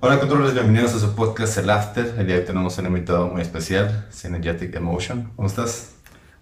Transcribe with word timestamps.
Hola 0.00 0.20
controles, 0.20 0.54
bienvenidos 0.54 0.94
a 0.94 1.00
su 1.00 1.14
podcast 1.16 1.58
El 1.58 1.70
After. 1.70 2.14
El 2.18 2.26
día 2.26 2.36
de 2.36 2.40
hoy 2.42 2.46
tenemos 2.46 2.78
un 2.78 2.86
invitado 2.86 3.26
muy 3.28 3.42
especial, 3.42 4.06
Synergetic 4.10 4.74
Emotion. 4.76 5.32
¿Cómo 5.34 5.48
estás? 5.48 5.96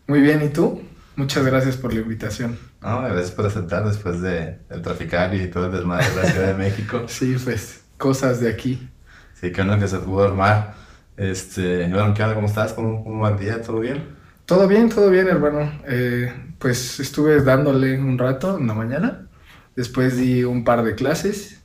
Muy 0.07 0.21
bien, 0.21 0.43
¿y 0.45 0.51
tú? 0.51 0.83
Muchas 1.17 1.45
gracias 1.47 1.77
por 1.79 1.95
la 1.95 2.01
invitación. 2.01 2.59
No, 2.83 3.01
gracias 3.03 3.31
por 3.31 3.47
aceptar 3.47 3.87
después 3.87 4.21
de, 4.21 4.59
del 4.69 4.83
traficar 4.83 5.35
y 5.35 5.47
todo 5.49 5.67
el 5.67 5.73
desmadre 5.73 6.07
de 6.11 6.17
la 6.17 6.25
Ciudad 6.25 6.47
de 6.49 6.55
México. 6.65 7.05
sí, 7.07 7.37
pues, 7.43 7.83
cosas 7.97 8.41
de 8.41 8.51
aquí. 8.51 8.91
Sí, 9.33 9.51
qué 9.53 9.63
bueno 9.63 9.81
que 9.81 9.89
se 9.89 9.99
pudo 10.01 10.25
armar. 10.25 10.75
Este, 11.17 11.89
bueno, 11.89 12.13
¿qué 12.13 12.23
onda? 12.23 12.35
¿Cómo 12.35 12.49
estás? 12.49 12.75
¿Cómo, 12.75 13.03
cómo 13.03 13.23
va 13.23 13.31
el 13.31 13.39
día? 13.39 13.63
¿Todo 13.63 13.81
bien? 13.81 14.05
Todo 14.45 14.69
bien, 14.69 14.91
todo 14.91 15.09
bien, 15.11 15.29
hermano. 15.29 15.73
Eh, 15.89 16.31
pues 16.59 17.01
estuve 17.01 17.41
dándole 17.41 17.99
un 17.99 18.19
rato 18.19 18.59
en 18.59 18.67
la 18.67 18.75
mañana. 18.75 19.29
Después 19.75 20.19
di 20.19 20.45
un 20.45 20.63
par 20.63 20.85
de 20.85 20.95
clases 20.95 21.56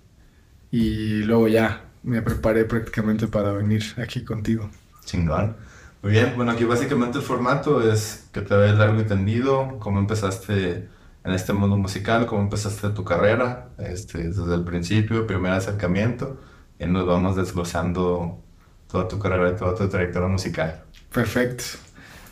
y 0.72 1.24
luego 1.24 1.48
ya 1.48 1.84
me 2.04 2.22
preparé 2.22 2.66
prácticamente 2.66 3.28
para 3.28 3.52
venir 3.52 3.84
aquí 3.98 4.24
contigo. 4.24 4.70
Chingón. 5.06 5.56
Muy 6.02 6.14
bien, 6.14 6.34
bueno, 6.36 6.52
aquí 6.52 6.64
básicamente 6.64 7.20
el 7.20 7.24
formato 7.24 7.88
es 7.92 8.28
que 8.32 8.42
te 8.42 8.56
veas 8.56 8.78
largo 8.78 9.00
y 9.00 9.04
tendido, 9.04 9.78
cómo 9.80 10.00
empezaste 10.00 10.90
en 11.24 11.32
este 11.32 11.54
mundo 11.54 11.78
musical, 11.78 12.26
cómo 12.26 12.42
empezaste 12.42 12.90
tu 12.90 13.04
carrera, 13.04 13.70
este, 13.78 14.30
desde 14.30 14.56
el 14.56 14.64
principio, 14.64 15.28
primer 15.28 15.52
acercamiento, 15.52 16.40
y 16.80 16.88
nos 16.88 17.06
vamos 17.06 17.36
desglosando 17.36 18.42
toda 18.90 19.08
tu 19.08 19.20
carrera 19.20 19.52
y 19.52 19.56
toda 19.56 19.76
tu 19.76 19.88
trayectoria 19.88 20.28
musical. 20.28 20.84
Perfecto. 21.14 21.64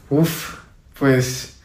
Uf, 0.10 0.56
pues 0.98 1.60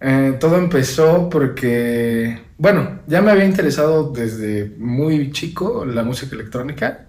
eh, 0.00 0.38
todo 0.40 0.56
empezó 0.56 1.28
porque, 1.28 2.40
bueno, 2.60 3.00
ya 3.06 3.22
me 3.22 3.30
había 3.30 3.46
interesado 3.46 4.12
desde 4.12 4.74
muy 4.76 5.32
chico 5.32 5.86
la 5.86 6.02
música 6.02 6.34
electrónica 6.34 7.06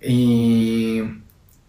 y, 0.00 1.02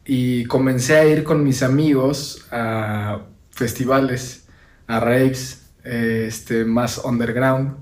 y 0.05 0.45
comencé 0.45 0.95
a 0.95 1.05
ir 1.08 1.23
con 1.23 1.44
mis 1.44 1.64
amigos 1.64 2.45
a 2.52 3.22
festivales, 3.50 4.48
a 4.86 5.00
raves, 5.00 5.72
este, 5.83 6.66
más 6.66 7.00
underground. 7.03 7.78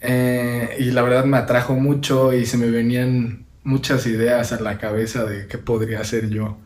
Eh, 0.00 0.76
y 0.78 0.92
la 0.92 1.02
verdad 1.02 1.24
me 1.24 1.38
atrajo 1.38 1.74
mucho 1.74 2.32
y 2.32 2.46
se 2.46 2.58
me 2.58 2.70
venían 2.70 3.44
muchas 3.64 4.06
ideas 4.06 4.52
a 4.52 4.60
la 4.60 4.78
cabeza 4.78 5.24
de 5.24 5.48
qué 5.48 5.58
podría 5.58 6.00
hacer 6.00 6.28
yo 6.30 6.58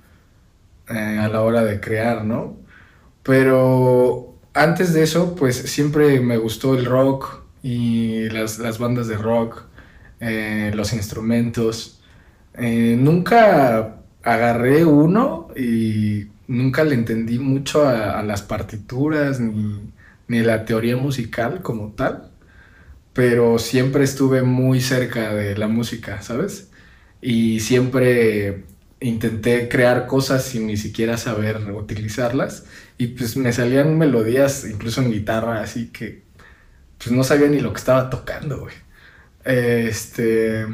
eh, 0.91 1.19
a 1.19 1.29
la 1.29 1.41
hora 1.41 1.65
de 1.65 1.81
crear, 1.81 2.23
¿no? 2.27 2.59
Pero 3.23 4.37
antes 4.53 4.93
de 4.93 5.05
eso, 5.05 5.35
pues 5.37 5.57
siempre 5.57 6.21
me 6.21 6.37
gustó 6.37 6.75
el 6.75 6.85
rock 6.85 7.42
y 7.63 8.29
las, 8.31 8.59
las 8.59 8.79
bandas 8.79 9.09
de 9.09 9.17
rock, 9.17 9.65
eh, 10.21 10.73
los 10.75 10.93
instrumentos. 10.93 12.01
Eh, 12.55 12.97
nunca 12.99 13.97
agarré 14.23 14.85
uno 14.85 15.49
y 15.57 16.27
nunca 16.49 16.85
le 16.85 16.95
entendí 16.95 17.39
mucho 17.39 17.87
a, 17.87 18.19
a 18.19 18.23
las 18.23 18.43
partituras 18.43 19.41
ni, 19.41 19.81
ni, 20.29 20.41
la 20.41 20.65
teoría 20.65 20.97
musical 20.97 21.63
como 21.63 21.93
tal, 21.93 22.31
pero 23.13 23.59
siempre 23.59 24.05
estuve 24.05 24.43
muy 24.43 24.81
cerca 24.81 25.35
de 25.35 25.57
la 25.57 25.69
música, 25.69 26.23
¿sabes? 26.23 26.71
Y 27.21 27.61
siempre 27.61 28.65
intenté 29.03 29.69
crear 29.69 30.07
cosas 30.07 30.45
sin 30.45 30.67
ni 30.67 30.77
siquiera 30.77 31.17
saber 31.17 31.59
utilizarlas 31.73 32.65
y 32.99 33.09
pues 33.09 33.37
me 33.37 33.53
salían 33.53 33.99
melodías 33.99 34.65
incluso 34.71 35.03
en 35.03 35.11
guitarra 35.13 35.61
así 35.63 35.89
que 35.89 36.22
pues 37.03 37.15
no 37.15 37.25
sabía 37.25 37.49
ni 37.49 37.61
lo 37.61 37.73
que 37.73 37.79
estaba 37.79 38.11
tocando, 38.11 38.61
güey. 38.61 38.75
Este 39.45 40.67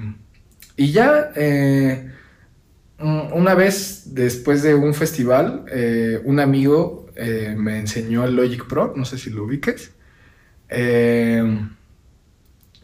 y 0.77 0.93
ya 0.93 1.33
eh, 1.35 2.13
una 2.99 3.55
vez 3.55 4.15
después 4.15 4.63
de 4.63 4.75
un 4.75 4.93
festival 4.93 5.65
eh, 5.73 6.21
un 6.25 6.39
amigo 6.39 7.07
eh, 7.17 7.55
me 7.57 7.79
enseñó 7.79 8.25
el 8.25 8.37
Logic 8.37 8.67
Pro, 8.67 8.93
no 8.95 9.05
sé 9.05 9.19
si 9.19 9.31
lo 9.31 9.45
ubiques. 9.45 9.93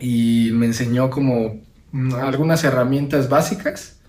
Y 0.00 0.50
me 0.52 0.66
enseñó 0.66 1.10
como 1.10 1.62
algunas 2.20 2.64
herramientas 2.64 3.28
básicas 3.28 4.00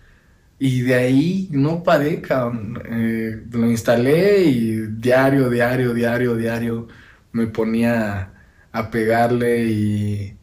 y 0.58 0.82
de 0.82 0.96
ahí 0.96 1.50
no 1.52 1.84
paré, 1.84 2.22
cabrón. 2.22 2.82
Lo 3.52 3.70
instalé 3.70 4.44
y 4.46 4.78
diario, 4.88 5.50
diario, 5.50 5.94
diario, 5.94 6.36
diario 6.36 6.88
me 7.34 7.48
ponía 7.48 8.35
a 8.76 8.92
pegarle 8.92 9.66
y, 9.66 10.38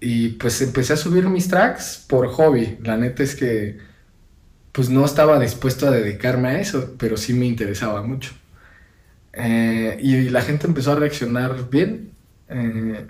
y 0.00 0.30
pues 0.30 0.62
empecé 0.62 0.94
a 0.94 0.96
subir 0.96 1.28
mis 1.28 1.48
tracks 1.48 2.04
por 2.08 2.26
hobby. 2.28 2.78
La 2.82 2.96
neta 2.96 3.22
es 3.22 3.34
que 3.34 3.78
pues 4.72 4.88
no 4.88 5.04
estaba 5.04 5.38
dispuesto 5.38 5.86
a 5.86 5.90
dedicarme 5.90 6.48
a 6.48 6.60
eso, 6.60 6.94
pero 6.98 7.16
sí 7.18 7.34
me 7.34 7.46
interesaba 7.46 8.02
mucho. 8.02 8.32
Eh, 9.34 9.98
y 10.00 10.30
la 10.30 10.42
gente 10.42 10.66
empezó 10.66 10.92
a 10.92 10.96
reaccionar 10.96 11.68
bien. 11.70 12.12
Eh, 12.48 13.06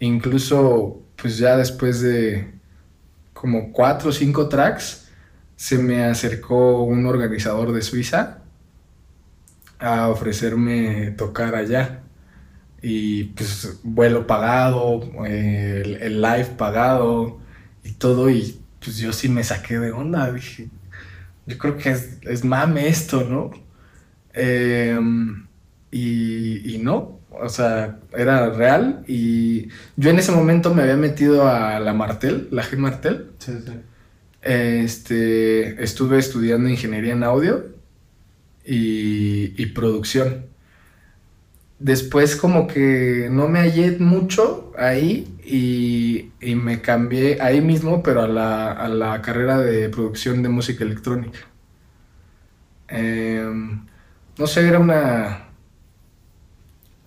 incluso 0.00 1.02
pues 1.16 1.38
ya 1.38 1.56
después 1.56 2.00
de 2.02 2.52
como 3.32 3.72
cuatro 3.72 4.10
o 4.10 4.12
cinco 4.12 4.48
tracks, 4.48 5.08
se 5.56 5.78
me 5.78 6.04
acercó 6.04 6.82
un 6.84 7.06
organizador 7.06 7.72
de 7.72 7.82
Suiza 7.82 8.42
a 9.78 10.08
ofrecerme 10.08 11.12
tocar 11.12 11.54
allá. 11.54 11.99
Y 12.82 13.24
pues 13.24 13.80
vuelo 13.82 14.26
pagado, 14.26 15.02
eh, 15.26 15.82
el, 15.84 15.94
el, 15.96 16.22
live 16.22 16.54
pagado 16.56 17.38
y 17.84 17.92
todo. 17.92 18.30
Y 18.30 18.58
pues 18.82 18.98
yo 18.98 19.12
sí 19.12 19.28
me 19.28 19.44
saqué 19.44 19.78
de 19.78 19.92
onda. 19.92 20.32
Dije, 20.32 20.68
yo 21.46 21.58
creo 21.58 21.76
que 21.76 21.90
es, 21.90 22.18
es 22.22 22.44
mame 22.44 22.88
esto, 22.88 23.24
¿no? 23.28 23.50
Eh, 24.32 24.98
y, 25.90 26.74
y 26.74 26.78
no, 26.78 27.20
o 27.30 27.48
sea, 27.48 27.98
era 28.16 28.50
real. 28.50 29.04
Y 29.06 29.68
yo 29.96 30.10
en 30.10 30.18
ese 30.18 30.32
momento 30.32 30.74
me 30.74 30.82
había 30.82 30.96
metido 30.96 31.48
a 31.48 31.80
la 31.80 31.92
Martel, 31.92 32.48
la 32.50 32.62
G 32.62 32.76
Martel. 32.76 33.30
Sí, 33.38 33.52
sí. 33.64 33.72
Este, 34.42 35.82
estuve 35.82 36.18
estudiando 36.18 36.68
ingeniería 36.68 37.12
en 37.12 37.24
audio 37.24 37.66
y, 38.64 39.52
y, 39.62 39.66
producción. 39.66 40.46
Después 41.80 42.36
como 42.36 42.66
que 42.66 43.28
no 43.30 43.48
me 43.48 43.60
hallé 43.60 43.98
mucho 43.98 44.72
ahí 44.78 45.34
y, 45.44 46.30
y 46.40 46.54
me 46.54 46.82
cambié 46.82 47.40
ahí 47.40 47.62
mismo, 47.62 48.02
pero 48.02 48.22
a 48.22 48.28
la, 48.28 48.70
a 48.72 48.88
la, 48.88 49.22
carrera 49.22 49.58
de 49.58 49.88
producción 49.88 50.42
de 50.42 50.50
música 50.50 50.84
electrónica. 50.84 51.40
Eh, 52.88 53.44
no 54.38 54.46
sé, 54.46 54.68
era 54.68 54.78
una, 54.78 55.48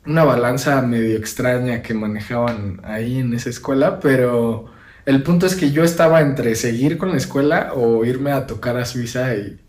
una 0.06 0.24
balanza 0.24 0.82
medio 0.82 1.18
extraña 1.18 1.82
que 1.84 1.94
manejaban 1.94 2.82
ahí 2.84 3.20
en 3.20 3.34
esa 3.34 3.50
escuela, 3.50 4.00
pero 4.00 4.72
el 5.06 5.24
punto 5.24 5.46
es 5.46 5.56
que 5.56 5.72
yo 5.72 5.84
estaba 5.84 6.22
entre 6.22 6.56
seguir 6.56 6.98
con 6.98 7.12
la 7.12 7.18
escuela 7.18 7.74
o 7.76 8.06
irme 8.06 8.32
a 8.32 8.48
tocar 8.48 8.78
a 8.78 8.86
Suiza 8.86 9.36
y, 9.36 9.60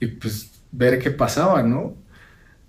y, 0.00 0.06
pues 0.06 0.52
ver 0.72 0.98
qué 0.98 1.10
pasaba, 1.10 1.62
¿no? 1.62 1.94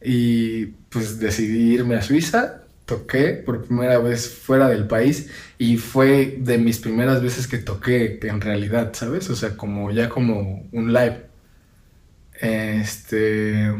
Y 0.03 0.67
pues 0.89 1.19
decidí 1.19 1.73
irme 1.73 1.95
a 1.95 2.01
Suiza, 2.01 2.63
toqué 2.85 3.33
por 3.33 3.65
primera 3.65 3.99
vez 3.99 4.29
fuera 4.29 4.69
del 4.69 4.87
país 4.87 5.29
y 5.57 5.77
fue 5.77 6.37
de 6.39 6.57
mis 6.57 6.79
primeras 6.79 7.21
veces 7.21 7.47
que 7.47 7.57
toqué 7.57 8.19
en 8.23 8.41
realidad, 8.41 8.91
¿sabes? 8.93 9.29
O 9.29 9.35
sea, 9.35 9.57
como 9.57 9.91
ya 9.91 10.09
como 10.09 10.67
un 10.71 10.93
live. 10.93 11.25
Este, 12.39 13.73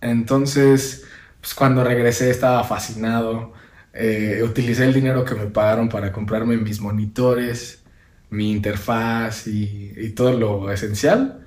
entonces, 0.00 1.04
pues 1.40 1.54
cuando 1.54 1.84
regresé 1.84 2.30
estaba 2.30 2.64
fascinado 2.64 3.54
eh, 3.94 4.42
utilicé 4.42 4.84
el 4.84 4.92
dinero 4.92 5.24
que 5.24 5.36
me 5.36 5.46
pagaron 5.46 5.88
para 5.88 6.10
comprarme 6.12 6.56
mis 6.56 6.80
monitores, 6.80 7.82
mi 8.28 8.50
interfaz 8.50 9.46
y, 9.46 9.92
y, 9.96 10.10
todo 10.10 10.32
lo 10.32 10.72
esencial, 10.72 11.46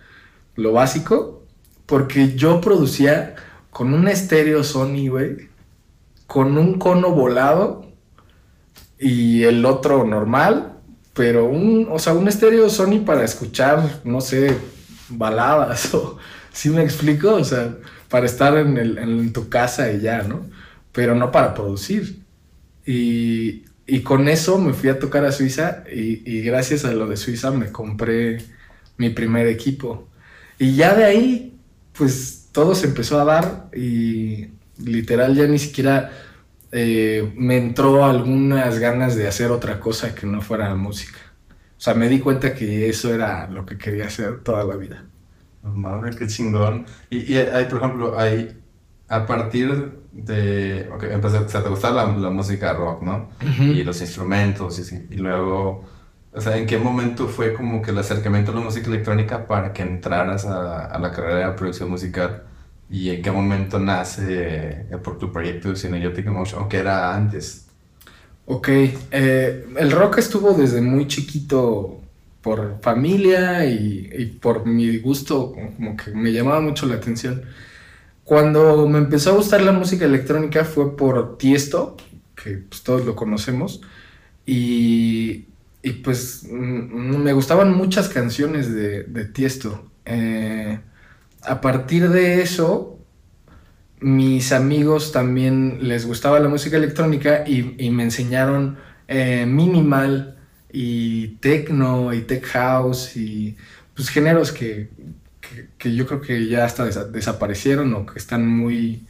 lo 0.56 0.72
básico, 0.72 1.46
porque 1.86 2.36
yo 2.36 2.62
producía 2.62 3.36
con 3.78 3.94
un 3.94 4.08
estéreo 4.08 4.64
Sony, 4.64 5.08
güey, 5.08 5.50
con 6.26 6.58
un 6.58 6.80
cono 6.80 7.12
volado 7.12 7.86
y 8.98 9.44
el 9.44 9.64
otro 9.66 10.04
normal, 10.04 10.80
pero 11.14 11.46
un, 11.46 11.88
o 11.92 12.00
sea, 12.00 12.14
un 12.14 12.28
estéreo 12.28 12.72
Sony 12.72 13.06
para 13.06 13.24
escuchar, 13.24 14.02
no 14.04 14.20
sé, 14.20 14.58
baladas 15.10 15.94
o, 15.94 16.18
¿sí 16.52 16.72
me 16.72 16.82
explico? 16.82 17.36
O 17.36 17.44
sea, 17.44 17.78
para 18.10 18.26
estar 18.26 18.58
en, 18.58 18.80
el, 18.80 18.98
en 18.98 19.32
tu 19.32 19.48
casa 19.48 19.92
y 19.92 20.02
ya, 20.02 20.24
¿no? 20.24 20.48
Pero 20.92 21.14
no 21.14 21.32
para 21.32 21.54
producir. 21.54 22.24
Y, 22.84 23.64
y, 23.86 24.02
con 24.02 24.28
eso 24.28 24.58
me 24.58 24.74
fui 24.74 24.90
a 24.90 24.98
tocar 24.98 25.24
a 25.24 25.32
Suiza 25.32 25.84
y, 25.94 26.24
y, 26.26 26.42
gracias 26.42 26.84
a 26.84 26.94
lo 26.94 27.06
de 27.06 27.16
Suiza 27.16 27.52
me 27.52 27.72
compré 27.72 28.40
mi 28.98 29.12
primer 29.12 29.46
equipo. 29.46 30.08
Y 30.58 30.76
ya 30.76 30.96
de 30.96 31.06
ahí, 31.06 31.60
pues 31.94 32.47
todo 32.58 32.74
se 32.74 32.88
empezó 32.88 33.22
a 33.22 33.24
dar 33.24 33.70
y 33.72 34.48
literal 34.80 35.36
ya 35.36 35.46
ni 35.46 35.60
siquiera 35.60 36.12
eh, 36.72 37.32
me 37.36 37.56
entró 37.58 38.04
algunas 38.04 38.80
ganas 38.80 39.16
de 39.16 39.28
hacer 39.28 39.52
otra 39.52 39.80
cosa 39.80 40.16
que 40.16 40.26
no 40.26 40.42
fuera 40.42 40.74
música. 40.74 41.20
O 41.78 41.80
sea, 41.80 41.94
me 41.94 42.10
di 42.10 42.20
cuenta 42.20 42.56
que 42.56 42.90
eso 42.90 43.14
era 43.14 43.48
lo 43.48 43.64
que 43.64 43.78
quería 43.78 44.08
hacer 44.08 44.42
toda 44.44 44.64
la 44.64 44.76
vida. 44.76 45.06
Madre, 45.62 46.16
qué 46.18 46.26
chingón. 46.26 46.88
Y, 47.12 47.32
y 47.32 47.38
hay, 47.38 47.66
por 47.66 47.78
ejemplo, 47.78 48.18
hay, 48.20 48.60
a 49.08 49.28
partir 49.28 49.92
de, 50.12 50.90
ok, 50.92 51.04
empecé, 51.12 51.38
o 51.38 51.48
sea, 51.50 51.62
te 51.62 51.70
gustaba 51.70 52.06
la, 52.08 52.18
la 52.18 52.30
música 52.32 52.74
rock, 52.74 53.04
¿no? 53.04 53.30
Y 53.72 53.84
los 53.84 54.02
instrumentos, 54.02 54.80
y, 54.92 55.14
y 55.14 55.18
luego, 55.18 55.86
o 56.34 56.42
sea, 56.42 56.58
¿en 56.58 56.66
qué 56.66 56.80
momento 56.80 57.28
fue 57.28 57.54
como 57.54 57.84
que 57.84 57.92
el 57.92 58.00
acercamiento 58.00 58.52
a 58.52 58.56
la 58.56 58.62
música 58.62 58.88
electrónica 58.88 59.46
para 59.46 59.74
que 59.74 59.84
entraras 59.84 60.46
a, 60.48 60.88
a 60.88 60.98
la 61.00 61.12
carrera 61.12 61.50
de 61.52 61.56
producción 61.56 61.92
musical? 61.92 62.47
¿Y 62.90 63.10
en 63.10 63.22
qué 63.22 63.32
momento 63.32 63.80
nace 63.80 64.86
eh, 64.90 64.98
por 65.04 65.18
tu 65.18 65.32
proyecto 65.32 65.76
Synergetic 65.76 66.26
Emotion? 66.26 66.64
¿O 66.64 66.70
era 66.72 67.16
antes? 67.16 67.68
Ok, 68.46 68.70
eh, 68.70 69.66
el 69.78 69.92
rock 69.92 70.20
estuvo 70.20 70.54
desde 70.54 70.80
muy 70.80 71.08
chiquito 71.08 72.02
por 72.42 72.80
familia 72.82 73.66
y, 73.66 74.38
por 74.42 74.66
mi 74.66 75.00
gusto, 75.00 75.54
como 75.76 75.98
que 75.98 76.12
me 76.12 76.32
llamaba 76.32 76.62
mucho 76.62 76.86
la 76.86 76.96
atención. 76.96 77.42
Cuando 78.24 78.88
me 78.88 79.00
empezó 79.00 79.32
a 79.32 79.36
gustar 79.36 79.62
la 79.62 79.74
música 79.74 80.06
electrónica 80.06 80.64
fue 80.64 80.96
por 80.96 81.38
Tiesto, 81.38 81.98
que 82.42 82.58
pues, 82.70 82.84
todos 82.84 83.06
lo 83.06 83.16
conocemos, 83.18 83.82
y, 84.46 85.46
pues 86.04 86.46
mm, 86.50 87.18
me 87.18 87.34
gustaban 87.34 87.76
muchas 87.76 88.08
canciones 88.08 88.74
de, 88.74 89.04
de 89.04 89.26
Tiesto. 89.26 89.92
Eh, 90.06 90.80
a 91.48 91.62
partir 91.62 92.10
de 92.10 92.42
eso, 92.42 93.00
mis 94.00 94.52
amigos 94.52 95.12
también 95.12 95.80
les 95.88 96.06
gustaba 96.06 96.40
la 96.40 96.50
música 96.50 96.78
electrónica 96.78 97.44
y, 97.48 97.76
me 97.92 98.04
enseñaron 98.04 98.78
eh, 99.08 99.46
minimal 99.48 100.38
y 100.72 101.30
techno 101.40 102.14
y 102.14 102.22
tech 102.22 102.46
house 102.48 103.16
y 103.18 103.58
pues 103.96 104.10
géneros 104.10 104.52
que, 104.52 104.90
que, 105.78 105.96
yo 105.96 106.06
creo 106.08 106.22
que 106.22 106.48
ya 106.48 106.66
hasta 106.66 106.86
desa- 106.86 107.10
desaparecieron 107.10 107.94
o 107.96 108.06
que 108.06 108.20
están 108.20 108.48
muy, 108.48 109.08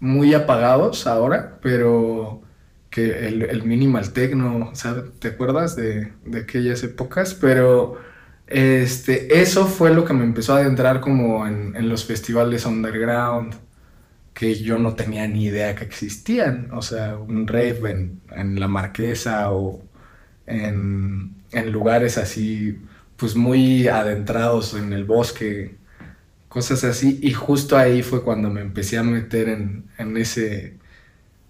muy 0.00 0.34
apagados 0.34 1.06
ahora, 1.06 1.58
pero 1.62 2.42
que 2.90 3.28
el, 3.28 3.42
el 3.42 3.64
minimal 3.64 4.12
techno, 4.12 4.70
sea, 4.74 5.04
¿te 5.18 5.28
acuerdas 5.28 5.76
de, 5.76 6.12
de 6.26 6.40
aquellas 6.40 6.82
épocas? 6.84 7.34
Pero 7.34 7.98
este, 8.46 9.40
eso 9.40 9.66
fue 9.66 9.92
lo 9.94 10.04
que 10.04 10.12
me 10.12 10.24
empezó 10.24 10.54
a 10.54 10.58
adentrar 10.58 11.00
como 11.00 11.46
en, 11.46 11.88
los 11.88 12.04
festivales 12.04 12.66
underground, 12.66 13.54
que 14.34 14.54
yo 14.56 14.78
no 14.78 14.94
tenía 14.94 15.26
ni 15.28 15.44
idea 15.46 15.74
que 15.74 15.84
existían, 15.84 16.70
o 16.72 16.82
sea, 16.82 17.16
un 17.16 17.46
rave 17.46 18.10
en, 18.30 18.60
La 18.60 18.68
Marquesa 18.68 19.52
o 19.52 19.82
en, 20.46 21.34
lugares 21.72 22.18
así, 22.18 22.78
pues 23.16 23.36
muy 23.36 23.88
adentrados 23.88 24.74
en 24.74 24.92
el 24.92 25.04
bosque, 25.04 25.76
cosas 26.48 26.84
así, 26.84 27.18
y 27.22 27.32
justo 27.32 27.76
ahí 27.76 28.02
fue 28.02 28.22
cuando 28.24 28.50
me 28.50 28.60
empecé 28.60 28.98
a 28.98 29.02
meter 29.02 29.48
en 29.48 30.16
ese, 30.16 30.78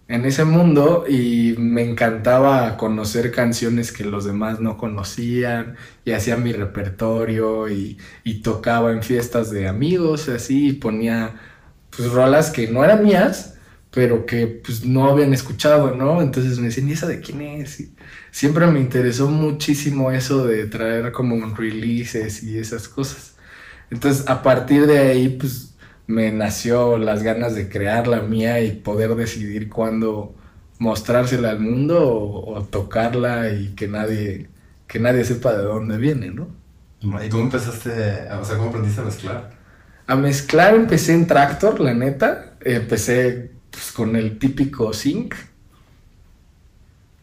en 0.09 0.25
ese 0.27 0.45
mundo 0.45 1.05
y 1.09 1.55
me 1.59 1.83
encantaba 1.83 2.77
conocer 2.77 3.33
canciones 3.33 3.93
que 3.93 4.05
los 4.05 4.25
demás 4.25 4.61
no 4.61 4.77
conocían 4.77 5.77
y 6.05 6.13
hacía 6.13 6.37
mi 6.37 6.53
repertorio 6.53 7.69
y, 7.71 7.99
y 8.25 8.43
tocaba 8.43 8.93
en 8.93 9.03
fiestas 9.03 9.51
de 9.51 9.69
amigos 9.69 10.29
así 10.29 10.69
y 10.69 10.73
ponía 10.75 11.35
pues 11.97 12.11
rolas 12.13 12.51
que 12.51 12.69
no 12.69 12.85
eran 12.85 13.05
mías 13.05 13.53
pero 13.91 14.27
que 14.27 14.49
pues 14.49 14.85
no 14.85 15.09
habían 15.09 15.33
escuchado, 15.33 15.95
¿no? 15.95 16.21
Entonces 16.21 16.59
me 16.59 16.67
decían, 16.67 16.89
¿y 16.89 16.93
esa 16.93 17.07
de 17.07 17.21
quién 17.21 17.41
es? 17.43 17.91
Siempre 18.33 18.67
me 18.67 18.81
interesó 18.81 19.29
muchísimo 19.31 20.11
eso 20.11 20.45
de 20.47 20.67
traer 20.67 21.13
como 21.13 21.37
releases 21.55 22.43
y 22.43 22.59
esas 22.59 22.89
cosas. 22.89 23.37
Entonces 23.91 24.29
a 24.29 24.43
partir 24.43 24.87
de 24.87 24.99
ahí 24.99 25.29
pues 25.31 25.74
me 26.07 26.33
nació 26.33 26.99
las 26.99 27.23
ganas 27.23 27.55
de 27.55 27.69
crear 27.69 28.07
la 28.09 28.23
mía 28.23 28.61
y 28.63 28.73
poder 28.73 29.15
decidir 29.17 29.69
cuándo 29.71 30.35
mostrársela 30.79 31.51
al 31.51 31.61
mundo 31.61 32.09
o, 32.09 32.55
o 32.59 32.65
tocarla 32.65 33.51
y 33.53 33.75
que 33.75 33.89
nadie, 33.89 34.51
que 34.87 35.01
nadie 35.01 35.25
sepa 35.25 35.53
de 35.57 35.63
dónde 35.65 35.99
viene, 35.99 36.31
¿no? 36.31 36.49
¿Y 37.25 37.29
cómo 37.29 37.45
empezaste, 37.45 38.29
a- 38.29 38.41
o 38.41 38.45
sea, 38.45 38.57
cómo 38.57 38.71
aprendiste 38.71 39.01
a 39.01 39.05
mezclar? 39.05 39.51
A 40.07 40.17
mezclar 40.17 40.75
empecé 40.75 41.13
en 41.15 41.27
Tractor, 41.27 41.79
la 41.81 41.93
neta. 41.95 42.57
Empecé 42.61 43.53
pues, 43.71 43.93
con 43.93 44.17
el 44.17 44.39
típico 44.39 44.93
sync. 44.95 45.35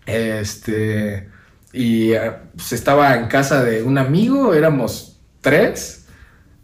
Este. 0.05 1.29
Y 1.73 2.11
eh, 2.13 2.31
pues, 2.55 2.73
estaba 2.73 3.15
en 3.15 3.27
casa 3.27 3.63
de 3.63 3.83
un 3.83 3.97
amigo, 3.97 4.53
éramos 4.53 5.21
tres. 5.41 6.05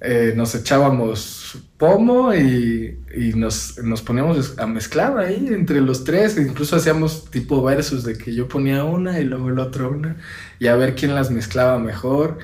eh, 0.01 0.33
nos 0.35 0.55
echábamos 0.55 1.57
pomo 1.77 2.33
y, 2.33 2.99
y 3.15 3.33
nos, 3.33 3.77
nos 3.83 4.01
poníamos 4.01 4.57
a 4.59 4.67
mezclar 4.67 5.17
ahí 5.17 5.47
entre 5.49 5.81
los 5.81 6.03
tres. 6.03 6.37
e 6.37 6.41
Incluso 6.43 6.75
hacíamos 6.75 7.29
tipo 7.31 7.63
versus 7.63 8.03
de 8.03 8.17
que 8.17 8.33
yo 8.33 8.47
ponía 8.47 8.83
una 8.83 9.19
y 9.19 9.25
luego 9.25 9.49
el 9.49 9.59
otro 9.59 9.89
una. 9.91 10.17
Y 10.59 10.67
a 10.67 10.75
ver 10.75 10.95
quién 10.95 11.15
las 11.15 11.31
mezclaba 11.31 11.79
mejor. 11.79 12.39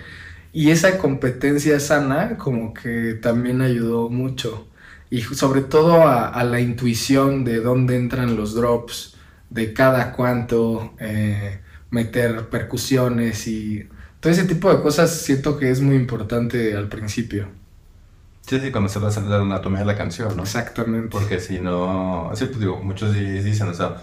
Y 0.54 0.72
esa 0.72 0.98
competencia 1.00 1.80
sana 1.80 2.38
como 2.38 2.74
que 2.74 3.16
también 3.16 3.62
ayudó 3.62 4.10
mucho. 4.10 4.68
Y 5.10 5.22
sobre 5.22 5.62
todo 5.62 6.04
a, 6.08 6.28
a 6.30 6.44
la 6.44 6.60
intuición 6.62 7.44
de 7.46 7.60
dónde 7.62 7.96
entran 7.98 8.36
los 8.36 8.56
drops, 8.56 9.16
de 9.50 9.74
cada 9.74 10.14
cuánto 10.14 10.94
eh, 11.00 11.60
meter 11.92 12.50
percusiones 12.50 13.48
y 13.48 13.88
todo 14.20 14.34
ese 14.34 14.46
tipo 14.46 14.74
de 14.74 14.82
cosas 14.82 15.22
siento 15.22 15.60
que 15.60 15.70
es 15.70 15.82
muy 15.82 15.96
importante 15.96 16.76
al 16.76 16.90
principio. 16.90 17.50
Sí, 18.46 18.60
sí, 18.60 18.72
conocer 18.72 19.02
la, 19.02 19.10
la 19.10 19.42
anatomía 19.42 19.80
de 19.80 19.86
la 19.86 19.96
canción, 19.98 20.36
¿no? 20.36 20.44
Exactamente. 20.44 21.10
Porque 21.10 21.40
si 21.40 21.60
no, 21.60 22.32
sí, 22.36 22.46
pues 22.46 22.60
digo, 22.60 22.82
muchos 22.84 23.14
di- 23.14 23.40
dicen, 23.42 23.70
o 23.70 23.74
sea, 23.74 23.98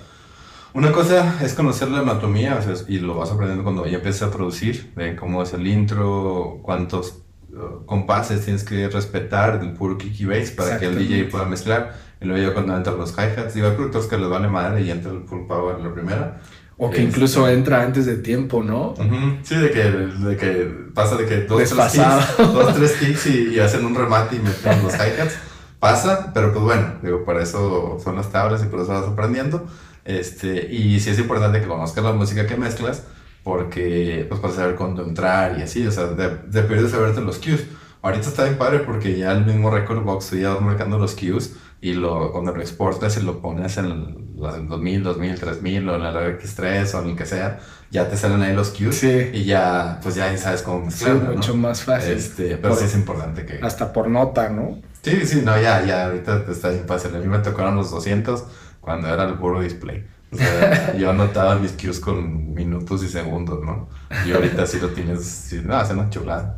una 0.75 0.93
cosa 0.93 1.43
es 1.45 1.55
conocer 1.55 1.91
la 1.91 2.01
anatomía, 2.01 2.57
o 2.59 2.63
sea, 2.63 2.75
y 2.89 3.01
lo 3.01 3.17
vas 3.17 3.31
aprendiendo 3.31 3.65
cuando 3.65 3.87
ya 3.87 3.97
empiezas 3.99 4.29
a 4.29 4.33
producir, 4.33 4.93
de 4.97 5.17
cómo 5.17 5.43
es 5.43 5.53
el 5.53 5.67
intro, 5.67 6.61
cuántos 6.63 7.23
uh, 7.53 7.85
compases 7.87 8.45
tienes 8.45 8.65
que 8.65 8.89
respetar 8.89 9.61
del 9.61 9.73
puro 9.75 9.99
kick 9.99 10.21
y 10.21 10.25
bass 10.27 10.51
para 10.53 10.79
que 10.79 10.87
el 10.87 10.97
DJ 10.99 11.31
pueda 11.31 11.45
mezclar. 11.47 11.95
Y 12.21 12.27
luego 12.27 12.49
ya 12.49 12.55
cuando 12.55 12.77
entran 12.77 12.99
los 12.99 13.13
hi-hats, 13.19 13.55
digo, 13.55 13.69
hay 13.69 13.75
productores 13.75 14.09
que 14.09 14.19
les 14.19 14.29
vale 14.29 14.49
madre 14.49 14.83
y 14.83 14.91
entra 14.91 15.13
el 15.13 15.25
full 15.25 15.47
power 15.47 15.77
en 15.79 15.85
la 15.85 15.93
primera. 15.95 16.41
O 16.83 16.91
que 16.91 17.03
incluso 17.03 17.47
entra 17.47 17.83
antes 17.83 18.07
de 18.07 18.17
tiempo, 18.17 18.63
¿no? 18.63 18.95
Sí, 19.43 19.55
de 19.55 19.71
que, 19.71 19.83
de 19.83 20.37
que 20.39 20.49
pasa 20.95 21.17
de 21.17 21.27
que 21.27 21.43
dos, 21.43 21.59
tres 21.59 21.71
Desfasado. 21.71 22.21
kicks, 22.21 22.53
dos, 22.55 22.75
tres 22.75 22.93
kicks 22.93 23.27
y, 23.27 23.55
y 23.55 23.61
hacen 23.61 23.85
un 23.85 23.95
remate 23.95 24.37
y 24.37 24.39
meten 24.39 24.83
los 24.83 24.95
hi-hats. 24.95 25.37
Pasa, 25.79 26.33
pero 26.33 26.53
pues 26.53 26.65
bueno, 26.65 26.95
digo, 27.03 27.25
para 27.25 27.43
eso 27.43 27.99
son 28.03 28.17
las 28.17 28.33
tablas 28.33 28.63
y 28.63 28.67
por 28.67 28.81
eso 28.81 28.93
vas 28.93 29.07
aprendiendo. 29.07 29.67
Este, 30.07 30.73
y 30.73 30.99
sí 31.01 31.11
es 31.11 31.19
importante 31.19 31.61
que 31.61 31.67
conozcas 31.67 32.03
la 32.03 32.13
música 32.13 32.47
que 32.47 32.57
mezclas, 32.57 33.03
porque 33.45 34.25
pues 34.29 34.41
para 34.41 34.55
saber 34.55 34.75
cuándo 34.75 35.03
entrar 35.05 35.59
y 35.59 35.63
así, 35.63 35.87
o 35.87 35.91
sea, 35.93 36.07
de, 36.07 36.37
de 36.49 36.63
periodo 36.63 36.89
saberte 36.89 37.21
los 37.21 37.39
cues. 37.39 37.65
Ahorita 38.03 38.29
está 38.29 38.45
bien 38.45 38.57
padre 38.57 38.79
porque 38.79 39.19
ya 39.19 39.33
el 39.33 39.45
mismo 39.45 39.71
Record 39.71 40.03
Box 40.03 40.31
ya 40.31 40.55
va 40.55 40.61
marcando 40.61 40.99
los 40.99 41.15
cues 41.15 41.57
y 41.83 41.93
lo, 41.93 42.33
cuando 42.33 42.55
lo 42.55 42.61
exportas 42.63 43.19
y 43.19 43.23
lo 43.23 43.41
pones 43.43 43.77
en 43.77 43.85
el 43.85 44.17
2000, 44.41 45.03
2000, 45.03 45.39
3000 45.39 45.89
o 45.89 45.95
en 45.97 46.03
el 46.03 46.39
X3 46.39 46.95
o 46.95 47.03
en 47.03 47.11
el 47.11 47.17
que 47.17 47.27
sea, 47.27 47.59
ya 47.91 48.09
te 48.09 48.17
salen 48.17 48.43
ahí 48.43 48.55
los 48.55 48.71
cues 48.71 48.97
Sí. 48.97 49.31
y 49.33 49.45
ya, 49.45 49.99
pues 50.03 50.15
ya 50.15 50.37
sabes 50.39 50.63
cómo 50.63 50.81
Sí, 50.91 51.05
mezclarlo, 51.05 51.23
¿no? 51.31 51.33
mucho 51.35 51.55
más 51.57 51.83
fácil. 51.83 52.13
Este, 52.13 52.57
pero 52.57 52.71
Por- 52.71 52.79
sí 52.79 52.85
es 52.85 52.95
importante 52.95 53.45
que... 53.47 53.59
Hasta 53.63 53.93
por 53.93 54.09
nota, 54.09 54.49
¿no? 54.49 54.79
Sí, 55.03 55.27
sí, 55.27 55.43
no, 55.45 55.61
ya, 55.61 55.85
ya, 55.85 56.07
ahorita 56.07 56.45
te 56.45 56.53
está 56.53 56.69
bien 56.71 56.87
fácil. 56.87 57.15
A 57.17 57.19
mí 57.19 57.27
me 57.27 57.39
tocaron 57.39 57.75
los 57.77 57.91
200 57.91 58.45
cuando 58.81 59.09
era 59.09 59.25
el 59.25 59.35
puro 59.35 59.61
display. 59.61 60.07
O 60.33 60.37
sea, 60.37 60.95
yo 60.97 61.11
anotaba 61.11 61.57
mis 61.57 61.73
cues 61.73 61.99
con 61.99 62.55
minutos 62.55 63.03
y 63.03 63.09
segundos, 63.09 63.65
¿no? 63.65 63.89
Y 64.23 64.33
ahorita 64.33 64.65
sí 64.67 64.79
lo 64.79 64.91
tienes, 64.91 65.25
sí, 65.25 65.61
no, 65.65 65.75
hace 65.77 65.93
una 65.95 66.09
chulada. 66.09 66.57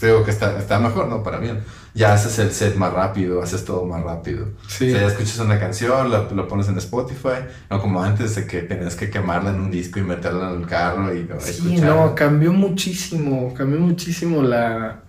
Te 0.00 0.06
digo 0.06 0.24
que 0.24 0.32
está, 0.32 0.58
está 0.58 0.80
mejor, 0.80 1.06
¿no? 1.08 1.22
Para 1.22 1.38
mí. 1.38 1.48
Ya 1.94 2.12
haces 2.12 2.38
el 2.40 2.50
set 2.52 2.74
más 2.76 2.92
rápido, 2.92 3.40
haces 3.40 3.64
todo 3.64 3.86
más 3.86 4.02
rápido. 4.02 4.54
Sí. 4.66 4.86
O 4.86 4.90
sea, 4.90 5.00
ya 5.02 5.06
escuchas 5.06 5.38
una 5.38 5.60
canción, 5.60 6.10
la, 6.10 6.28
lo 6.30 6.48
pones 6.48 6.68
en 6.68 6.78
Spotify, 6.78 7.46
no 7.70 7.80
como 7.80 8.02
antes 8.02 8.34
de 8.34 8.46
que 8.46 8.62
tenías 8.62 8.96
que 8.96 9.10
quemarla 9.10 9.50
en 9.50 9.60
un 9.60 9.70
disco 9.70 10.00
y 10.00 10.02
meterla 10.02 10.50
en 10.52 10.60
el 10.62 10.66
carro 10.66 11.14
y 11.14 11.28
Sí, 11.38 11.50
escucharla. 11.50 11.94
no, 11.94 12.14
cambió 12.16 12.52
muchísimo, 12.52 13.54
cambió 13.54 13.78
muchísimo 13.80 14.42
la, 14.42 15.04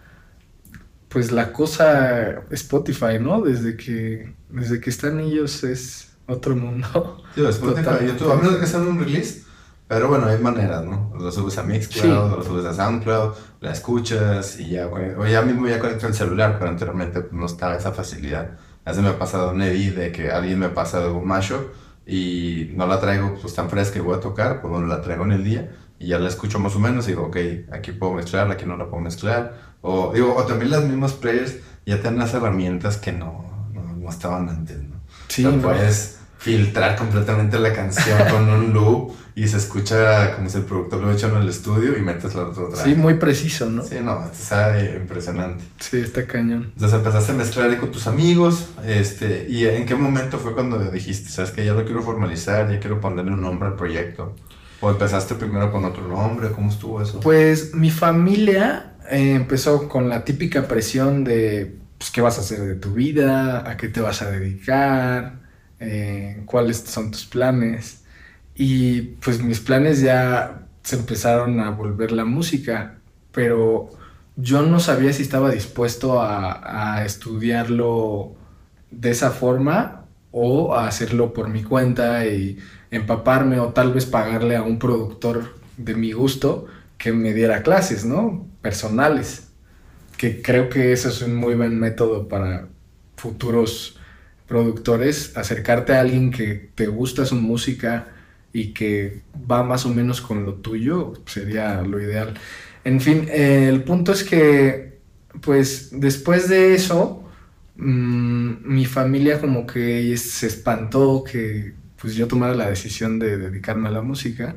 pues 1.10 1.32
la 1.32 1.54
cosa 1.54 2.44
Spotify, 2.52 3.20
¿no? 3.20 3.42
Desde 3.42 3.78
que, 3.78 4.36
desde 4.50 4.80
que 4.80 4.90
están 4.90 5.20
ellos 5.20 5.64
es 5.64 6.15
otro 6.28 6.56
mundo. 6.56 7.24
Sí, 7.36 7.42
de 7.42 7.50
Spotify. 7.50 8.06
YouTube, 8.08 8.32
a 8.32 8.36
menos 8.36 8.56
que 8.58 8.66
sean 8.68 8.88
un 8.88 9.00
release, 9.00 9.44
pero 9.88 10.08
bueno, 10.08 10.26
hay 10.28 10.40
maneras, 10.40 10.84
¿no? 10.86 11.12
Lo 11.20 11.32
subes 11.32 11.58
a 11.58 11.64
Mixcloud, 11.64 12.02
Sí. 12.04 12.36
lo 12.38 12.44
subes 12.44 12.66
a 12.66 12.74
SoundCloud, 12.74 13.34
la 13.62 13.72
escuchas 13.72 14.60
y 14.60 14.70
ya, 14.72 14.86
güey. 14.86 15.12
O 15.14 15.26
ya 15.28 15.42
mismo 15.42 15.68
ya 15.68 15.80
conecto 15.80 16.08
el 16.08 16.14
celular, 16.14 16.58
pero 16.58 16.72
anteriormente 16.72 17.22
pues, 17.22 17.34
no 17.34 17.46
estaba 17.46 17.76
esa 17.76 17.92
facilidad. 17.92 18.52
Hace 18.86 19.02
me 19.02 19.10
ha 19.10 19.20
pasado 19.20 19.52
un 19.52 19.62
edit 19.62 19.96
de 19.96 20.12
que 20.12 20.32
alguien 20.32 20.60
me 20.60 20.70
pasa 20.70 21.00
de 21.02 21.10
un 21.10 21.28
mashup 21.28 21.74
y 22.08 22.72
no 22.76 22.86
la 22.88 23.00
traigo 23.00 23.36
pues 23.42 23.54
tan 23.56 23.70
fresca 23.70 23.98
y 23.98 24.02
voy 24.02 24.16
a 24.16 24.20
tocar, 24.20 24.62
pues 24.62 24.72
bueno, 24.72 24.88
la 24.88 25.02
traigo 25.02 25.24
en 25.26 25.32
el 25.34 25.44
día 25.44 25.72
y 26.00 26.08
ya 26.08 26.20
la 26.20 26.30
escucho 26.30 26.60
más 26.60 26.76
o 26.76 26.80
menos 26.80 27.06
y 27.08 27.12
digo, 27.12 27.24
ok, 27.26 27.38
aquí 27.72 27.92
puedo 27.94 28.14
mezclar, 28.14 28.50
aquí 28.52 28.66
no 28.66 28.78
la 28.78 28.86
puedo 28.90 29.02
mezclar. 29.02 29.76
O, 29.82 30.12
digo, 30.14 30.36
o 30.36 30.44
también 30.46 30.72
las 30.72 30.84
mismas 30.84 31.14
players 31.14 31.56
ya 31.86 32.00
tienen 32.02 32.20
las 32.20 32.34
herramientas 32.34 32.98
que 32.98 33.12
no, 33.12 33.70
no, 33.74 33.82
no 33.96 34.10
estaban 34.10 34.50
antes, 34.50 34.82
¿no? 34.84 34.96
Sí, 35.28 35.46
O 35.46 35.50
sea, 35.52 35.58
no. 35.58 35.64
Filtrar 36.46 36.96
completamente 36.96 37.58
la 37.58 37.74
canción 37.74 38.20
con 38.30 38.48
un 38.48 38.72
loop 38.74 39.14
y 39.34 39.48
se 39.48 39.58
escucha 39.58 40.36
como 40.36 40.48
si 40.48 40.60
el 40.60 40.64
productor 40.64 41.02
lo 41.02 41.12
hecho 41.12 41.28
en 41.28 41.42
el 41.42 41.50
estudio 41.50 41.98
y 41.98 42.02
metes 42.02 42.36
la 42.36 42.44
otra 42.44 42.70
track. 42.70 42.86
Sí, 42.86 42.94
muy 42.94 43.16
preciso, 43.16 43.68
¿no? 43.68 43.84
Sí, 43.84 43.96
no, 44.00 44.24
está 44.32 44.80
impresionante. 44.80 45.64
Sí, 45.80 45.98
está 45.98 46.28
cañón. 46.28 46.72
Entonces 46.76 47.00
empezaste 47.00 47.32
a 47.32 47.36
mezclar 47.36 47.76
con 47.80 47.92
tus 47.92 48.06
amigos, 48.06 48.70
este, 48.86 49.48
y 49.50 49.66
en 49.66 49.88
qué 49.88 49.96
momento 49.96 50.38
fue 50.38 50.54
cuando 50.54 50.78
dijiste, 50.92 51.32
sabes 51.32 51.50
que 51.50 51.66
ya 51.66 51.74
lo 51.74 51.84
quiero 51.84 52.04
formalizar, 52.04 52.72
ya 52.72 52.80
quiero 52.80 53.02
ponerle 53.02 53.32
un 53.32 53.42
nombre 53.42 53.70
al 53.70 53.76
proyecto? 53.76 54.36
¿O 54.82 54.92
empezaste 54.92 55.34
primero 55.34 55.72
con 55.72 55.84
otro 55.84 56.08
nombre? 56.08 56.52
¿Cómo 56.52 56.70
estuvo 56.70 57.02
eso? 57.02 57.22
Pues 57.22 57.74
mi 57.74 57.90
familia 57.90 58.98
eh, 59.10 59.32
empezó 59.32 59.90
con 59.90 60.10
la 60.10 60.24
típica 60.24 60.68
presión 60.68 61.24
de 61.24 61.76
pues, 61.98 62.12
qué 62.12 62.22
vas 62.22 62.38
a 62.38 62.42
hacer 62.42 62.60
de 62.60 62.76
tu 62.76 62.94
vida, 62.94 63.68
a 63.68 63.78
qué 63.78 63.88
te 63.88 64.00
vas 64.00 64.22
a 64.22 64.30
dedicar, 64.30 65.45
eh, 65.80 66.44
cuáles 66.46 66.78
son 66.78 67.12
tus 67.12 67.26
planes. 67.26 68.04
Y 68.56 69.02
pues 69.02 69.42
mis 69.42 69.60
planes 69.60 70.02
ya 70.02 70.68
se 70.84 70.96
empezaron 70.98 71.60
a 71.60 71.72
volver 71.72 72.12
la 72.12 72.26
música, 72.26 73.00
pero 73.32 73.90
yo 74.36 74.62
no 74.62 74.80
sabía 74.80 75.14
si 75.14 75.24
estaba 75.24 75.52
dispuesto 75.52 76.22
a, 76.22 76.98
a 76.98 77.06
estudiarlo 77.06 78.36
de 78.92 79.12
esa 79.12 79.32
forma 79.32 80.06
o 80.32 80.76
a 80.76 80.88
hacerlo 80.88 81.34
por 81.34 81.50
mi 81.50 81.64
cuenta 81.64 82.26
y 82.26 82.58
empaparme 82.92 83.60
o 83.60 83.70
tal 83.70 83.94
vez 83.94 84.06
pagarle 84.06 84.56
a 84.56 84.64
un 84.64 84.80
productor 84.80 85.56
de 85.78 85.96
mi 85.96 86.12
gusto 86.12 86.68
que 86.98 87.12
me 87.12 87.34
diera 87.34 87.64
clases, 87.64 88.06
¿no? 88.06 88.48
Personales. 88.62 89.50
Que 90.18 90.42
creo 90.42 90.70
que 90.70 90.94
eso 90.94 91.10
es 91.10 91.22
un 91.22 91.36
muy 91.36 91.56
buen 91.56 91.80
método 91.80 92.28
para 92.28 92.68
futuros 93.18 93.98
productores, 94.48 95.36
acercarte 95.38 95.94
a 95.94 96.02
alguien 96.02 96.32
que 96.32 96.70
te 96.76 96.88
gusta 96.88 97.26
su 97.26 97.36
música 97.36 98.10
y 98.54 98.74
que 98.74 99.22
va 99.52 99.64
más 99.64 99.86
o 99.86 99.90
menos 99.94 100.22
con 100.22 100.46
lo 100.46 100.56
tuyo, 100.56 101.14
sería 101.26 101.82
lo 101.82 102.02
ideal. 102.02 102.36
En 102.84 103.02
fin, 103.02 103.28
eh, 103.30 103.68
el 103.68 103.84
punto 103.84 104.12
es 104.14 104.24
que, 104.24 105.00
pues 105.42 105.90
después 105.92 106.48
de 106.48 106.76
eso, 106.76 107.28
mm, 107.78 108.54
mi 108.64 108.86
familia 108.86 109.42
como 109.42 109.66
que 109.68 110.16
se 110.18 110.48
espantó 110.48 111.24
que 111.24 111.74
pues 112.00 112.16
yo 112.16 112.28
tomara 112.28 112.54
la 112.54 112.70
decisión 112.70 113.20
de 113.20 113.38
dedicarme 113.38 113.90
a 113.90 113.92
la 113.92 114.02
música 114.02 114.56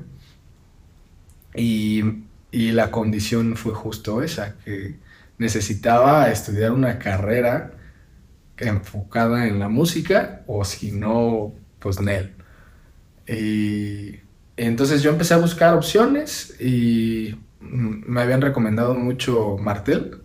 y, 1.55 2.03
y 2.53 2.73
la 2.73 2.91
condición 2.91 3.57
fue 3.57 3.75
justo 3.75 4.23
esa, 4.23 4.57
que 4.65 4.97
necesitaba 5.39 6.31
estudiar 6.31 6.73
una 6.73 6.99
carrera 6.99 7.73
enfocada 8.59 9.47
en 9.47 9.59
la 9.59 9.69
música 9.69 10.43
o 10.47 10.65
si 10.65 10.93
no, 10.93 11.55
pues 11.79 12.01
Nel. 12.01 12.35
Y 13.27 14.21
entonces 14.57 15.03
yo 15.03 15.11
empecé 15.11 15.35
a 15.35 15.39
buscar 15.39 15.75
opciones 15.75 16.61
y 16.61 17.37
me 17.61 18.21
habían 18.21 18.41
recomendado 18.41 18.95
mucho 18.95 19.57
Martel 19.59 20.23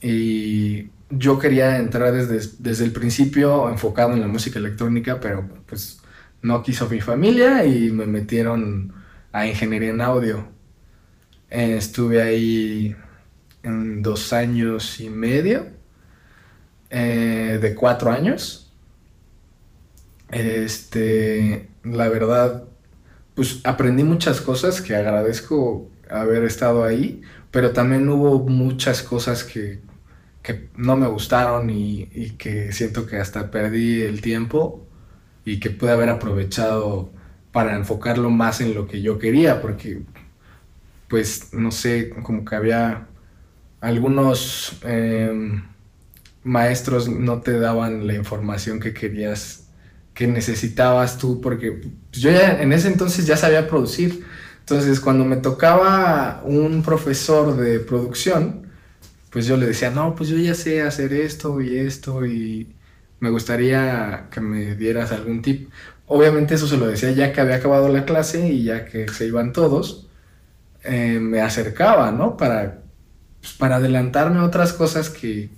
y 0.00 0.88
yo 1.10 1.38
quería 1.38 1.78
entrar 1.78 2.12
desde, 2.12 2.56
desde 2.58 2.84
el 2.84 2.92
principio 2.92 3.68
enfocado 3.68 4.12
en 4.14 4.20
la 4.20 4.28
música 4.28 4.58
electrónica, 4.58 5.20
pero 5.20 5.48
pues 5.66 6.00
no 6.40 6.62
quiso 6.62 6.88
mi 6.88 7.00
familia 7.00 7.64
y 7.64 7.90
me 7.90 8.06
metieron 8.06 8.92
a 9.30 9.46
ingeniería 9.46 9.90
en 9.90 10.00
audio. 10.00 10.48
Estuve 11.50 12.22
ahí 12.22 12.96
en 13.62 14.02
dos 14.02 14.32
años 14.32 15.00
y 15.00 15.10
medio, 15.10 15.66
eh, 16.92 17.58
de 17.60 17.74
cuatro 17.74 18.10
años. 18.12 18.70
Este, 20.30 21.68
la 21.82 22.08
verdad, 22.08 22.64
pues 23.34 23.60
aprendí 23.64 24.04
muchas 24.04 24.40
cosas 24.40 24.80
que 24.80 24.94
agradezco 24.94 25.90
haber 26.10 26.44
estado 26.44 26.84
ahí, 26.84 27.22
pero 27.50 27.72
también 27.72 28.08
hubo 28.08 28.38
muchas 28.40 29.02
cosas 29.02 29.42
que, 29.42 29.80
que 30.42 30.68
no 30.76 30.96
me 30.96 31.06
gustaron 31.08 31.70
y, 31.70 32.08
y 32.12 32.30
que 32.32 32.72
siento 32.72 33.06
que 33.06 33.16
hasta 33.16 33.50
perdí 33.50 34.02
el 34.02 34.20
tiempo 34.20 34.86
y 35.44 35.58
que 35.60 35.70
pude 35.70 35.92
haber 35.92 36.10
aprovechado 36.10 37.10
para 37.52 37.76
enfocarlo 37.76 38.30
más 38.30 38.60
en 38.60 38.74
lo 38.74 38.86
que 38.86 39.02
yo 39.02 39.18
quería, 39.18 39.60
porque 39.60 40.02
pues 41.08 41.52
no 41.52 41.70
sé, 41.70 42.10
como 42.22 42.44
que 42.44 42.54
había 42.54 43.06
algunos 43.80 44.78
eh, 44.84 45.62
maestros 46.44 47.08
no 47.08 47.40
te 47.40 47.58
daban 47.58 48.06
la 48.06 48.14
información 48.14 48.80
que 48.80 48.92
querías, 48.92 49.68
que 50.14 50.26
necesitabas 50.26 51.18
tú, 51.18 51.40
porque 51.40 51.82
yo 52.12 52.30
ya 52.30 52.60
en 52.60 52.72
ese 52.72 52.88
entonces 52.88 53.26
ya 53.26 53.36
sabía 53.36 53.68
producir. 53.68 54.24
Entonces 54.60 55.00
cuando 55.00 55.24
me 55.24 55.36
tocaba 55.36 56.42
un 56.44 56.82
profesor 56.82 57.56
de 57.56 57.80
producción, 57.80 58.66
pues 59.30 59.46
yo 59.46 59.56
le 59.56 59.66
decía, 59.66 59.90
no, 59.90 60.14
pues 60.14 60.28
yo 60.28 60.36
ya 60.36 60.54
sé 60.54 60.82
hacer 60.82 61.12
esto 61.12 61.60
y 61.60 61.78
esto 61.78 62.26
y 62.26 62.74
me 63.20 63.30
gustaría 63.30 64.28
que 64.30 64.40
me 64.40 64.74
dieras 64.76 65.12
algún 65.12 65.42
tip. 65.42 65.70
Obviamente 66.06 66.54
eso 66.54 66.66
se 66.68 66.76
lo 66.76 66.86
decía 66.86 67.12
ya 67.12 67.32
que 67.32 67.40
había 67.40 67.56
acabado 67.56 67.88
la 67.88 68.04
clase 68.04 68.48
y 68.48 68.64
ya 68.64 68.84
que 68.84 69.08
se 69.08 69.26
iban 69.26 69.52
todos, 69.52 70.08
eh, 70.84 71.18
me 71.20 71.40
acercaba, 71.40 72.10
¿no? 72.12 72.36
Para, 72.36 72.82
pues, 73.40 73.52
para 73.54 73.76
adelantarme 73.76 74.40
a 74.40 74.44
otras 74.44 74.72
cosas 74.72 75.10
que, 75.10 75.50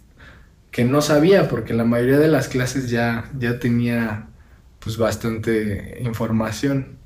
que 0.75 0.85
no 0.85 1.01
sabía, 1.03 1.49
porque 1.49 1.73
la 1.73 1.85
mayoría 1.85 2.19
de 2.19 2.27
las 2.27 2.49
clases 2.49 2.91
ya, 2.91 3.31
ya 3.39 3.61
tenía 3.61 4.27
pues 4.81 4.97
bastante 4.97 6.01
información. 6.03 6.99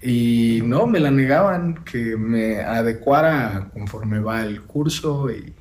Y 0.00 0.60
no, 0.62 0.86
me 0.86 1.00
la 1.00 1.10
negaban, 1.10 1.82
que 1.82 2.16
me 2.16 2.60
adecuara 2.60 3.68
conforme 3.72 4.20
va 4.20 4.44
el 4.44 4.62
curso 4.62 5.28
y, 5.32 5.56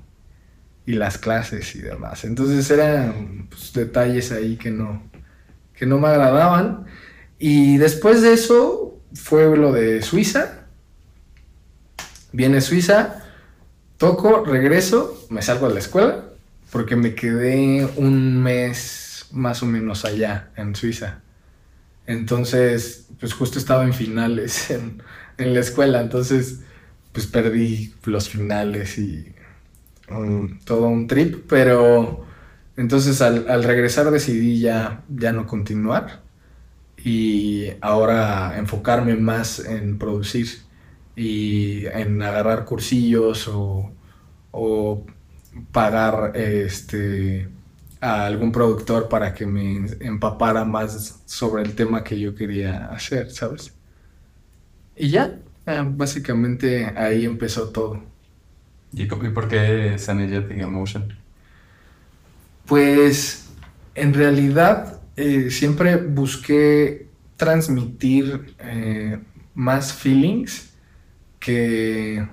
y 0.86 0.94
las 0.94 1.18
clases 1.18 1.74
y 1.76 1.82
demás. 1.82 2.24
Entonces 2.24 2.70
eran 2.70 3.48
pues, 3.50 3.74
detalles 3.74 4.32
ahí 4.32 4.56
que 4.56 4.70
no, 4.70 5.02
que 5.74 5.88
no 5.88 5.98
me 5.98 6.10
agradaban. 6.10 6.86
Y 7.40 7.78
después 7.78 8.22
de 8.22 8.34
eso 8.34 9.02
fue 9.12 9.58
lo 9.58 9.72
de 9.72 10.04
Suiza. 10.04 10.68
Viene 12.32 12.62
Suiza, 12.62 13.24
toco, 13.98 14.46
regreso, 14.46 15.26
me 15.32 15.42
salgo 15.42 15.68
de 15.68 15.74
la 15.74 15.80
escuela, 15.80 16.26
porque 16.74 16.96
me 16.96 17.14
quedé 17.14 17.88
un 17.98 18.42
mes 18.42 19.28
más 19.32 19.62
o 19.62 19.68
menos 19.68 20.06
allá, 20.06 20.50
en 20.58 20.76
Suiza. 20.76 21.22
Entonces, 22.08 23.10
pues 23.20 23.32
justo 23.32 23.60
estaba 23.60 23.84
en 23.84 23.94
finales 23.94 24.72
en, 25.38 25.54
la 25.54 25.60
escuela, 25.60 26.02
entonces 26.02 26.62
pues 27.12 27.28
perdí 27.28 27.94
los 28.06 28.28
finales 28.28 28.98
y 28.98 29.36
todo 30.66 30.88
un 30.88 31.06
trip, 31.06 31.46
pero 31.48 32.26
entonces 32.76 33.22
al, 33.22 33.64
regresar 33.64 34.10
decidí 34.10 34.60
ya, 34.60 35.04
ya 35.10 35.32
no 35.32 35.46
continuar 35.46 36.24
y 36.98 37.68
ahora 37.82 38.58
enfocarme 38.58 39.16
más 39.16 39.60
en 39.60 40.00
producir 40.00 40.48
y 41.16 41.86
en 41.86 42.20
agarrar 42.24 42.66
cursillos 42.66 43.48
o 43.48 45.06
pagar 45.72 46.34
este, 46.36 47.48
a 48.02 48.26
algún 48.26 48.52
productor 48.52 49.10
para 49.10 49.34
que 49.34 49.46
me 49.46 49.88
empapara 50.00 50.66
más 50.66 51.22
sobre 51.26 51.64
el 51.64 51.76
tema 51.76 52.04
que 52.04 52.20
yo 52.20 52.36
quería 52.36 52.88
hacer, 52.88 53.32
¿sabes? 53.32 53.74
Y 54.96 55.10
ya, 55.10 55.40
eh, 55.66 55.84
básicamente 55.86 56.86
ahí 56.96 57.26
empezó 57.26 57.70
todo. 57.70 58.04
¿Y, 58.92 59.06
por 59.06 59.48
qué 59.48 59.98
Sanegetic 59.98 60.60
Emotion? 60.60 61.18
Pues 62.66 63.50
en 63.96 64.14
realidad 64.14 65.02
eh, 65.16 65.50
siempre 65.50 65.98
busqué 65.98 67.08
transmitir 67.38 68.56
eh, 68.60 69.20
más 69.56 69.94
feelings 69.94 70.74
que, 71.40 72.28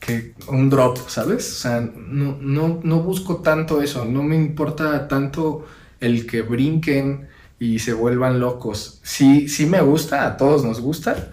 que 0.00 0.34
un 0.48 0.70
drop, 0.70 0.98
¿sabes? 1.08 1.50
O 1.52 1.54
sea, 1.56 1.80
no, 1.80 2.38
no, 2.40 2.80
no 2.82 3.02
busco 3.02 3.38
tanto 3.42 3.82
eso, 3.82 4.04
no 4.06 4.22
me 4.22 4.36
importa 4.36 5.08
tanto 5.08 5.66
el 6.00 6.26
que 6.26 6.42
brinquen 6.42 7.28
y 7.58 7.78
se 7.80 7.92
vuelvan 7.92 8.40
locos. 8.40 9.00
Sí, 9.04 9.48
sí 9.48 9.66
me 9.66 9.80
gusta, 9.82 10.26
a 10.26 10.36
todos 10.36 10.64
nos 10.64 10.80
gusta, 10.80 11.32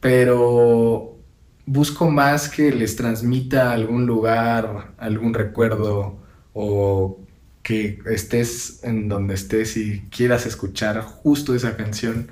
pero 0.00 1.18
busco 1.66 2.10
más 2.10 2.48
que 2.48 2.72
les 2.72 2.96
transmita 2.96 3.72
algún 3.72 4.06
lugar, 4.06 4.94
algún 4.98 5.34
recuerdo 5.34 6.18
o 6.54 7.20
que 7.62 7.98
estés 8.06 8.84
en 8.84 9.08
donde 9.08 9.34
estés 9.34 9.76
y 9.76 10.02
quieras 10.10 10.46
escuchar 10.46 11.00
justo 11.02 11.54
esa 11.54 11.76
canción, 11.76 12.30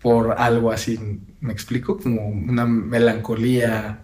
por 0.00 0.32
algo 0.40 0.72
así, 0.72 0.98
¿me 1.40 1.52
explico? 1.52 1.98
Como 1.98 2.28
una 2.28 2.66
melancolía, 2.66 4.01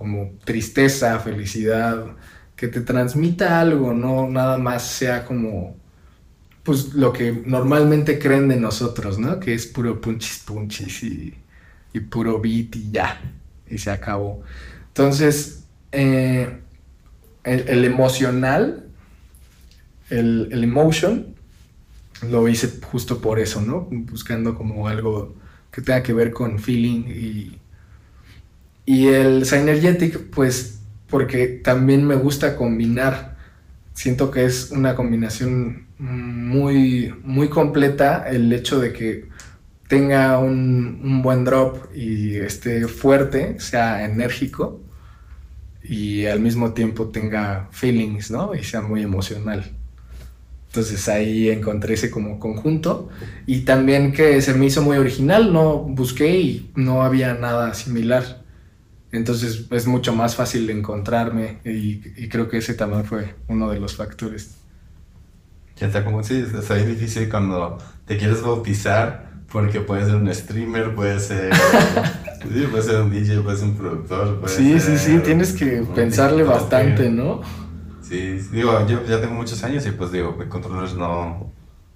como 0.00 0.30
tristeza, 0.46 1.18
felicidad, 1.18 2.16
que 2.56 2.68
te 2.68 2.80
transmita 2.80 3.60
algo, 3.60 3.92
no 3.92 4.30
nada 4.30 4.56
más 4.56 4.82
sea 4.82 5.26
como 5.26 5.76
pues 6.62 6.94
lo 6.94 7.12
que 7.12 7.42
normalmente 7.44 8.18
creen 8.18 8.48
de 8.48 8.56
nosotros, 8.56 9.18
¿no? 9.18 9.38
Que 9.38 9.52
es 9.52 9.66
puro 9.66 10.00
punchis 10.00 10.38
punchis 10.38 11.02
y, 11.02 11.34
y 11.92 12.00
puro 12.00 12.40
beat 12.40 12.76
y 12.76 12.90
ya, 12.90 13.20
y 13.68 13.76
se 13.76 13.90
acabó. 13.90 14.40
Entonces, 14.88 15.64
eh, 15.92 16.60
el, 17.44 17.84
emocional, 17.84 18.86
el, 20.08 20.48
el 20.50 20.64
emotion, 20.64 21.34
lo 22.26 22.48
hice 22.48 22.70
justo 22.90 23.20
por 23.20 23.38
eso, 23.38 23.60
¿no? 23.60 23.86
Buscando 23.90 24.54
como 24.54 24.88
algo 24.88 25.34
que 25.70 25.82
tenga 25.82 26.02
que 26.02 26.14
ver 26.14 26.32
con 26.32 26.58
feeling 26.58 27.04
y, 27.06 27.59
y 28.90 29.06
el 29.06 29.46
Synergetic, 29.46 30.18
pues 30.30 30.80
porque 31.08 31.46
también 31.46 32.04
me 32.04 32.16
gusta 32.16 32.56
combinar. 32.56 33.36
Siento 33.94 34.32
que 34.32 34.44
es 34.44 34.72
una 34.72 34.96
combinación 34.96 35.86
muy, 35.98 37.14
muy 37.22 37.48
completa 37.48 38.28
el 38.28 38.52
hecho 38.52 38.80
de 38.80 38.92
que 38.92 39.28
tenga 39.86 40.40
un, 40.40 41.00
un 41.04 41.22
buen 41.22 41.44
drop 41.44 41.94
y 41.94 42.34
esté 42.34 42.88
fuerte, 42.88 43.60
sea 43.60 44.04
enérgico 44.04 44.80
y 45.84 46.26
al 46.26 46.40
mismo 46.40 46.72
tiempo 46.72 47.10
tenga 47.10 47.68
feelings, 47.70 48.32
¿no? 48.32 48.56
Y 48.56 48.64
sea 48.64 48.80
muy 48.80 49.04
emocional. 49.04 49.70
Entonces 50.66 51.08
ahí 51.08 51.48
encontré 51.48 51.94
ese 51.94 52.10
como 52.10 52.40
conjunto 52.40 53.08
y 53.46 53.60
también 53.60 54.10
que 54.12 54.42
se 54.42 54.52
me 54.54 54.66
hizo 54.66 54.82
muy 54.82 54.96
original, 54.96 55.52
no 55.52 55.78
busqué 55.78 56.40
y 56.40 56.72
no 56.74 57.04
había 57.04 57.34
nada 57.34 57.72
similar. 57.74 58.39
Entonces 59.12 59.66
es 59.70 59.86
mucho 59.86 60.14
más 60.14 60.36
fácil 60.36 60.66
de 60.66 60.72
encontrarme 60.72 61.58
y, 61.64 62.28
creo 62.28 62.48
que 62.48 62.58
ese 62.58 62.74
también 62.74 63.04
fue 63.04 63.34
uno 63.48 63.70
de 63.70 63.80
los 63.80 63.96
factores. 63.96 64.56
Ya 65.76 65.86
está 65.86 66.04
como 66.04 66.22
si 66.22 66.34
es 66.34 66.68
bien 66.68 66.88
difícil 66.88 67.28
cuando 67.28 67.78
te 68.06 68.16
quieres 68.16 68.42
bautizar 68.42 69.30
porque 69.50 69.80
puedes 69.80 70.06
ser 70.06 70.16
un 70.16 70.32
streamer, 70.32 70.94
puedes 70.94 71.24
ser, 71.24 71.50
puede 72.70 72.82
ser 72.82 73.00
un 73.00 73.10
DJ, 73.10 73.40
puedes 73.40 73.60
ser 73.60 73.68
un 73.68 73.76
productor. 73.76 74.42
sí, 74.46 74.78
sí, 74.78 74.96
sí, 74.96 75.18
tienes 75.18 75.52
que 75.52 75.84
pensarle 75.94 76.44
bastante, 76.44 77.10
¿no? 77.10 77.40
Sí, 78.02 78.40
digo, 78.52 78.86
yo 78.86 79.04
ya 79.06 79.20
tengo 79.20 79.34
muchos 79.34 79.62
años 79.64 79.86
y 79.86 79.90
pues 79.92 80.12
digo, 80.12 80.36
controllers 80.48 80.94
no, 80.94 81.52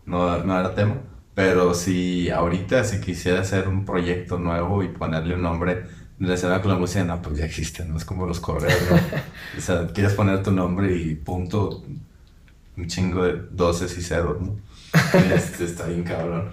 no, 0.07 0.45
no 0.45 0.61
era 0.61 0.75
tema. 0.75 0.97
Pero 1.35 1.75
si 1.75 2.31
ahorita, 2.31 2.85
si 2.85 3.01
quisiera 3.01 3.41
hacer 3.41 3.67
un 3.67 3.85
proyecto 3.85 4.39
nuevo 4.39 4.85
y 4.85 4.89
ponerle 4.89 5.35
un 5.35 5.43
nombre 5.43 5.85
relacionado 6.25 6.61
con 6.63 6.73
la 6.73 6.79
música, 6.79 7.05
no, 7.05 7.21
pues 7.23 7.39
ya 7.39 7.45
existe, 7.45 7.85
no 7.85 7.97
es 7.97 8.05
como 8.05 8.27
los 8.27 8.41
correos, 8.41 8.79
¿no? 8.91 8.97
o 9.59 9.61
sea, 9.61 9.87
quieres 9.89 10.15
poner 10.15 10.43
tu 10.43 10.53
nombre 10.53 10.95
y 10.97 11.15
punto, 11.15 11.85
un 12.77 12.87
chingo 12.87 13.25
de 13.25 13.41
doces 13.51 13.97
y 13.99 14.03
ceros, 14.03 14.41
¿no? 14.41 14.57
Este 15.35 15.65
está 15.65 15.87
bien 15.87 16.05
cabrón. 16.05 16.51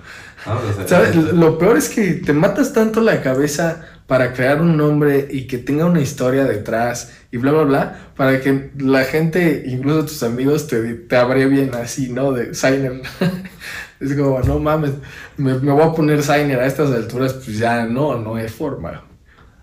¿Sabes? 0.87 1.15
Lo 1.15 1.57
peor 1.57 1.77
es 1.77 1.89
que 1.89 2.13
te 2.13 2.33
matas 2.33 2.73
tanto 2.73 3.01
la 3.01 3.21
cabeza 3.21 3.85
para 4.07 4.33
crear 4.33 4.61
un 4.61 4.75
nombre 4.75 5.27
y 5.29 5.45
que 5.47 5.57
tenga 5.57 5.85
una 5.85 6.01
historia 6.01 6.43
detrás 6.43 7.13
y 7.31 7.37
bla, 7.37 7.51
bla, 7.51 7.63
bla, 7.63 7.99
para 8.15 8.41
que 8.41 8.71
la 8.77 9.03
gente, 9.03 9.63
incluso 9.67 10.05
tus 10.05 10.23
amigos, 10.23 10.67
te, 10.67 10.81
te 10.81 11.45
bien 11.45 11.73
así, 11.75 12.11
¿no? 12.11 12.31
De 12.33 12.53
Signer. 12.53 13.01
es 13.99 14.13
como, 14.15 14.39
no 14.41 14.59
mames, 14.59 14.91
me, 15.37 15.53
voy 15.53 15.83
a 15.83 15.93
poner 15.93 16.23
Signer 16.23 16.59
a 16.59 16.65
estas 16.65 16.91
alturas, 16.91 17.33
pues 17.33 17.57
ya 17.57 17.85
no, 17.85 18.17
no 18.17 18.35
hay 18.35 18.49
forma. 18.49 19.03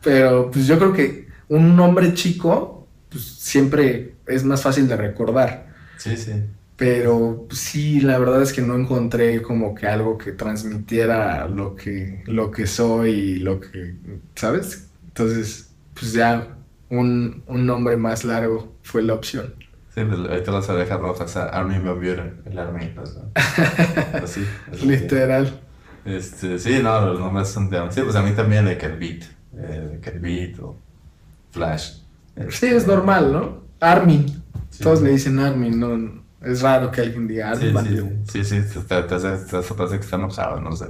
Pero 0.03 0.51
pues 0.51 0.67
yo 0.67 0.79
creo 0.79 0.93
que 0.93 1.29
un 1.49 1.77
nombre 1.77 2.15
chico, 2.15 2.87
pues 3.09 3.25
siempre 3.25 4.15
es 4.27 4.45
más 4.45 4.63
fácil 4.63 4.89
de 4.89 4.97
recordar. 4.97 5.69
Sí, 5.97 6.17
sí. 6.17 6.33
Pero 6.77 7.49
sí, 7.51 8.01
la 8.01 8.19
verdad 8.19 8.41
es 8.41 8.53
que 8.53 8.63
no 8.63 8.77
encontré 8.77 9.43
como 9.43 9.75
que 9.75 9.89
algo 9.89 10.17
que 10.17 10.31
transmitiera 10.31 11.49
lo 11.49 11.75
que, 11.75 12.23
lo 12.27 12.53
que 12.53 12.69
soy 12.69 13.11
y 13.11 13.37
lo 13.41 13.61
que, 13.61 13.97
¿sabes? 14.37 14.89
Entonces, 15.09 15.71
pues 15.93 16.13
ya 16.13 16.57
un, 16.89 17.43
nombre 17.49 17.97
más 17.97 18.25
largo 18.25 18.77
fue 18.83 19.03
la 19.03 19.15
opción. 19.15 19.55
Sí, 19.93 20.05
pues 20.05 20.21
ahorita 20.21 20.53
las 20.53 20.69
orejas 20.69 21.01
rojas, 21.01 21.37
Army 21.37 21.79
Bermuda, 21.79 22.33
el 22.45 22.59
Army, 22.59 22.95
Así. 24.23 24.47
Literal. 24.87 25.61
Este, 26.05 26.61
sí, 26.61 26.79
no, 26.81 27.01
los 27.07 27.19
nombres 27.19 27.49
son 27.49 27.69
de... 27.69 27.81
Sí, 27.91 28.03
pues 28.03 28.15
a 28.15 28.23
mí 28.23 28.31
también 28.33 28.65
de 28.65 28.79
que 28.79 28.87
Beat, 28.87 29.25
eh, 29.59 30.55
o 30.63 30.77
Flash. 31.51 31.99
sí, 32.51 32.67
es 32.67 32.87
normal, 32.87 33.33
¿no? 33.33 33.63
Armin. 33.81 34.43
Todos 34.83 35.03
le 35.03 35.11
dicen 35.11 35.39
Armin, 35.39 35.79
no 35.79 36.19
es 36.43 36.63
raro 36.63 36.91
que 36.91 37.01
alguien 37.01 37.27
diga 37.27 37.55
sí, 37.57 37.73
sí, 38.31 38.45
sí, 38.45 38.63
sí, 38.63 38.81
te, 38.87 39.03
te, 39.03 39.15
hace, 39.15 39.31
te 39.47 39.57
hace 39.57 39.75
que 39.75 40.05
están 40.05 40.21
enojados, 40.21 40.63
no 40.63 40.75
sé. 40.77 40.87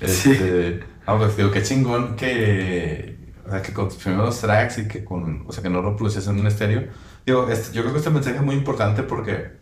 Este, 0.00 0.78
sí. 0.78 0.80
Ah, 1.06 1.16
pues 1.16 1.36
digo, 1.36 1.50
qué 1.50 1.62
chingón 1.62 2.16
que, 2.16 3.16
o 3.46 3.50
sea, 3.50 3.62
que 3.62 3.72
con 3.72 3.88
tus 3.88 3.98
primeros 3.98 4.40
tracks 4.40 4.78
y 4.78 4.88
que 4.88 5.04
con, 5.04 5.44
o 5.46 5.52
sea, 5.52 5.62
que 5.62 5.70
no 5.70 5.80
lo 5.80 5.90
reproduces 5.90 6.26
en 6.26 6.40
un 6.40 6.46
estéreo. 6.46 6.88
Digo, 7.24 7.48
este, 7.48 7.74
yo 7.74 7.82
creo 7.82 7.92
que 7.92 7.98
este 7.98 8.10
mensaje 8.10 8.36
es 8.36 8.42
muy 8.42 8.56
importante 8.56 9.02
porque 9.02 9.52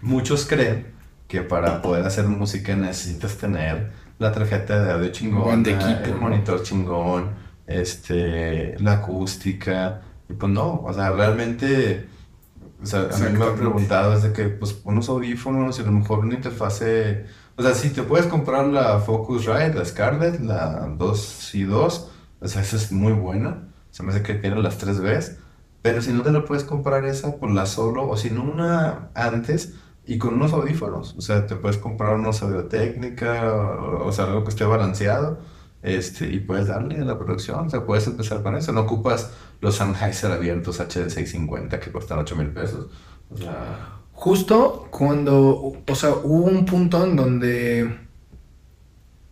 muchos 0.00 0.46
creen 0.46 0.86
que 1.28 1.42
para 1.42 1.80
poder 1.80 2.04
hacer 2.04 2.26
música 2.26 2.74
necesitas 2.74 3.36
tener 3.36 3.92
la 4.18 4.32
tarjeta 4.32 4.82
de 4.82 4.92
audio 4.92 5.12
chingón, 5.12 5.62
de 5.62 5.72
equipo, 5.72 6.04
el 6.04 6.16
monitor 6.16 6.62
chingón, 6.62 7.30
este, 7.70 8.78
la 8.80 8.94
acústica, 8.94 10.02
y 10.28 10.34
pues 10.34 10.52
no, 10.52 10.82
o 10.82 10.92
sea, 10.92 11.10
realmente 11.10 12.08
o 12.82 12.86
sea, 12.86 13.08
a 13.12 13.18
mí 13.18 13.38
me 13.38 13.44
han 13.44 13.56
preguntado 13.56 14.14
desde 14.14 14.32
que, 14.32 14.48
pues, 14.48 14.80
unos 14.84 15.08
audífonos 15.08 15.78
y 15.78 15.82
a 15.82 15.86
lo 15.86 15.92
mejor 15.92 16.20
una 16.20 16.34
interfase... 16.34 17.26
O 17.56 17.62
sea, 17.62 17.74
si 17.74 17.90
te 17.90 18.02
puedes 18.02 18.26
comprar 18.26 18.66
la 18.68 19.00
Focusrite, 19.00 19.74
la 19.74 19.84
Scarlett, 19.84 20.40
la 20.40 20.88
2 20.96 21.54
y 21.56 21.64
2, 21.64 22.10
o 22.40 22.48
sea, 22.48 22.62
esa 22.62 22.76
es 22.76 22.90
muy 22.90 23.12
buena. 23.12 23.68
Se 23.90 24.02
me 24.02 24.12
hace 24.12 24.22
que 24.22 24.34
tiene 24.34 24.62
las 24.62 24.78
3 24.78 25.00
Bs. 25.00 25.36
Pero 25.82 26.00
si 26.00 26.12
no 26.12 26.22
te 26.22 26.32
la 26.32 26.44
puedes 26.44 26.64
comprar 26.64 27.04
esa, 27.04 27.36
pues 27.36 27.52
la 27.52 27.66
solo, 27.66 28.08
o 28.08 28.16
si 28.16 28.30
no 28.30 28.44
una 28.44 29.10
antes, 29.14 29.74
y 30.06 30.16
con 30.16 30.34
unos 30.34 30.54
audífonos. 30.54 31.14
O 31.18 31.20
sea, 31.20 31.46
te 31.46 31.56
puedes 31.56 31.76
comprar 31.76 32.14
unos 32.14 32.42
audio 32.42 32.64
técnica, 32.64 33.52
o, 33.52 34.06
o 34.06 34.12
sea, 34.12 34.24
algo 34.24 34.42
que 34.44 34.50
esté 34.50 34.64
balanceado 34.64 35.38
este, 35.82 36.26
y 36.26 36.40
puedes 36.40 36.66
darle 36.66 37.00
a 37.00 37.04
la 37.04 37.18
producción, 37.18 37.66
o 37.66 37.70
sea, 37.70 37.84
puedes 37.86 38.06
empezar 38.06 38.42
con 38.42 38.56
eso. 38.56 38.72
No 38.72 38.82
ocupas 38.82 39.32
los 39.60 39.76
Sennheiser 39.76 40.30
abiertos 40.30 40.80
HD650 40.80 41.78
que 41.78 41.90
cuestan 41.90 42.18
8 42.18 42.36
mil 42.36 42.48
pesos. 42.48 42.88
O 43.30 43.36
sea... 43.36 43.96
Justo 44.12 44.88
cuando, 44.90 45.72
o 45.88 45.94
sea, 45.94 46.10
hubo 46.10 46.44
un 46.44 46.66
punto 46.66 47.02
en 47.02 47.16
donde 47.16 47.98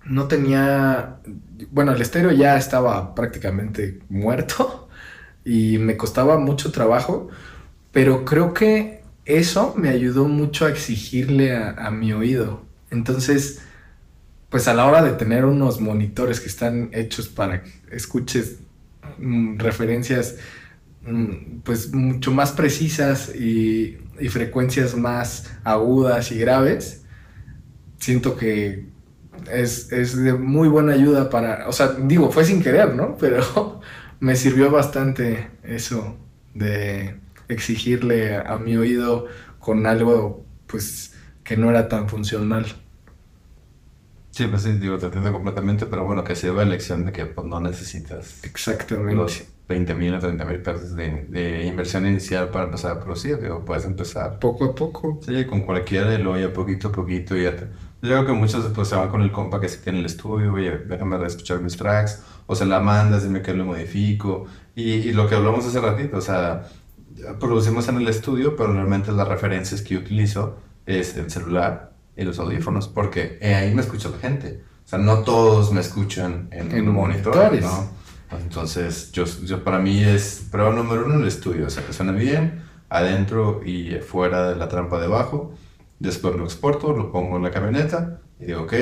no 0.07 0.27
tenía, 0.29 1.21
bueno, 1.71 1.93
el 1.93 2.01
estéreo 2.01 2.33
ya 2.33 2.57
estaba 2.57 3.15
prácticamente 3.15 4.01
muerto 4.09 4.89
y 5.45 5.77
me 5.77 5.99
costaba 5.99 6.39
mucho 6.39 6.73
trabajo, 6.73 7.29
pero 7.93 8.25
creo 8.25 8.55
que 8.55 9.03
eso 9.27 9.75
me 9.77 9.91
ayudó 9.91 10.27
mucho 10.27 10.65
a 10.65 10.71
exigirle 10.71 11.55
a, 11.55 11.73
a 11.73 11.91
mi 11.91 12.15
oído. 12.15 12.63
Entonces, 12.91 13.61
pues 14.51 14.67
a 14.69 14.75
la 14.75 14.87
hora 14.87 15.03
de 15.03 15.13
tener 15.13 15.45
unos 15.45 15.81
monitores 15.81 16.41
que 16.41 16.49
están 16.49 16.91
hechos 16.93 17.29
para 17.29 17.63
que 17.63 17.71
escuches 17.91 18.59
mm, 19.19 19.59
referencias 19.59 20.37
mm, 21.03 21.61
pues 21.65 21.93
mucho 21.93 22.33
más 22.33 22.53
precisas 22.53 23.35
y, 23.35 23.99
frecuencias 24.31 24.97
más 24.97 25.49
agudas 25.63 26.33
y 26.33 26.39
graves, 26.41 27.05
siento 28.01 28.37
que 28.37 28.87
es, 29.53 29.89
de 29.89 30.35
muy 30.35 30.69
buena 30.69 30.93
ayuda 30.93 31.31
para, 31.31 31.69
o 31.69 31.73
sea, 31.73 31.93
digo, 31.93 32.33
fue 32.33 32.45
sin 32.45 32.61
querer, 32.61 32.97
¿no? 32.97 33.17
Pero 33.21 33.81
me 34.19 34.35
sirvió 34.35 34.73
bastante 34.73 35.51
eso 35.63 36.17
de 36.55 37.15
exigirle 37.49 38.37
a 38.37 38.59
mi 38.59 38.77
oído 38.77 39.27
con 39.61 39.87
algo 39.87 40.45
pues 40.67 41.15
que 41.45 41.57
no 41.57 41.71
era 41.71 41.89
tan 41.89 42.09
funcional. 42.09 42.67
Sí, 44.39 44.47
pues 44.47 44.63
sí, 44.63 44.71
digo, 44.75 44.97
te 44.99 45.07
entiendo 45.07 45.33
completamente, 45.33 45.87
pero 45.87 46.05
bueno, 46.05 46.23
que 46.23 46.37
sirva 46.37 46.63
la 46.63 46.71
lección 46.71 47.05
de 47.05 47.11
que 47.11 47.27
pues, 47.27 47.45
no 47.45 47.59
necesitas 47.59 48.39
Exactamente. 48.45 49.17
los 49.17 49.43
20 49.69 49.95
mil 49.97 50.15
o 50.15 50.21
30 50.21 50.45
mil 50.45 50.63
pesos 50.63 50.95
de, 50.95 51.27
de, 51.29 51.67
inversión 51.67 52.07
inicial 52.07 52.49
para 52.51 52.67
empezar 52.67 52.93
a 52.93 53.01
producir, 53.01 53.41
digo, 53.43 53.65
puedes 53.65 53.85
empezar. 53.85 54.39
Poco 54.39 54.67
a 54.67 54.75
poco. 54.77 55.19
Sí, 55.27 55.45
con 55.45 55.63
cualquiera 55.63 56.09
de 56.09 56.21
lo 56.21 56.39
ya 56.39 56.53
poquito 56.53 56.87
a 56.87 56.93
poquito 56.93 57.37
y 57.37 57.43
ya 57.43 57.57
te... 57.57 57.65
Yo 58.01 58.11
creo 58.11 58.27
que 58.27 58.33
muchos 58.33 58.65
pues, 58.73 58.87
se 58.87 58.95
van 58.95 59.09
con 59.09 59.23
el 59.23 59.33
compa 59.33 59.61
que 59.61 59.69
sí 59.69 59.81
tiene 59.83 59.99
el 59.99 60.07
estudio, 60.07 60.53
oye, 60.53 60.71
déjame 60.87 61.27
escuchar 61.27 61.59
mis 61.59 61.77
tracks, 61.77 62.23
o 62.47 62.55
se 62.55 62.65
la 62.65 62.79
mandas, 62.79 63.25
dime 63.25 63.43
que 63.43 63.53
lo 63.55 63.65
modifico, 63.65 64.47
y, 64.77 64.93
y 64.93 65.13
lo 65.15 65.29
que 65.29 65.35
hablamos 65.35 65.67
hace 65.67 65.81
ratito, 65.81 66.17
o 66.17 66.21
sea, 66.21 66.69
producimos 67.41 67.89
en 67.89 67.97
el 67.97 68.07
estudio, 68.07 68.55
pero 68.55 68.73
realmente 68.73 69.11
las 69.11 69.27
referencias 69.27 69.83
que 69.83 69.95
yo 69.95 70.01
utilizo 70.01 70.59
es 70.87 71.17
el 71.17 71.29
celular, 71.29 71.98
y 72.19 72.25
los 72.25 72.39
audífonos, 72.39 72.89
porque 72.89 73.39
ahí 73.41 73.73
me 73.75 73.81
escucha 73.81 74.09
la 74.09 74.19
gente. 74.19 74.61
O 74.85 74.89
sea, 74.89 74.99
no 74.99 75.19
todos 75.19 75.73
me 75.73 75.81
escuchan 75.81 76.49
en, 76.51 76.73
En 76.73 76.89
monitor, 76.89 77.37
monitores. 77.37 77.63
¿no? 77.63 77.89
Entonces, 78.37 79.13
yo, 79.13 79.25
yo 79.25 79.63
para 79.63 79.79
mí 79.79 80.03
es 80.03 80.47
prueba 80.51 80.73
número 80.73 81.07
uno 81.07 81.15
el 81.15 81.27
estudio, 81.29 81.67
o 81.67 81.71
sea, 81.71 81.87
que 81.87 81.93
suene 81.93 82.13
bien, 82.13 82.63
adentro 82.89 83.63
y 83.65 83.95
fuera 84.01 84.51
de 84.51 84.57
la 84.57 84.69
trampa 84.69 85.01
debajo. 85.01 85.55
Después 85.99 86.35
lo 86.37 86.45
exporto, 86.45 86.93
lo 86.93 87.11
pongo 87.13 87.37
en 87.37 87.45
la 87.45 87.51
camioneta 87.51 88.21
y 88.41 88.47
digo, 88.47 88.63
ok, 88.63 88.75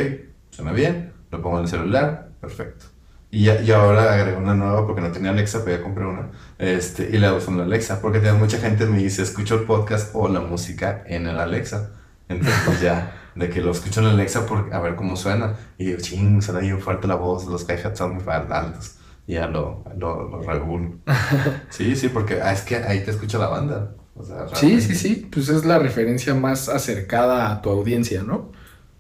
suena 0.50 0.72
bien, 0.72 1.12
lo 1.30 1.42
pongo 1.42 1.58
en 1.58 1.64
el 1.64 1.70
celular, 1.70 2.30
perfecto. 2.40 2.86
Y, 3.30 3.50
y 3.50 3.70
ahora 3.72 4.14
agregué 4.14 4.36
una 4.36 4.54
nueva 4.54 4.86
porque 4.86 5.02
no 5.02 5.10
tenía 5.12 5.30
Alexa, 5.30 5.62
pero 5.64 5.76
ya 5.76 5.82
compré 5.82 6.06
una. 6.06 6.30
Este, 6.58 7.10
y 7.12 7.18
la 7.18 7.34
uso 7.34 7.50
en 7.50 7.58
la 7.58 7.64
Alexa, 7.64 8.00
porque 8.00 8.20
tengo 8.20 8.38
mucha 8.38 8.58
gente 8.58 8.86
me 8.86 8.98
dice, 8.98 9.22
escucho 9.22 9.56
el 9.56 9.64
podcast 9.64 10.14
o 10.14 10.28
la 10.28 10.40
música 10.40 11.04
en 11.06 11.26
el 11.26 11.38
Alexa. 11.38 11.90
Entonces 12.28 12.60
pues, 12.64 12.80
ya, 12.80 13.25
de 13.36 13.50
que 13.50 13.60
lo 13.60 13.70
escucho 13.70 14.00
en 14.00 14.06
Alexa 14.06 14.46
por, 14.46 14.72
a 14.72 14.80
ver 14.80 14.96
cómo 14.96 15.14
suena. 15.14 15.54
Y 15.78 15.86
digo, 15.86 15.98
ching, 16.00 16.40
suena 16.42 16.60
bien 16.60 16.80
fuerte 16.80 17.06
la 17.06 17.14
voz, 17.16 17.46
los 17.46 17.68
hi-hats 17.68 17.98
son 17.98 18.14
muy 18.14 18.24
altos. 18.26 18.96
Y 19.26 19.34
ya 19.34 19.46
lo, 19.46 19.84
lo, 19.96 20.28
lo 20.28 20.40
regulo. 20.40 20.96
Sí, 21.70 21.94
sí, 21.96 22.08
porque 22.08 22.40
ah, 22.40 22.52
es 22.52 22.62
que 22.62 22.76
ahí 22.76 23.04
te 23.04 23.10
escucha 23.10 23.38
la 23.38 23.48
banda. 23.48 23.94
O 24.14 24.24
sea, 24.24 24.48
Sí, 24.54 24.80
sí, 24.80 24.94
sí, 24.94 25.28
pues 25.30 25.50
es 25.50 25.66
la 25.66 25.78
referencia 25.78 26.34
más 26.34 26.68
acercada 26.68 27.52
a 27.52 27.60
tu 27.60 27.68
audiencia, 27.68 28.22
¿no? 28.22 28.50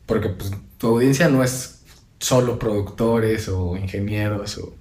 Porque 0.04 0.28
pues 0.28 0.52
tu 0.76 0.88
audiencia 0.88 1.28
no 1.28 1.42
es 1.42 1.84
solo 2.18 2.58
productores 2.58 3.48
o 3.48 3.76
ingenieros 3.76 4.58
o... 4.58 4.74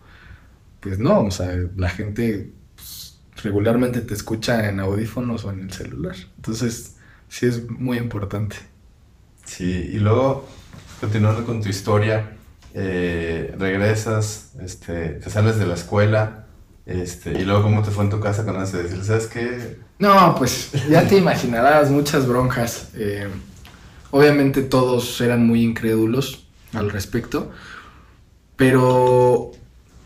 Pues 0.81 0.99
no, 0.99 1.21
o 1.21 1.31
sea, 1.31 1.55
la 1.77 1.89
gente 1.89 2.53
pues, 2.75 3.19
regularmente 3.41 4.01
te 4.01 4.13
escucha 4.13 4.69
en 4.69 4.79
audífonos 4.79 5.45
o 5.45 5.51
en 5.51 5.61
el 5.61 5.71
celular. 5.71 6.15
Entonces, 6.35 6.97
sí 7.27 7.45
es 7.47 7.69
muy 7.69 7.97
importante. 7.97 8.57
Sí, 9.45 9.91
y 9.93 9.99
luego, 9.99 10.47
continuando 10.99 11.45
con 11.45 11.61
tu 11.61 11.69
historia, 11.69 12.37
eh, 12.73 13.55
regresas, 13.57 14.51
este, 14.61 15.09
te 15.09 15.29
sales 15.29 15.57
de 15.57 15.65
la 15.65 15.75
escuela, 15.75 16.47
este, 16.85 17.31
y 17.31 17.45
luego 17.45 17.63
cómo 17.63 17.81
te 17.81 17.91
fue 17.91 18.03
en 18.03 18.09
tu 18.09 18.19
casa 18.19 18.45
con 18.45 18.61
eso 18.61 18.77
de 18.77 18.83
decir, 18.83 19.03
¿sabes 19.03 19.27
qué? 19.27 19.77
No, 19.97 20.35
pues 20.37 20.71
ya 20.89 21.07
te 21.07 21.17
imaginarás 21.17 21.89
muchas 21.89 22.27
broncas. 22.27 22.89
Eh, 22.95 23.27
obviamente 24.11 24.61
todos 24.61 25.19
eran 25.21 25.45
muy 25.45 25.63
incrédulos 25.63 26.47
al 26.73 26.91
respecto, 26.91 27.51
pero 28.55 29.51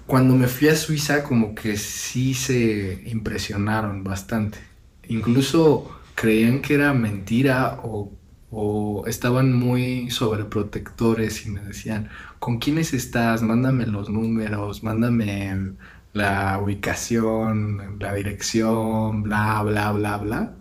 cuando 0.06 0.36
me 0.36 0.48
fui 0.48 0.70
a 0.70 0.76
Suiza 0.76 1.24
como 1.24 1.54
que 1.54 1.78
sí 1.78 2.34
se 2.34 3.04
impresionaron 3.08 4.04
bastante. 4.04 4.60
Incluso 5.08 5.90
creían 6.16 6.62
que 6.62 6.76
era 6.76 6.94
mentira 6.94 7.80
o, 7.84 8.12
o 8.52 9.04
estaban 9.08 9.54
muy 9.54 10.10
sobreprotectores 10.12 11.46
y 11.46 11.52
me 11.52 11.62
decían, 11.62 12.10
¿con 12.40 12.58
quiénes 12.60 12.94
estás? 12.94 13.42
Mándame 13.44 13.86
los 13.86 14.10
números, 14.10 14.84
mándame 14.84 15.74
la 16.14 16.60
ubicación, 16.60 17.98
la 18.00 18.14
dirección, 18.14 19.24
bla, 19.24 19.62
bla, 19.64 19.92
bla, 19.92 20.18
bla. 20.18 20.54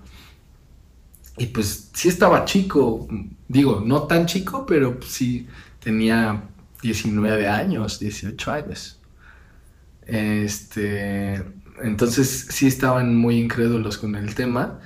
Y 1.39 1.47
pues 1.47 1.91
sí 1.95 2.09
estaba 2.09 2.45
chico, 2.45 3.09
digo, 3.47 3.83
no 3.85 4.03
tan 4.03 4.27
chico, 4.27 4.67
pero 4.67 4.99
sí 5.03 5.47
tenía 5.81 6.43
19 6.83 7.49
años, 7.49 8.01
18 8.01 8.51
años. 8.53 9.01
Este, 10.07 11.43
entonces 11.83 12.49
sí 12.51 12.67
estaban 12.67 13.17
muy 13.17 13.39
incrédulos 13.39 13.99
con 13.99 14.17
el 14.17 14.35
tema, 14.35 14.81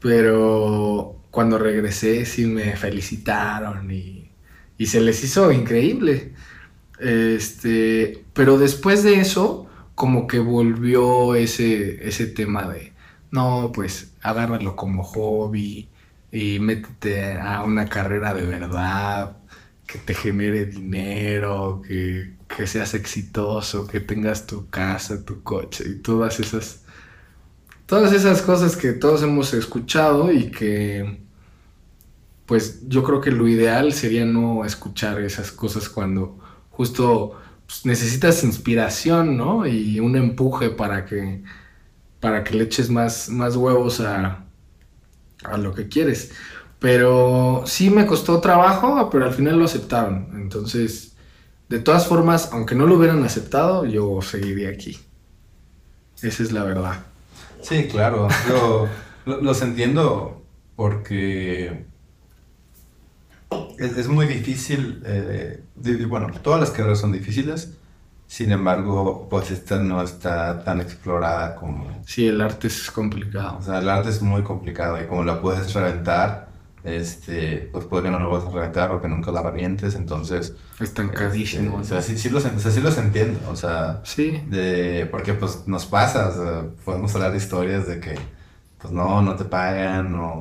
pero 0.00 1.19
cuando 1.30 1.58
regresé 1.58 2.24
sí 2.26 2.46
me 2.46 2.76
felicitaron 2.76 3.90
y, 3.90 4.30
y 4.78 4.86
se 4.86 5.00
les 5.00 5.22
hizo 5.24 5.52
increíble. 5.52 6.34
Este, 7.00 8.24
pero 8.34 8.58
después 8.58 9.02
de 9.04 9.14
eso, 9.20 9.68
como 9.94 10.26
que 10.26 10.38
volvió 10.38 11.34
ese, 11.34 12.06
ese 12.08 12.26
tema 12.26 12.68
de, 12.68 12.92
no, 13.30 13.72
pues 13.74 14.14
agárralo 14.22 14.76
como 14.76 15.02
hobby 15.04 15.90
y 16.32 16.58
métete 16.60 17.34
a 17.34 17.62
una 17.64 17.86
carrera 17.88 18.34
de 18.34 18.46
verdad, 18.46 19.38
que 19.86 19.98
te 19.98 20.14
genere 20.14 20.66
dinero, 20.66 21.82
que, 21.86 22.36
que 22.48 22.66
seas 22.66 22.94
exitoso, 22.94 23.86
que 23.86 24.00
tengas 24.00 24.46
tu 24.46 24.68
casa, 24.70 25.24
tu 25.24 25.42
coche 25.42 25.84
y 25.88 25.94
todas 26.02 26.38
esas, 26.40 26.79
todas 27.90 28.12
esas 28.12 28.40
cosas 28.40 28.76
que 28.76 28.92
todos 28.92 29.20
hemos 29.24 29.52
escuchado 29.52 30.30
y 30.30 30.52
que, 30.52 31.24
pues 32.46 32.88
yo 32.88 33.02
creo 33.02 33.20
que 33.20 33.32
lo 33.32 33.48
ideal 33.48 33.92
sería 33.92 34.24
no 34.24 34.64
escuchar 34.64 35.20
esas 35.20 35.50
cosas 35.50 35.88
cuando 35.88 36.38
justo 36.70 37.32
pues, 37.66 37.84
necesitas 37.86 38.44
inspiración, 38.44 39.36
¿no? 39.36 39.66
Y 39.66 39.98
un 39.98 40.14
empuje 40.14 40.70
para 40.70 41.04
que, 41.04 41.42
para 42.20 42.44
que 42.44 42.54
le 42.54 42.64
eches 42.64 42.90
más, 42.90 43.28
más 43.28 43.56
huevos 43.56 43.98
a, 44.00 44.44
a 45.42 45.58
lo 45.58 45.74
que 45.74 45.88
quieres. 45.88 46.30
Pero 46.78 47.64
sí 47.66 47.90
me 47.90 48.06
costó 48.06 48.40
trabajo, 48.40 49.10
pero 49.10 49.24
al 49.24 49.34
final 49.34 49.58
lo 49.58 49.64
aceptaron. 49.64 50.30
Entonces, 50.34 51.16
de 51.68 51.80
todas 51.80 52.06
formas, 52.06 52.50
aunque 52.52 52.76
no 52.76 52.86
lo 52.86 52.98
hubieran 52.98 53.24
aceptado, 53.24 53.84
yo 53.84 54.22
seguiría 54.22 54.68
aquí. 54.68 54.96
Esa 56.22 56.44
es 56.44 56.52
la 56.52 56.62
verdad. 56.62 57.09
Sí, 57.60 57.88
claro, 57.88 58.28
yo 58.48 58.88
lo- 59.26 59.40
los 59.42 59.62
entiendo 59.62 60.42
porque 60.76 61.86
es, 63.78 63.96
es 63.96 64.08
muy 64.08 64.26
difícil, 64.26 65.02
eh, 65.06 65.64
bueno, 66.08 66.28
todas 66.42 66.60
las 66.60 66.70
carreras 66.70 67.00
son 67.00 67.12
difíciles, 67.12 67.76
sin 68.26 68.52
embargo, 68.52 69.28
pues 69.28 69.50
esta 69.50 69.78
no 69.78 70.02
está 70.02 70.62
tan 70.64 70.80
explorada 70.80 71.56
como, 71.56 72.06
Sí, 72.06 72.26
el 72.26 72.40
arte 72.40 72.66
es 72.68 72.90
complicado. 72.90 73.58
o 73.58 73.62
sea, 73.62 73.78
el 73.78 73.88
arte 73.88 74.10
es 74.10 74.22
muy 74.22 74.42
complicado 74.42 75.00
y 75.02 75.06
como 75.06 75.24
la 75.24 75.40
puedes 75.40 75.72
reventar, 75.74 76.49
este, 76.84 77.68
pues 77.72 77.84
puede 77.86 78.04
que 78.04 78.10
no 78.10 78.18
lo 78.20 78.30
vas 78.30 78.44
a 78.46 78.50
reventar 78.50 78.90
o 78.92 79.00
que 79.00 79.08
nunca 79.08 79.30
la 79.32 79.42
revientes, 79.42 79.94
entonces, 79.94 80.54
Estancadísimo. 80.78 81.80
este, 81.80 81.80
o 81.80 81.84
sea, 81.84 82.02
sí, 82.02 82.18
sí 82.18 82.30
los, 82.30 82.44
o 82.44 82.58
sea, 82.58 82.70
sí 82.70 82.80
los 82.80 82.96
entiendo, 82.98 83.40
o 83.50 83.56
sea, 83.56 84.00
Sí, 84.04 84.42
de, 84.48 85.06
porque 85.10 85.34
pues 85.34 85.66
nos 85.66 85.86
pasa, 85.86 86.28
o 86.28 86.32
sea, 86.32 86.70
podemos 86.84 87.14
hablar 87.14 87.32
de 87.32 87.38
historias 87.38 87.86
de 87.86 88.00
que 88.00 88.18
pues 88.78 88.92
no, 88.92 89.20
no 89.22 89.36
te 89.36 89.44
pagan 89.44 90.14
o, 90.14 90.32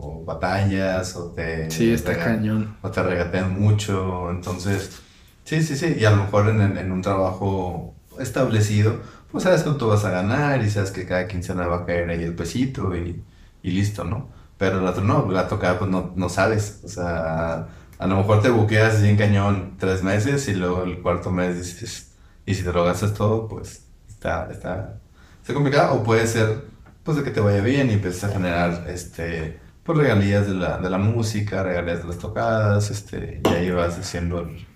o 0.00 0.24
batallas 0.24 1.14
o 1.16 1.32
te, 1.32 1.70
sí, 1.70 1.90
está 1.92 2.16
cañón. 2.18 2.76
o 2.82 2.90
te 2.90 3.02
regatean 3.02 3.58
mucho, 3.60 4.30
entonces 4.30 5.00
sí, 5.44 5.62
sí, 5.62 5.76
sí, 5.76 5.96
y 5.98 6.04
a 6.04 6.10
lo 6.10 6.16
mejor 6.24 6.48
en, 6.48 6.60
en- 6.62 6.78
en 6.78 6.92
un 6.92 7.02
trabajo 7.02 7.94
establecido, 8.18 9.00
pues 9.30 9.44
sabes 9.44 9.62
cuánto 9.62 9.88
vas 9.88 10.04
a 10.04 10.10
ganar 10.10 10.62
y 10.64 10.70
sabes 10.70 10.90
que 10.90 11.06
cada 11.06 11.28
quincena 11.28 11.66
va 11.68 11.78
a 11.78 11.86
caer 11.86 12.10
ahí 12.10 12.22
el 12.24 12.34
pesito 12.34 12.96
y, 12.96 13.22
y 13.62 13.70
listo, 13.70 14.04
¿no? 14.04 14.30
Pero 14.58 14.78
el 14.78 14.86
otro 14.86 15.04
no, 15.04 15.30
la 15.30 15.48
tocada 15.48 15.78
pues 15.78 15.90
no, 15.90 16.12
no 16.16 16.28
sabes, 16.28 16.80
o 16.84 16.88
sea, 16.88 17.68
a 17.98 18.06
lo 18.06 18.16
mejor 18.16 18.42
te 18.42 18.50
buqueas 18.50 19.02
bien 19.02 19.16
cañón 19.16 19.76
tres 19.78 20.02
meses 20.02 20.48
y 20.48 20.54
luego 20.54 20.82
el 20.84 21.00
cuarto 21.02 21.30
mes 21.30 21.56
dices, 21.56 22.14
y 22.46 22.54
si 22.54 22.62
te 22.62 22.72
lo 22.72 22.84
gastas 22.84 23.14
todo, 23.14 23.48
pues 23.48 23.86
está, 24.08 24.48
está, 24.50 25.00
está 25.40 25.54
complicado. 25.54 25.94
O 25.96 26.04
puede 26.04 26.26
ser, 26.26 26.64
pues, 27.02 27.16
de 27.16 27.24
que 27.24 27.30
te 27.30 27.40
vaya 27.40 27.60
bien 27.60 27.90
y 27.90 27.94
empieces 27.94 28.24
a 28.24 28.28
generar, 28.28 28.86
este, 28.88 29.60
pues, 29.82 29.98
regalías 29.98 30.46
de 30.46 30.54
la, 30.54 30.78
de 30.78 30.90
la 30.90 30.98
música, 30.98 31.62
regalías 31.62 31.98
de 32.02 32.08
las 32.08 32.18
tocadas, 32.18 32.90
este, 32.90 33.40
y 33.44 33.48
ahí 33.48 33.70
vas 33.70 33.98
haciendo 33.98 34.40
el, 34.40 34.66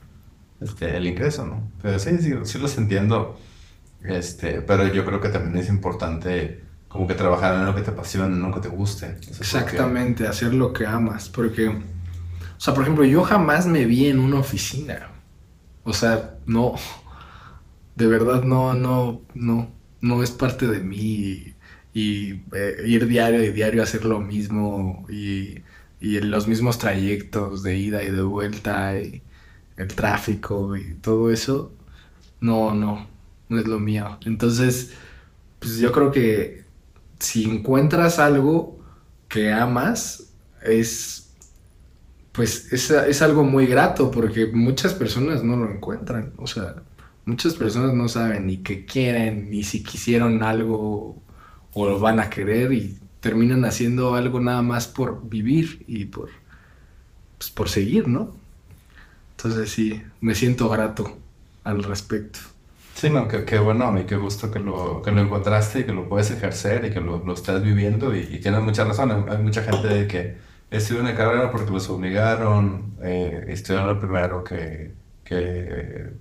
este, 0.61 0.97
el 0.97 1.07
ingreso, 1.07 1.47
¿no? 1.47 1.71
Pero 1.83 1.99
sí, 1.99 2.19
sí, 2.19 2.35
sí 2.45 2.59
los 2.59 2.77
entiendo, 2.79 3.39
este, 4.03 4.63
pero 4.63 4.87
yo 4.89 5.05
creo 5.05 5.21
que 5.21 5.29
también 5.31 5.57
es 5.59 5.69
importante 5.69 6.65
como 6.91 7.07
que 7.07 7.15
trabajar 7.15 7.55
en 7.55 7.67
lo 7.67 7.75
que 7.75 7.83
te 7.83 7.93
apasiona, 7.93 8.27
en 8.27 8.43
lo 8.43 8.53
que 8.53 8.61
te 8.61 8.69
guste. 8.69 9.17
Exactamente, 9.29 10.27
hacer 10.27 10.53
lo 10.53 10.73
que 10.73 10.87
amas. 10.87 11.29
Porque, 11.29 11.69
o 11.69 11.73
sea, 12.59 12.75
por 12.75 12.83
ejemplo, 12.83 13.05
yo 13.05 13.23
jamás 13.23 13.67
me 13.67 13.85
vi 13.85 14.09
en 14.09 14.19
una 14.19 14.41
oficina. 14.41 15.09
O 15.85 15.93
sea, 15.93 16.35
no, 16.47 16.75
de 17.95 18.07
verdad 18.09 18.43
no, 18.43 18.75
no, 18.75 19.23
no, 19.35 19.71
no 20.01 20.23
es 20.25 20.33
parte 20.33 20.67
de 20.67 20.81
mí. 20.81 21.55
Y, 21.95 22.43
eh, 22.55 22.83
ir 22.87 23.07
diario 23.07 23.45
y 23.45 23.53
diario 23.53 23.83
a 23.83 23.85
hacer 23.85 24.05
lo 24.05 24.19
mismo 24.19 25.07
y, 25.09 25.63
y 26.01 26.21
los 26.21 26.49
mismos 26.49 26.79
trayectos 26.79 27.63
de 27.63 27.77
ida 27.77 28.03
y 28.03 28.11
de 28.11 28.23
vuelta 28.23 28.99
y 28.99 29.23
el 29.77 29.89
tráfico 29.95 30.77
y 30.77 30.95
todo 30.95 31.31
eso, 31.31 31.73
no, 32.41 32.75
no, 32.75 33.07
no 33.49 33.59
es 33.61 33.67
lo 33.69 33.79
mío. 33.79 34.19
Entonces, 34.27 34.93
pues 35.61 35.79
yo 35.79 35.93
creo 35.93 36.11
que 36.11 36.65
si 37.21 37.45
encuentras 37.45 38.19
algo 38.19 38.81
que 39.29 39.53
amas, 39.53 40.33
es 40.63 41.31
pues 42.33 42.73
es, 42.73 42.91
es 42.91 43.23
algo 43.23 43.45
muy 43.45 43.67
grato 43.67 44.11
porque 44.11 44.47
muchas 44.47 44.95
personas 44.95 45.43
no 45.43 45.57
lo 45.57 45.71
encuentran. 45.71 46.33
O 46.37 46.47
sea, 46.47 46.77
muchas 47.25 47.55
personas 47.55 47.95
no 47.95 48.09
saben 48.09 48.47
ni 48.47 48.59
qué 48.59 48.85
quieren, 48.87 49.51
ni 49.51 49.63
si 49.63 49.83
quisieron 49.83 50.43
algo 50.43 51.23
o 51.73 51.87
lo 51.89 52.01
van 52.01 52.21
a 52.21 52.31
querer 52.31 52.73
y 52.73 52.99
terminan 53.21 53.65
haciendo 53.65 54.15
algo 54.15 54.41
nada 54.41 54.63
más 54.63 54.89
por 54.89 55.29
vivir 55.29 55.85
y 55.87 56.07
por, 56.07 56.31
pues, 57.39 57.51
por 57.51 57.69
seguir, 57.69 58.09
¿no? 58.09 58.35
Entonces 59.37 59.71
sí, 59.71 60.03
me 60.21 60.35
siento 60.35 60.69
grato 60.69 61.19
al 61.65 61.83
respecto. 61.83 62.41
Sí, 63.01 63.09
no, 63.09 63.27
qué, 63.29 63.59
bueno 63.59 63.99
y 63.99 64.05
qué 64.05 64.17
gusto 64.17 64.51
que 64.51 64.59
lo, 64.59 65.01
que 65.01 65.11
lo 65.11 65.23
encontraste 65.23 65.81
y 65.81 65.85
que 65.85 65.93
lo 65.95 66.07
puedes 66.07 66.31
ejercer 66.33 66.85
y 66.85 66.91
que 66.91 67.01
lo, 67.01 67.25
lo 67.25 67.33
estás 67.33 67.63
viviendo 67.63 68.15
y, 68.15 68.39
tienes 68.41 68.61
mucha 68.61 68.85
razón. 68.85 69.27
Hay, 69.27 69.39
mucha 69.39 69.63
gente 69.63 70.07
que 70.07 70.37
estudió 70.71 71.01
una 71.01 71.15
carrera 71.15 71.51
porque 71.51 71.71
los 71.71 71.89
obligaron, 71.89 72.97
eh, 73.03 73.47
estudiaron 73.49 73.89
lo 73.89 73.99
primero 73.99 74.45
que, 74.45 74.95
que, 75.25 76.13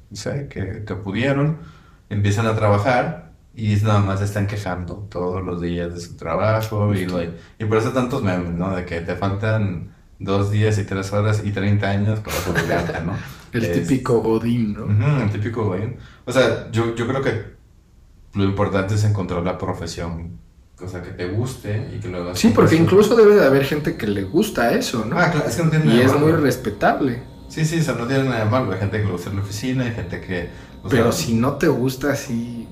que, 0.50 0.86
que 0.86 0.96
pudieron, 0.96 1.58
empiezan 2.10 2.48
a 2.48 2.56
trabajar 2.56 3.34
y 3.54 3.76
nada 3.84 4.00
más 4.00 4.22
están 4.22 4.48
quejando 4.48 5.06
todos 5.10 5.44
los 5.44 5.60
días 5.60 5.94
de 5.94 6.00
su 6.00 6.16
trabajo 6.16 6.96
y, 6.96 7.06
y 7.60 7.66
por 7.66 7.78
eso 7.78 7.92
tantos 7.92 8.24
memes, 8.24 8.54
¿no? 8.54 8.74
De 8.74 8.86
que 8.86 9.02
te 9.02 9.18
faltan 9.18 9.92
dos 10.18 10.50
días 10.50 10.78
y 10.78 10.86
tres 10.86 11.12
horas 11.12 11.42
y 11.44 11.52
30 11.52 11.90
años 11.90 12.20
para 12.22 12.38
jubilarte, 12.38 13.02
¿no? 13.02 13.18
el 13.54 13.72
típico 13.72 14.22
Godín, 14.22 14.74
¿no? 14.74 15.22
el 15.22 15.30
típico 15.30 15.66
Godín. 15.66 15.98
O 16.30 16.32
sea, 16.32 16.70
yo, 16.72 16.94
yo 16.96 17.08
creo 17.08 17.24
que 17.24 17.44
lo 18.34 18.44
importante 18.44 18.94
es 18.94 19.04
encontrar 19.04 19.44
la 19.44 19.58
profesión, 19.58 20.38
o 20.80 20.88
sea, 20.88 21.02
que 21.02 21.10
te 21.10 21.28
guste 21.28 21.90
y 21.96 22.00
que 22.00 22.08
lo 22.08 22.20
hagas. 22.20 22.38
Sí, 22.38 22.52
porque 22.54 22.76
incluso 22.76 23.16
debe 23.16 23.36
de 23.36 23.44
haber 23.44 23.66
gente 23.66 23.98
que 23.98 24.06
le 24.06 24.24
gusta 24.24 24.72
eso, 24.74 25.06
¿no? 25.06 25.18
Ah, 25.18 25.32
claro, 25.32 25.50
es 25.50 25.56
que 25.56 25.64
no 25.64 25.72
tiene 25.72 25.86
nada 25.86 25.98
Y 25.98 26.02
es 26.02 26.16
muy 26.20 26.32
respetable. 26.34 27.24
Sí, 27.48 27.66
sí, 27.66 27.80
o 27.80 27.84
sea, 27.84 27.96
no 27.96 28.06
tiene 28.06 28.26
nada 28.26 28.46
de 28.46 28.50
malo. 28.52 28.72
Hay 28.72 28.80
gente 28.80 29.00
que 29.00 29.06
le 29.06 29.12
gusta 29.12 29.32
en 29.32 29.38
la 29.38 29.42
oficina, 29.42 29.86
hay 29.86 29.92
gente 29.94 30.22
que... 30.22 30.50
Pero 30.88 31.12
si 31.12 31.34
no 31.34 31.54
te 31.54 31.68
gusta, 31.68 32.16
sí, 32.16 32.68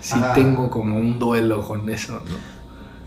sí 0.00 0.20
tengo 0.34 0.70
como 0.70 0.96
un 0.96 1.18
duelo 1.18 1.66
con 1.66 1.90
eso, 1.90 2.22
¿no? 2.24 2.52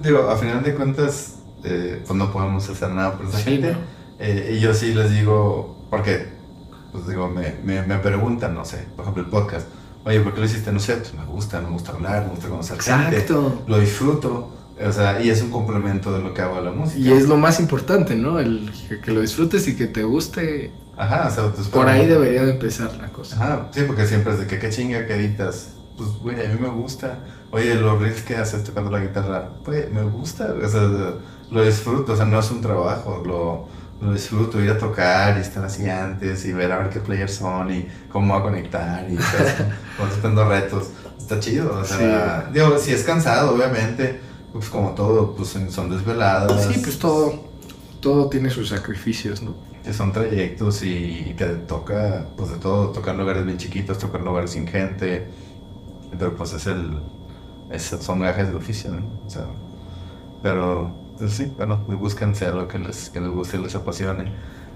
Digo, 0.06 0.30
a 0.30 0.36
final 0.36 0.62
de 0.62 0.76
cuentas, 0.76 1.38
eh, 1.64 2.04
pues 2.06 2.18
no 2.18 2.34
podemos 2.34 2.70
hacer 2.70 2.90
nada 2.90 3.18
por 3.18 3.28
esa 3.28 3.40
gente. 3.40 3.78
Eh, 4.20 4.56
y 4.58 4.60
yo 4.60 4.74
sí 4.74 4.94
les 4.94 5.10
digo, 5.10 5.88
porque, 5.90 6.28
pues 6.92 7.08
digo, 7.08 7.30
me, 7.30 7.56
me, 7.64 7.82
me, 7.82 7.98
preguntan, 8.00 8.54
no 8.54 8.66
sé, 8.66 8.86
por 8.96 9.04
ejemplo, 9.04 9.24
el 9.24 9.30
podcast. 9.30 9.68
Oye, 10.06 10.20
¿por 10.20 10.34
qué 10.34 10.40
lo 10.40 10.46
hiciste? 10.46 10.72
No 10.72 10.80
sé, 10.80 10.98
pues 10.98 11.14
me 11.16 11.26
gusta, 11.26 11.60
me 11.62 11.70
gusta 11.70 11.92
hablar, 11.92 12.26
me 12.26 12.30
gusta 12.30 12.48
conocer 12.48 12.76
Exacto. 12.76 13.50
gente. 13.50 13.64
Lo 13.68 13.80
disfruto. 13.80 14.52
O 14.80 14.92
sea, 14.92 15.22
y 15.22 15.30
es 15.30 15.42
un 15.42 15.50
complemento 15.50 16.12
de 16.12 16.22
lo 16.22 16.34
que 16.34 16.42
hago 16.42 16.58
a 16.58 16.62
la 16.62 16.72
música. 16.72 17.00
Y 17.00 17.12
es 17.12 17.28
lo 17.28 17.38
más 17.38 17.60
importante, 17.60 18.16
¿no? 18.16 18.40
El 18.40 18.72
que, 19.04 19.12
lo 19.12 19.22
disfrutes 19.22 19.68
y 19.68 19.76
que 19.76 19.88
te 19.88 20.04
guste. 20.04 20.72
Ajá, 20.98 21.28
o 21.28 21.32
sea, 21.32 21.52
pues, 21.52 21.68
por 21.70 21.88
ahí 21.88 22.06
debería 22.06 22.44
de 22.44 22.52
empezar 22.52 22.96
la 22.98 23.08
cosa. 23.08 23.36
Ajá, 23.36 23.70
sí, 23.72 23.82
porque 23.88 24.06
siempre 24.06 24.34
es 24.34 24.40
de 24.40 24.48
que 24.48 24.60
qué 24.60 24.70
chinga 24.70 25.08
que 25.08 25.16
editas. 25.16 25.72
Pues, 25.98 26.10
güey, 26.22 26.46
a 26.46 26.50
mí 26.50 26.60
me 26.60 26.70
gusta. 26.70 27.20
Oye, 27.52 27.74
los 27.76 28.00
riffs 28.02 28.22
que 28.24 28.36
haces 28.36 28.64
tocando 28.64 28.92
la 28.92 29.00
guitarra, 29.00 29.50
pues, 29.64 29.90
me 29.92 30.04
gusta. 30.04 30.54
O 30.62 30.68
sea, 30.68 30.82
lo 31.50 31.66
disfruto, 31.66 32.14
o 32.14 32.16
sea, 32.16 32.26
no 32.26 32.40
es 32.40 32.52
un 32.52 32.62
trabajo, 32.62 33.24
lo, 33.26 33.68
lo 34.02 34.14
disfruto, 34.14 34.62
ir 34.62 34.70
a 34.70 34.78
tocar 34.78 35.38
y 35.38 35.42
estar 35.42 35.64
así 35.64 35.90
antes 35.90 36.46
y 36.46 36.54
ver 36.54 36.72
a 36.72 36.80
ver 36.80 36.90
qué 36.90 37.00
players 37.00 37.36
son 37.36 37.72
y 37.72 37.88
cómo 38.12 38.34
va 38.34 38.40
a 38.40 38.44
conectar 38.44 39.06
y 39.10 39.18
cuando 40.22 40.48
retos. 40.48 40.90
Está 41.18 41.40
chido, 41.40 41.80
o 41.80 41.84
sea, 41.84 42.52
digo, 42.54 42.78
si 42.78 42.92
es 42.92 43.04
cansado, 43.04 43.56
obviamente, 43.56 44.20
pues 44.54 44.70
como 44.70 44.92
todo, 44.92 45.36
pues 45.36 45.58
son 45.70 45.90
desveladas. 45.90 46.66
Sí, 46.66 46.80
pues 46.84 47.00
todo, 47.00 47.50
todo 48.00 48.30
tiene 48.30 48.52
sus 48.52 48.70
sacrificios, 48.70 49.42
¿no? 49.42 49.56
Que 49.84 49.92
son 49.92 50.12
trayectos 50.12 50.84
y, 50.84 51.34
que 51.36 51.46
toca, 51.46 52.28
pues 52.38 52.52
de 52.52 52.58
todo, 52.58 52.90
tocar 52.90 53.16
lugares 53.16 53.44
bien 53.44 53.58
chiquitos, 53.58 53.98
tocar 53.98 54.22
lugares 54.22 54.52
sin 54.52 54.68
gente, 54.68 55.28
pero 56.12 56.36
pues 56.36 56.54
es 56.54 56.68
el, 56.68 56.92
es, 57.72 57.82
son 57.82 58.20
viajes 58.20 58.50
de 58.50 58.56
oficio, 58.56 58.92
¿no? 58.92 59.08
O 59.26 59.30
sea, 59.30 59.46
pero 60.44 61.05
pues 61.18 61.34
sí, 61.34 61.52
bueno, 61.58 61.78
buscan 61.78 62.36
ser 62.36 62.54
lo 62.54 62.68
que 62.68 62.80
les, 62.80 63.10
que 63.10 63.22
les 63.22 63.30
guste 63.30 63.58
y 63.58 63.62
les 63.62 63.76
apasione. 63.76 64.32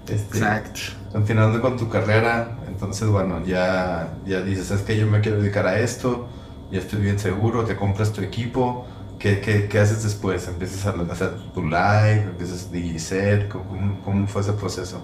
Este, 0.08 0.38
Exacto. 0.38 0.80
Continuando 1.12 1.60
con 1.60 1.76
tu 1.76 1.88
carrera, 1.88 2.58
entonces, 2.66 3.08
bueno, 3.08 3.44
ya, 3.44 4.14
ya 4.26 4.40
dices, 4.40 4.70
es 4.70 4.80
que 4.82 4.96
yo 4.96 5.06
me 5.06 5.20
quiero 5.20 5.40
dedicar 5.40 5.66
a 5.66 5.78
esto, 5.78 6.28
ya 6.70 6.78
estoy 6.78 7.00
bien 7.00 7.18
seguro, 7.18 7.64
te 7.64 7.76
compras 7.76 8.12
tu 8.12 8.22
equipo. 8.22 8.86
¿Qué, 9.18 9.40
qué, 9.40 9.68
qué 9.68 9.78
haces 9.78 10.02
después? 10.02 10.48
¿Empiezas 10.48 10.86
a 10.86 11.12
hacer 11.12 11.34
tu 11.52 11.62
live? 11.62 12.22
¿Empiezas 12.22 12.68
a 12.68 12.72
digiset? 12.72 13.48
¿Cómo, 13.48 14.00
¿Cómo 14.02 14.26
fue 14.26 14.40
ese 14.40 14.54
proceso? 14.54 15.02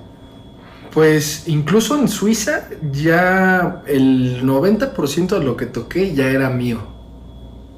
Pues 0.90 1.46
incluso 1.46 1.99
en 2.01 2.09
Suiza 2.09 2.68
ya 2.90 3.83
el 3.87 4.42
90% 4.42 5.38
de 5.38 5.44
lo 5.44 5.55
que 5.55 5.66
toqué 5.66 6.14
ya 6.14 6.29
era 6.29 6.49
mío 6.49 6.96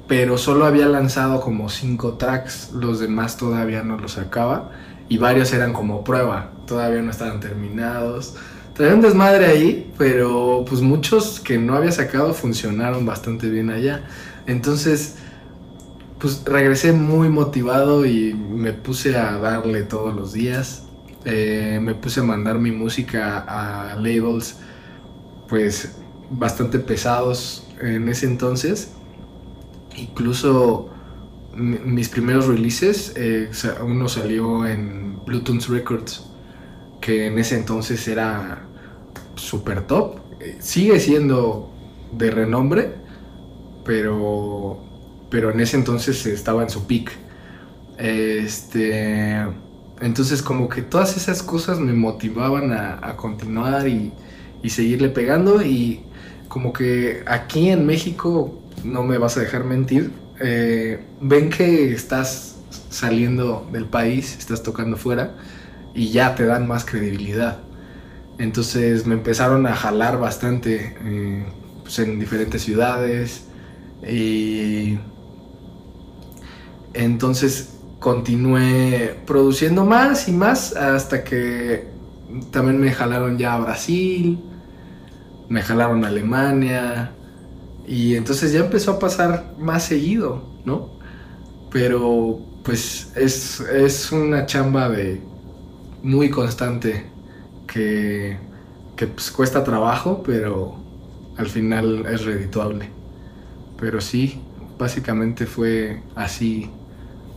pero 0.09 0.39
solo 0.39 0.65
había 0.65 0.87
lanzado 0.87 1.39
como 1.39 1.69
cinco 1.69 2.13
tracks, 2.13 2.71
los 2.73 2.99
demás 2.99 3.37
todavía 3.37 3.83
no 3.83 3.95
los 3.95 4.13
sacaba 4.13 4.71
y 5.07 5.19
varios 5.19 5.53
eran 5.53 5.71
como 5.71 6.03
prueba, 6.03 6.49
todavía 6.65 7.03
no 7.03 7.11
estaban 7.11 7.39
terminados. 7.39 8.33
Traía 8.73 8.95
un 8.95 9.01
desmadre 9.01 9.45
ahí, 9.45 9.93
pero 9.99 10.65
pues 10.67 10.81
muchos 10.81 11.39
que 11.39 11.59
no 11.59 11.75
había 11.75 11.91
sacado 11.91 12.33
funcionaron 12.33 13.05
bastante 13.05 13.51
bien 13.51 13.69
allá. 13.69 14.01
Entonces, 14.47 15.17
pues 16.17 16.43
regresé 16.43 16.91
muy 16.91 17.29
motivado 17.29 18.03
y 18.07 18.33
me 18.33 18.73
puse 18.73 19.15
a 19.15 19.37
darle 19.37 19.83
todos 19.83 20.15
los 20.15 20.33
días. 20.33 20.85
Eh, 21.23 21.77
me 21.79 21.93
puse 21.93 22.21
a 22.21 22.23
mandar 22.23 22.57
mi 22.57 22.71
música 22.71 23.45
a 23.47 23.95
labels, 23.95 24.57
pues 25.47 25.97
bastante 26.31 26.79
pesados 26.79 27.67
en 27.79 28.09
ese 28.09 28.25
entonces 28.25 28.93
Incluso 29.99 30.89
mis 31.55 32.09
primeros 32.09 32.47
releases, 32.47 33.13
eh, 33.15 33.49
uno 33.83 34.07
salió 34.07 34.65
en 34.65 35.19
Bluetooth 35.25 35.65
Records, 35.67 36.23
que 37.01 37.27
en 37.27 37.37
ese 37.39 37.57
entonces 37.57 38.07
era 38.07 38.65
super 39.35 39.81
top. 39.81 40.17
Eh, 40.39 40.57
sigue 40.59 40.99
siendo 40.99 41.71
de 42.11 42.31
renombre, 42.31 42.93
pero, 43.83 44.79
pero 45.29 45.51
en 45.51 45.59
ese 45.59 45.77
entonces 45.77 46.25
estaba 46.25 46.63
en 46.63 46.69
su 46.69 46.85
peak. 46.85 47.11
Este, 47.97 49.45
entonces 49.99 50.41
como 50.41 50.69
que 50.69 50.81
todas 50.81 51.17
esas 51.17 51.43
cosas 51.43 51.79
me 51.79 51.91
motivaban 51.91 52.71
a, 52.71 53.15
continuar 53.17 53.87
y, 53.89 54.13
y 54.63 54.69
seguirle 54.69 55.09
pegando 55.09 55.61
y 55.61 56.01
como 56.47 56.71
que 56.71 57.23
aquí 57.27 57.69
en 57.69 57.85
México 57.85 58.59
no 58.83 59.03
me 59.03 59.17
vas 59.17 59.37
a 59.37 59.41
dejar 59.41 59.63
mentir, 59.63 60.11
eh, 60.39 61.03
ven 61.21 61.49
que 61.49 61.93
estás 61.93 62.55
saliendo 62.89 63.67
del 63.71 63.85
país, 63.85 64.37
estás 64.37 64.63
tocando 64.63 64.97
fuera 64.97 65.35
y 65.93 66.09
ya 66.09 66.35
te 66.35 66.45
dan 66.45 66.67
más 66.67 66.85
credibilidad. 66.85 67.59
Entonces 68.37 69.05
me 69.05 69.15
empezaron 69.15 69.67
a 69.67 69.75
jalar 69.75 70.19
bastante 70.19 70.95
eh, 71.03 71.45
pues, 71.83 71.99
en 71.99 72.19
diferentes 72.19 72.61
ciudades 72.61 73.45
y 74.07 74.97
entonces 76.93 77.73
continué 77.99 79.17
produciendo 79.25 79.85
más 79.85 80.29
y 80.29 80.31
más 80.31 80.75
hasta 80.75 81.23
que 81.23 81.87
también 82.51 82.79
me 82.79 82.91
jalaron 82.91 83.37
ya 83.37 83.55
a 83.55 83.59
Brasil, 83.59 84.39
me 85.49 85.61
jalaron 85.61 86.05
a 86.05 86.07
Alemania, 86.07 87.11
y 87.89 88.15
entonces 88.15 88.51
ya 88.53 88.59
empezó 88.59 88.91
a 88.91 88.99
pasar 88.99 89.55
más 89.57 89.83
seguido, 89.83 90.43
¿no? 90.63 90.91
Pero 91.71 92.39
pues 92.63 93.11
es, 93.15 94.11
una 94.11 94.45
chamba 94.45 94.89
de 94.89 95.19
muy 96.03 96.29
constante 96.29 97.07
que, 97.65 98.37
que 98.95 99.07
pues, 99.07 99.31
cuesta 99.31 99.63
trabajo, 99.63 100.21
pero 100.23 100.75
al 101.35 101.47
final 101.47 102.05
es 102.05 102.25
redituable. 102.25 102.89
Pero 103.79 104.01
sí, 104.01 104.39
básicamente 104.77 105.47
fue 105.47 106.03
así 106.15 106.69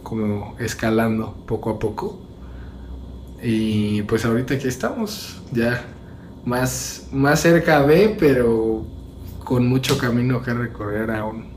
como 0.03 0.55
escalando 0.59 1.35
poco 1.47 1.71
a 1.71 1.79
poco. 1.79 2.21
Y 3.43 4.03
pues 4.03 4.27
ahorita 4.27 4.53
aquí 4.53 4.69
estamos, 4.69 5.41
ya 5.51 5.83
más, 6.45 7.09
más 7.11 7.41
cerca 7.41 7.87
de, 7.87 8.15
pero 8.19 8.85
con 9.45 9.67
mucho 9.67 9.99
camino 9.99 10.43
que 10.43 10.55
recorrer 10.55 11.11
aún. 11.11 11.53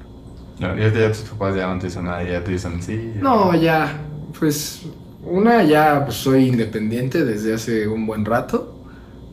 No, 0.60 0.76
ya, 0.76 0.91
ya 0.91 1.10
tus 1.10 1.21
papás 1.21 1.56
ya 1.56 1.67
no 1.67 1.80
te 1.80 1.88
dicen 1.88 2.06
nada, 2.06 2.24
ya 2.24 2.43
te 2.43 2.52
dicen 2.52 2.82
sí. 2.82 3.13
No, 3.15 3.54
ya, 3.56 4.02
pues 4.38 4.86
una 5.26 5.63
ya 5.63 6.06
pues, 6.06 6.17
soy 6.17 6.48
independiente 6.48 7.26
desde 7.26 7.54
hace 7.54 7.88
un 7.88 8.06
buen 8.06 8.26
rato. 8.26 8.71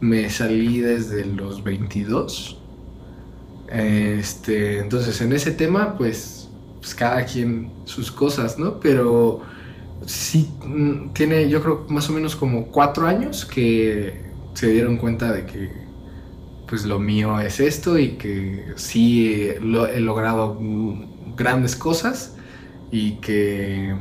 Me 0.00 0.28
salí 0.30 0.80
desde 0.80 1.24
los 1.24 1.62
22. 1.62 2.58
Este, 3.68 4.80
entonces 4.80 5.20
en 5.20 5.32
ese 5.32 5.52
tema 5.52 5.96
pues, 5.96 6.48
pues 6.80 6.94
cada 6.94 7.24
quien 7.24 7.70
sus 7.84 8.10
cosas, 8.10 8.58
¿no? 8.58 8.80
Pero 8.80 9.42
sí 10.06 10.50
mm, 10.66 11.10
tiene 11.12 11.48
yo 11.48 11.62
creo 11.62 11.86
más 11.88 12.08
o 12.10 12.12
menos 12.12 12.34
como 12.34 12.66
cuatro 12.66 13.06
años 13.06 13.44
que 13.44 14.32
se 14.54 14.68
dieron 14.68 14.96
cuenta 14.96 15.32
de 15.32 15.46
que 15.46 15.70
pues 16.72 16.86
lo 16.86 16.98
mío 16.98 17.38
es 17.38 17.60
esto 17.60 17.98
y 17.98 18.12
que 18.12 18.72
sí 18.76 19.46
lo, 19.60 19.86
he 19.86 20.00
logrado 20.00 20.58
grandes 21.36 21.76
cosas 21.76 22.34
y 22.90 23.16
que 23.16 23.94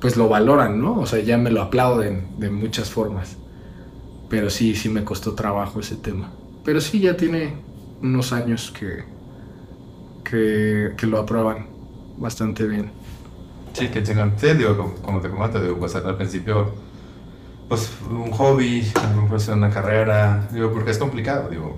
pues 0.00 0.16
lo 0.16 0.26
valoran, 0.26 0.80
¿no? 0.80 0.98
O 0.98 1.04
sea, 1.04 1.18
ya 1.18 1.36
me 1.36 1.50
lo 1.50 1.60
aplauden 1.60 2.28
de 2.38 2.48
muchas 2.48 2.88
formas. 2.88 3.36
Pero 4.30 4.48
sí, 4.48 4.74
sí 4.74 4.88
me 4.88 5.04
costó 5.04 5.34
trabajo 5.34 5.80
ese 5.80 5.96
tema. 5.96 6.32
Pero 6.64 6.80
sí, 6.80 6.98
ya 6.98 7.14
tiene 7.14 7.56
unos 8.00 8.32
años 8.32 8.72
que, 8.72 9.04
que, 10.24 10.94
que 10.96 11.06
lo 11.06 11.18
aprueban 11.18 11.66
bastante 12.16 12.66
bien. 12.66 12.90
Sí, 13.74 13.88
que 13.88 14.00
tengan, 14.00 14.32
sí, 14.38 14.46
digo, 14.54 14.94
como, 15.02 15.20
te 15.20 15.60
digo, 15.60 15.76
pues 15.76 15.94
al 15.94 16.16
principio, 16.16 16.72
pues 17.68 17.90
un 18.08 18.30
hobby, 18.32 18.86
pues 19.28 19.48
una 19.48 19.70
carrera, 19.70 20.48
digo, 20.52 20.72
porque 20.72 20.90
es 20.92 20.98
complicado, 20.98 21.48
digo, 21.50 21.76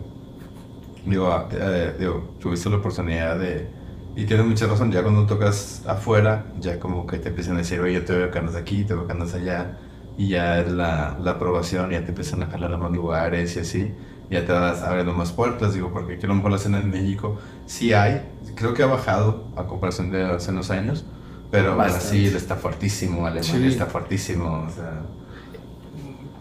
digo, 1.05 1.33
ah, 1.33 1.49
eh, 1.53 1.97
digo, 1.99 2.35
tuviste 2.41 2.69
la 2.71 2.77
oportunidad 2.77 3.39
de, 3.39 3.69
y 4.15 4.27
tienes 4.27 4.47
mucha 4.47 4.67
razón, 4.67 4.91
ya 4.93 5.03
cuando 5.03 5.27
tocas 5.27 5.83
afuera, 5.87 6.53
ya 6.59 6.79
como 6.79 7.07
que 7.07 7.19
te 7.19 7.29
empiezan 7.31 7.55
a 7.57 7.59
decir, 7.59 7.81
oye, 7.81 7.95
yo 7.95 8.05
te 8.05 8.15
veo 8.15 8.31
que 8.31 8.39
andas 8.39 8.57
aquí, 8.57 8.85
te 8.85 8.95
veo 8.95 9.07
que 9.07 9.13
andas 9.13 9.35
allá, 9.35 9.79
y 10.17 10.29
ya 10.29 10.61
es 10.61 10.69
la, 10.71 11.17
la 11.21 11.33
aprobación, 11.33 11.91
ya 11.91 12.03
te 12.03 12.09
empiezan 12.11 12.43
a 12.43 12.47
jalar 12.47 12.73
a 12.73 12.77
más 12.77 12.91
lugares 12.93 13.57
y 13.57 13.61
así, 13.61 13.95
ya 14.31 14.45
te 14.45 14.53
vas 14.53 14.83
abriendo 14.83 15.15
más 15.15 15.33
puertas, 15.33 15.75
digo, 15.75 15.93
porque 15.93 16.15
aquí 16.15 16.27
a 16.27 16.29
lo 16.29 16.35
mejor 16.35 16.51
la 16.51 16.57
escena 16.59 16.81
en 16.81 16.91
México 16.91 17.39
sí 17.67 17.93
hay, 17.95 18.23
creo 18.57 18.75
que 18.75 18.83
ha 18.83 18.87
bajado 18.87 19.49
a 19.57 19.65
comparación 19.67 20.11
de 20.11 20.25
hace 20.25 20.51
unos 20.51 20.71
años, 20.71 21.07
pero. 21.51 21.77
Brasil 21.77 22.35
está 22.37 22.57
fuertísimo, 22.57 23.27
Alemania 23.27 23.43
Sí. 23.43 23.67
está 23.67 23.87
fuertísimo, 23.87 24.65
o 24.67 24.71
sea, 24.71 25.03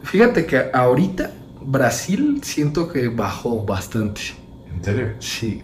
Fíjate 0.07 0.45
que 0.45 0.69
ahorita 0.73 1.31
Brasil 1.61 2.39
siento 2.41 2.87
que 2.87 3.09
bajó 3.09 3.65
bastante. 3.65 4.21
¿en 4.73 4.83
serio? 4.83 5.13
Sí. 5.19 5.61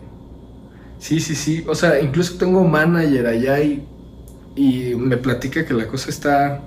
Sí, 0.99 1.19
sí, 1.19 1.35
sí. 1.35 1.63
O 1.67 1.75
sea, 1.75 2.01
incluso 2.01 2.37
tengo 2.37 2.63
manager 2.65 3.27
allá 3.27 3.61
y, 3.61 3.87
y 4.55 4.95
me 4.95 5.15
platica 5.17 5.65
que 5.65 5.73
la 5.73 5.87
cosa 5.87 6.09
está 6.09 6.61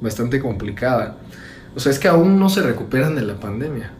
bastante 0.00 0.40
complicada. 0.40 1.18
O 1.76 1.80
sea, 1.80 1.92
es 1.92 1.98
que 1.98 2.08
aún 2.08 2.38
no 2.38 2.48
se 2.48 2.62
recuperan 2.62 3.14
de 3.14 3.22
la 3.22 3.38
pandemia. 3.38 3.92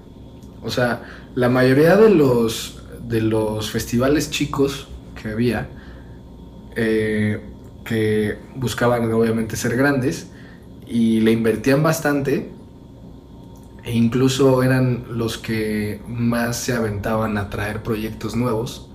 O 0.63 0.71
sea, 0.71 1.03
la 1.35 1.51
mayoría 1.51 1.97
de 1.97 2.11
los, 2.11 2.83
de 3.07 3.21
los 3.21 3.71
festivales 3.71 4.31
chicos 4.31 4.89
que 5.21 5.29
había, 5.29 5.69
eh, 6.77 7.41
que 7.85 8.39
buscaban 8.57 9.13
obviamente 9.13 9.57
ser 9.57 9.77
grandes 9.77 10.29
y 10.87 11.21
le 11.21 11.33
invertían 11.33 11.83
bastante, 11.83 12.51
e 13.89 13.93
incluso 13.93 14.63
eran 14.63 15.05
los 15.13 15.39
que 15.39 16.03
más 16.07 16.59
se 16.59 16.75
aventaban 16.75 17.39
a 17.39 17.49
traer 17.49 17.83
proyectos 17.83 18.37
nuevos 18.37 18.87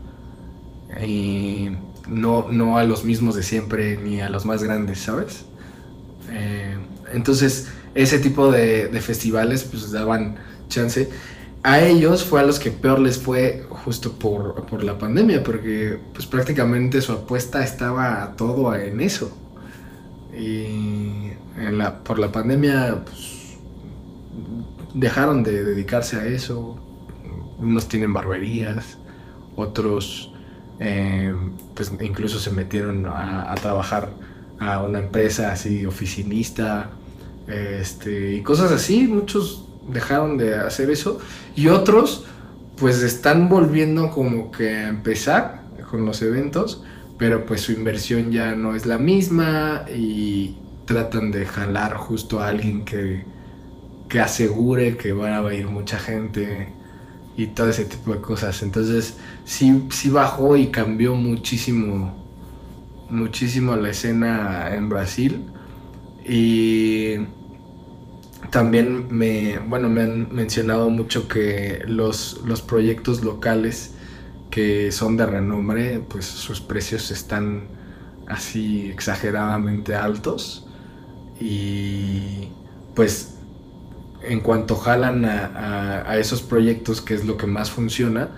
y 1.03 1.69
no, 2.07 2.45
no 2.51 2.77
a 2.77 2.83
los 2.83 3.03
mismos 3.03 3.33
de 3.33 3.41
siempre 3.41 3.97
ni 3.97 4.21
a 4.21 4.29
los 4.29 4.45
más 4.45 4.61
grandes, 4.61 4.99
¿sabes? 4.99 5.45
Eh, 6.31 6.77
entonces, 7.11 7.69
ese 7.95 8.19
tipo 8.19 8.51
de, 8.51 8.87
de 8.87 9.01
festivales 9.01 9.63
pues 9.63 9.91
daban 9.91 10.35
chance. 10.69 11.09
A 11.63 11.79
ellos 11.79 12.23
fue 12.23 12.41
a 12.41 12.43
los 12.43 12.59
que 12.59 12.69
peor 12.69 12.99
les 12.99 13.17
fue 13.17 13.65
justo 13.69 14.11
por, 14.11 14.67
por 14.67 14.83
la 14.83 14.99
pandemia, 14.99 15.43
porque 15.43 15.97
pues 16.13 16.27
prácticamente 16.27 17.01
su 17.01 17.13
apuesta 17.13 17.63
estaba 17.63 18.35
todo 18.37 18.75
en 18.75 19.01
eso. 19.01 19.35
Y 20.37 21.31
por 22.03 22.19
la 22.19 22.31
pandemia 22.31 23.03
pues, 23.05 23.32
dejaron 24.93 25.43
de 25.43 25.63
dedicarse 25.63 26.17
a 26.17 26.25
eso. 26.25 26.79
Unos 27.57 27.87
tienen 27.87 28.13
barberías, 28.13 28.97
otros 29.55 30.33
eh, 30.79 31.33
pues 31.75 31.91
incluso 32.01 32.39
se 32.39 32.51
metieron 32.51 33.05
a, 33.05 33.51
a 33.51 33.55
trabajar 33.55 34.09
a 34.59 34.81
una 34.81 34.99
empresa 34.99 35.51
así 35.51 35.85
oficinista 35.85 36.89
este, 37.47 38.33
y 38.33 38.41
cosas 38.41 38.71
así. 38.71 39.07
Muchos 39.07 39.67
dejaron 39.87 40.37
de 40.37 40.55
hacer 40.55 40.89
eso 40.89 41.19
y 41.55 41.67
otros 41.67 42.25
pues 42.77 43.01
están 43.03 43.49
volviendo 43.49 44.09
como 44.09 44.51
que 44.51 44.69
a 44.69 44.89
empezar 44.89 45.63
con 45.89 46.05
los 46.05 46.21
eventos, 46.21 46.83
pero 47.17 47.45
pues 47.45 47.61
su 47.61 47.71
inversión 47.71 48.31
ya 48.31 48.55
no 48.55 48.75
es 48.75 48.85
la 48.85 48.97
misma 48.97 49.85
y 49.93 50.57
tratan 50.85 51.31
de 51.31 51.45
jalar 51.45 51.95
justo 51.95 52.41
a 52.41 52.47
alguien 52.47 52.83
que, 52.83 53.25
que 54.09 54.19
asegure 54.19 54.97
que 54.97 55.13
va 55.13 55.37
a 55.37 55.53
ir 55.53 55.67
mucha 55.67 55.97
gente 55.97 56.73
y 57.35 57.47
todo 57.47 57.69
ese 57.69 57.85
tipo 57.85 58.13
de 58.13 58.21
cosas. 58.21 58.61
Entonces 58.61 59.17
sí, 59.45 59.87
sí 59.91 60.09
bajó 60.09 60.55
y 60.57 60.67
cambió 60.67 61.15
muchísimo, 61.15 62.13
muchísimo 63.09 63.75
la 63.75 63.89
escena 63.89 64.73
en 64.75 64.89
Brasil. 64.89 65.45
Y 66.25 67.15
también 68.49 69.07
me, 69.09 69.59
bueno, 69.59 69.89
me 69.89 70.01
han 70.01 70.33
mencionado 70.33 70.89
mucho 70.89 71.27
que 71.27 71.81
los, 71.87 72.41
los 72.45 72.61
proyectos 72.61 73.23
locales 73.23 73.95
que 74.51 74.91
son 74.91 75.17
de 75.17 75.25
renombre, 75.25 75.99
pues 76.07 76.25
sus 76.25 76.61
precios 76.61 77.09
están 77.09 77.63
así 78.27 78.89
exageradamente 78.91 79.95
altos. 79.95 80.67
Y 81.39 82.49
pues 82.93 83.39
en 84.23 84.41
cuanto 84.41 84.75
jalan 84.77 85.25
a, 85.25 85.45
a- 85.47 86.11
a 86.11 86.17
esos 86.17 86.43
proyectos, 86.43 87.01
que 87.01 87.13
es 87.15 87.25
lo 87.25 87.37
que 87.37 87.47
más 87.47 87.71
funciona, 87.71 88.35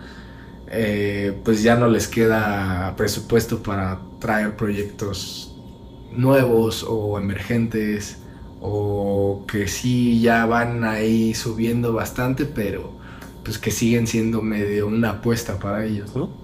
eh, 0.68 1.42
pues 1.46 1.64
ya 1.64 1.76
no 1.76 1.88
les 1.88 2.08
queda 2.08 2.96
presupuesto 2.98 3.64
para 3.64 4.10
traer 4.20 4.56
proyectos 4.58 5.64
nuevos 6.10 6.86
o 6.88 7.20
emergentes 7.20 8.24
o 8.60 9.46
que 9.48 9.68
sí 9.68 10.22
ya 10.22 10.46
van 10.46 10.84
ahí 10.86 11.34
subiendo 11.36 11.94
bastante, 11.94 12.46
pero 12.46 12.98
pues 13.44 13.60
que 13.60 13.72
siguen 13.72 14.08
siendo 14.08 14.42
medio 14.42 14.88
una 14.88 15.12
apuesta 15.12 15.60
para 15.60 15.86
ellos, 15.86 16.16
¿no? 16.16 16.42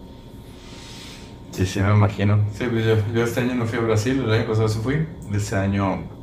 Sí, 1.52 1.66
sí, 1.66 1.82
me 1.82 1.92
imagino. 1.92 2.46
Sí, 2.54 2.66
pues 2.70 2.86
yo, 2.86 2.96
yo 3.14 3.24
este 3.24 3.42
año 3.42 3.56
no 3.56 3.66
fui 3.66 3.78
a 3.80 3.82
Brasil, 3.82 4.22
el 4.24 4.32
año 4.32 4.48
pasado 4.48 4.70
sí 4.70 4.80
fui. 4.82 5.08
Este 5.34 5.56
año 5.56 6.21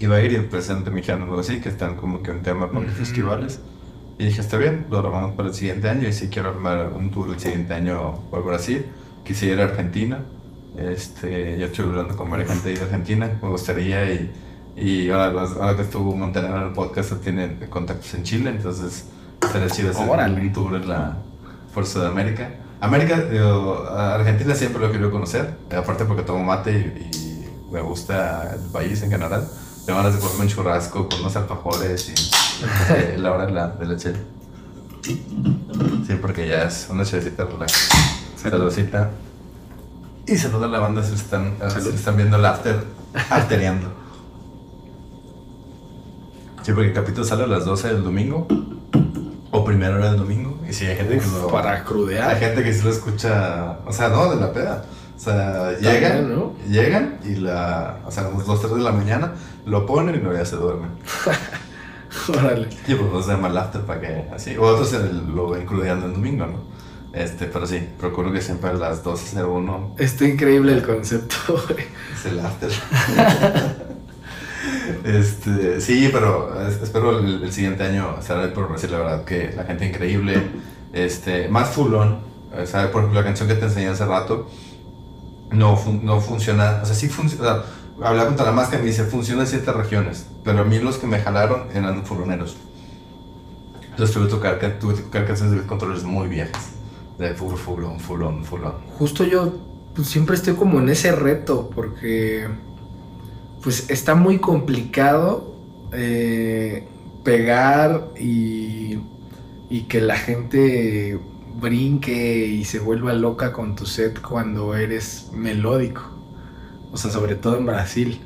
iba 0.00 0.16
a 0.16 0.22
ir 0.22 0.32
y 0.32 0.36
el 0.36 0.44
presidente 0.46 0.90
mexicano 0.90 1.24
algo 1.24 1.40
así, 1.40 1.60
que 1.60 1.68
están 1.68 1.96
como 1.96 2.22
que 2.22 2.30
un 2.30 2.42
tema 2.42 2.68
con 2.68 2.86
los 2.86 2.94
festivales. 2.94 3.60
Y 4.18 4.24
dije, 4.24 4.40
está 4.40 4.56
bien, 4.56 4.86
lo 4.90 4.98
armamos 4.98 5.34
para 5.34 5.48
el 5.48 5.54
siguiente 5.54 5.88
año 5.88 6.08
y 6.08 6.12
si 6.12 6.28
quiero 6.28 6.48
armar 6.50 6.92
un 6.96 7.10
tour 7.10 7.28
el 7.30 7.38
siguiente 7.38 7.74
año 7.74 8.14
por 8.30 8.44
Brasil. 8.44 8.86
Quisiera 9.24 9.54
ir 9.54 9.60
a 9.60 9.64
Argentina. 9.70 10.24
Este, 10.76 11.58
yo 11.58 11.66
estoy 11.66 11.86
hablando 11.86 12.16
con 12.16 12.30
varias 12.30 12.50
gente 12.50 12.72
de 12.72 12.80
Argentina, 12.80 13.30
me 13.42 13.48
gustaría 13.48 14.12
y, 14.12 14.32
y 14.76 15.10
ahora, 15.10 15.42
ahora 15.42 15.76
que 15.76 15.82
estuvo 15.82 16.14
Montenegro 16.14 16.58
en 16.58 16.66
el 16.68 16.72
podcast 16.72 17.12
tienen 17.22 17.58
contactos 17.68 18.14
en 18.14 18.22
Chile, 18.22 18.50
entonces 18.50 19.06
estaría 19.42 19.68
chido 19.68 19.90
hacer 19.90 20.08
un 20.08 20.52
tour 20.52 20.76
en 20.76 20.88
la 20.88 21.16
por 21.74 21.84
Sudamérica. 21.84 22.50
América, 22.80 23.24
a 23.90 24.14
Argentina 24.14 24.54
siempre 24.54 24.80
lo 24.80 24.92
querido 24.92 25.10
conocer, 25.10 25.56
aparte 25.76 26.04
porque 26.04 26.22
tomo 26.22 26.44
mate 26.44 26.70
y, 26.72 27.16
y 27.16 27.72
me 27.72 27.80
gusta 27.80 28.54
el 28.54 28.70
país 28.70 29.02
en 29.02 29.10
general. 29.10 29.48
Tengo 29.88 30.00
ganas 30.00 30.16
de 30.16 30.20
comerme 30.20 30.42
un 30.42 30.48
churrasco 30.50 31.08
con 31.08 31.20
unos 31.20 31.34
alfajores 31.34 32.10
y 32.10 32.92
eh, 32.92 33.16
la 33.18 33.32
hora 33.32 33.46
de 33.46 33.52
la, 33.52 33.68
de 33.68 33.86
la 33.86 33.96
chela. 33.96 34.18
Sí, 35.02 36.14
porque 36.20 36.46
ya 36.46 36.64
es 36.64 36.88
una 36.90 37.06
chevecita 37.06 37.46
relax. 37.46 37.88
Saludcita. 38.36 39.10
Y 40.26 40.36
saluda 40.36 40.66
a 40.66 40.68
la 40.68 40.80
banda 40.80 41.02
si 41.02 41.14
están, 41.14 41.54
si 41.68 41.70
Salud. 41.70 41.94
están 41.94 42.16
viendo 42.18 42.36
el 42.36 42.44
after, 42.44 42.84
aftereando. 43.30 43.90
Sí, 46.62 46.72
porque 46.72 46.88
el 46.88 46.92
capítulo 46.94 47.24
sale 47.24 47.44
a 47.44 47.46
las 47.46 47.64
12 47.64 47.88
del 47.88 48.04
domingo. 48.04 48.46
O 49.52 49.64
primera 49.64 49.94
hora 49.94 50.10
del 50.10 50.18
domingo. 50.18 50.60
Y 50.68 50.74
si 50.74 50.84
hay 50.84 50.96
gente 50.96 51.18
que 51.18 51.26
lo. 51.28 51.48
para 51.48 51.76
Hay 51.76 51.82
crudear. 51.84 52.36
gente 52.38 52.62
que 52.62 52.74
sí 52.74 52.82
lo 52.84 52.90
escucha. 52.90 53.78
O 53.86 53.92
sea, 53.94 54.10
no, 54.10 54.28
de 54.28 54.36
la 54.38 54.52
peda. 54.52 54.84
O 55.18 55.20
sea, 55.20 55.72
También, 55.72 55.80
llegan, 55.94 56.34
¿no? 56.34 56.52
llegan 56.70 57.18
y 57.24 57.34
la. 57.34 57.98
O 58.06 58.10
sea, 58.10 58.26
a 58.26 58.30
las 58.30 58.46
2, 58.46 58.60
3 58.60 58.74
de 58.76 58.80
la 58.80 58.92
mañana 58.92 59.32
lo 59.66 59.84
ponen 59.84 60.14
y 60.14 60.18
luego 60.18 60.38
ya 60.38 60.44
se 60.44 60.54
duermen. 60.56 60.90
Órale. 62.28 62.68
Y 62.86 62.94
pues 62.94 63.12
no 63.12 63.22
se 63.22 63.30
llama 63.32 63.48
el 63.48 63.58
after 63.58 63.80
para 63.82 64.00
que 64.00 64.24
así. 64.34 64.56
O 64.56 64.62
otros 64.62 64.92
el- 64.94 65.34
lo 65.34 65.50
crudeando 65.66 66.06
el 66.06 66.12
domingo, 66.12 66.46
¿no? 66.46 66.58
Este, 67.12 67.46
pero 67.46 67.66
sí, 67.66 67.86
procuro 67.98 68.30
que 68.32 68.40
siempre 68.40 68.70
a 68.70 68.74
las 68.74 69.02
12.01 69.02 69.94
Está 69.98 70.24
increíble 70.26 70.72
el 70.72 70.82
concepto, 70.86 71.36
güey. 71.68 71.84
es 72.14 72.26
el 72.26 72.38
after. 72.40 72.70
este, 75.04 75.80
sí, 75.80 76.10
pero 76.12 76.60
es- 76.68 76.80
espero 76.82 77.18
el, 77.18 77.42
el 77.44 77.52
siguiente 77.52 77.82
año 77.84 78.16
estar 78.20 78.38
ahí 78.38 78.50
por 78.52 78.72
decir 78.72 78.90
la 78.90 78.98
verdad 78.98 79.24
que 79.24 79.52
la 79.56 79.64
gente 79.64 79.86
increíble, 79.86 80.42
este, 80.92 81.48
más 81.48 81.68
fulón. 81.70 82.26
Sea, 82.64 82.90
por 82.90 83.02
ejemplo, 83.02 83.20
la 83.20 83.26
canción 83.26 83.46
que 83.48 83.54
te 83.54 83.66
enseñé 83.66 83.88
hace 83.88 84.06
rato 84.06 84.48
no, 85.50 85.76
fun- 85.76 86.04
no 86.04 86.20
funciona. 86.20 86.80
O 86.82 86.86
sea, 86.86 86.94
sí 86.94 87.08
funciona. 87.08 87.62
Hablaba 88.00 88.28
contra 88.28 88.46
la 88.46 88.52
máscara 88.52 88.78
y 88.80 88.84
me 88.84 88.90
dice 88.90 89.04
funciona 89.04 89.42
en 89.42 89.48
ciertas 89.48 89.74
regiones, 89.74 90.26
pero 90.44 90.60
a 90.60 90.64
mí 90.64 90.78
los 90.78 90.98
que 90.98 91.06
me 91.08 91.18
jalaron 91.18 91.64
eran 91.74 92.04
fuloneros. 92.04 92.56
Entonces 93.90 94.14
tuve 94.14 94.26
que 94.26 94.30
tocar, 94.30 94.78
tuve 94.78 94.94
que 94.94 95.02
tocar 95.02 95.26
canciones 95.26 95.60
de 95.60 95.66
controles 95.66 96.04
muy 96.04 96.28
viejas. 96.28 96.68
De 97.18 97.34
full, 97.34 97.54
fulón, 97.56 97.98
fulón, 97.98 98.44
fulón. 98.44 98.74
Justo 98.96 99.24
yo 99.24 99.52
pues, 99.96 100.06
siempre 100.06 100.36
estoy 100.36 100.54
como 100.54 100.78
en 100.78 100.88
ese 100.88 101.10
reto 101.10 101.68
porque 101.74 102.46
pues 103.60 103.90
está 103.90 104.14
muy 104.14 104.38
complicado 104.38 105.56
eh, 105.92 106.86
pegar 107.24 108.10
y, 108.20 109.00
y 109.68 109.80
que 109.88 110.00
la 110.00 110.16
gente 110.16 111.18
brinque 111.60 112.46
y 112.46 112.64
se 112.64 112.78
vuelva 112.78 113.12
loca 113.12 113.52
con 113.52 113.74
tu 113.74 113.86
set 113.86 114.20
cuando 114.20 114.74
eres 114.74 115.30
melódico. 115.32 116.02
O 116.92 116.96
sea, 116.96 117.10
sobre 117.10 117.34
todo 117.34 117.58
en 117.58 117.66
Brasil. 117.66 118.20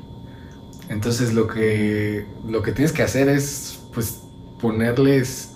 Entonces 0.89 1.33
lo 1.33 1.47
que, 1.47 2.25
lo 2.45 2.61
que 2.61 2.71
tienes 2.71 2.91
que 2.91 3.03
hacer 3.03 3.29
es 3.29 3.79
pues 3.93 4.21
ponerles 4.59 5.51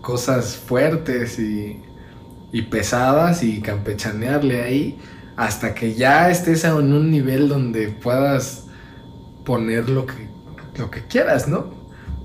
cosas 0.00 0.56
fuertes 0.56 1.38
y, 1.38 1.80
y 2.52 2.62
pesadas 2.62 3.42
y 3.42 3.60
campechanearle 3.60 4.62
ahí 4.62 4.98
hasta 5.36 5.74
que 5.74 5.94
ya 5.94 6.30
estés 6.30 6.64
en 6.64 6.92
un 6.92 7.10
nivel 7.10 7.48
donde 7.48 7.88
puedas 7.88 8.64
poner 9.44 9.88
lo 9.88 10.06
que, 10.06 10.28
lo 10.76 10.90
que 10.90 11.06
quieras, 11.06 11.46
¿no? 11.46 11.70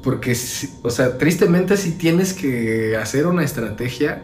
Porque, 0.02 0.36
o 0.82 0.90
sea, 0.90 1.18
tristemente 1.18 1.78
si 1.78 1.92
tienes 1.92 2.34
que 2.34 2.98
hacer 2.98 3.28
una 3.28 3.44
estrategia 3.44 4.24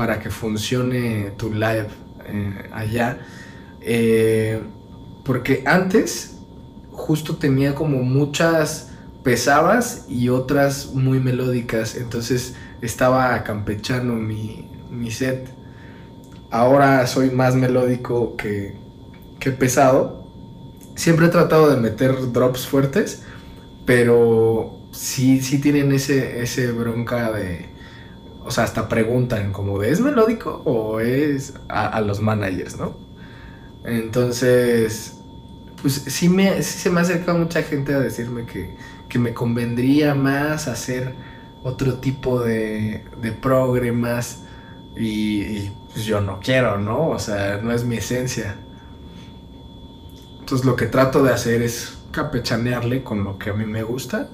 para 0.00 0.18
que 0.18 0.30
funcione 0.30 1.32
tu 1.36 1.52
live 1.52 1.88
eh, 2.24 2.70
allá. 2.72 3.18
Eh, 3.82 4.58
porque 5.26 5.62
antes 5.66 6.38
justo 6.90 7.36
tenía 7.36 7.74
como 7.74 7.98
muchas 8.02 8.92
pesadas 9.22 10.06
y 10.08 10.30
otras 10.30 10.94
muy 10.94 11.20
melódicas. 11.20 11.96
Entonces 11.96 12.54
estaba 12.80 13.44
campechano 13.44 14.14
mi, 14.14 14.70
mi 14.90 15.10
set. 15.10 15.50
Ahora 16.50 17.06
soy 17.06 17.30
más 17.30 17.54
melódico 17.54 18.38
que, 18.38 18.78
que 19.38 19.50
pesado. 19.50 20.24
Siempre 20.94 21.26
he 21.26 21.28
tratado 21.28 21.68
de 21.68 21.78
meter 21.78 22.32
drops 22.32 22.66
fuertes, 22.66 23.20
pero 23.84 24.78
sí, 24.92 25.42
sí 25.42 25.58
tienen 25.58 25.92
ese, 25.92 26.40
ese 26.40 26.72
bronca 26.72 27.32
de, 27.32 27.68
o 28.44 28.50
sea, 28.50 28.64
hasta 28.64 28.88
preguntan 28.88 29.52
como 29.52 29.82
¿es 29.82 30.00
melódico 30.00 30.62
o 30.64 31.00
es 31.00 31.54
a, 31.68 32.00
los 32.00 32.20
managers, 32.20 32.78
no? 32.78 32.96
Entonces, 33.84 35.18
pues 35.80 35.94
sí, 35.94 36.28
me, 36.28 36.62
se 36.62 36.90
me 36.90 37.00
ha 37.00 37.02
acercado 37.02 37.38
mucha 37.38 37.62
gente 37.62 37.94
a 37.94 38.00
decirme 38.00 38.46
que, 38.46 38.76
que 39.08 39.18
me 39.18 39.34
convendría 39.34 40.14
más 40.14 40.68
hacer 40.68 41.14
otro 41.62 41.94
tipo 41.94 42.40
de, 42.40 43.04
de 43.20 43.32
programas 43.32 44.44
y, 44.96 45.70
pues 45.92 46.04
yo 46.04 46.20
no 46.20 46.40
quiero, 46.40 46.78
¿no? 46.78 47.08
O 47.08 47.18
sea, 47.18 47.58
no 47.62 47.72
es 47.72 47.84
mi 47.84 47.96
esencia. 47.96 48.56
Entonces 50.40 50.66
lo 50.66 50.76
que 50.76 50.86
trato 50.86 51.22
de 51.22 51.32
hacer 51.32 51.62
es 51.62 51.98
capechanearle 52.10 53.02
con 53.02 53.24
lo 53.24 53.38
que 53.38 53.50
a 53.50 53.52
mí 53.52 53.64
me 53.64 53.82
gusta 53.82 54.28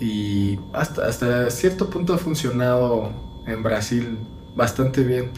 y 0.00 0.58
hasta, 0.72 1.06
hasta 1.06 1.50
cierto 1.50 1.90
punto 1.90 2.14
ha 2.14 2.18
funcionado 2.18 3.10
en 3.46 3.62
Brasil 3.62 4.18
bastante 4.54 5.02
bien. 5.04 5.30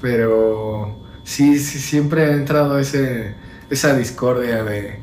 Pero 0.00 0.96
sí, 1.24 1.58
sí 1.58 1.78
siempre 1.78 2.24
ha 2.24 2.32
entrado 2.32 2.78
ese, 2.78 3.36
esa 3.70 3.96
discordia 3.96 4.64
de, 4.64 5.00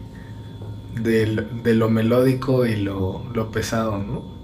de, 0.95 1.73
lo 1.75 1.89
melódico 1.89 2.65
y 2.65 2.75
lo, 2.77 3.23
lo 3.33 3.51
pesado, 3.51 3.97
¿no? 3.99 4.39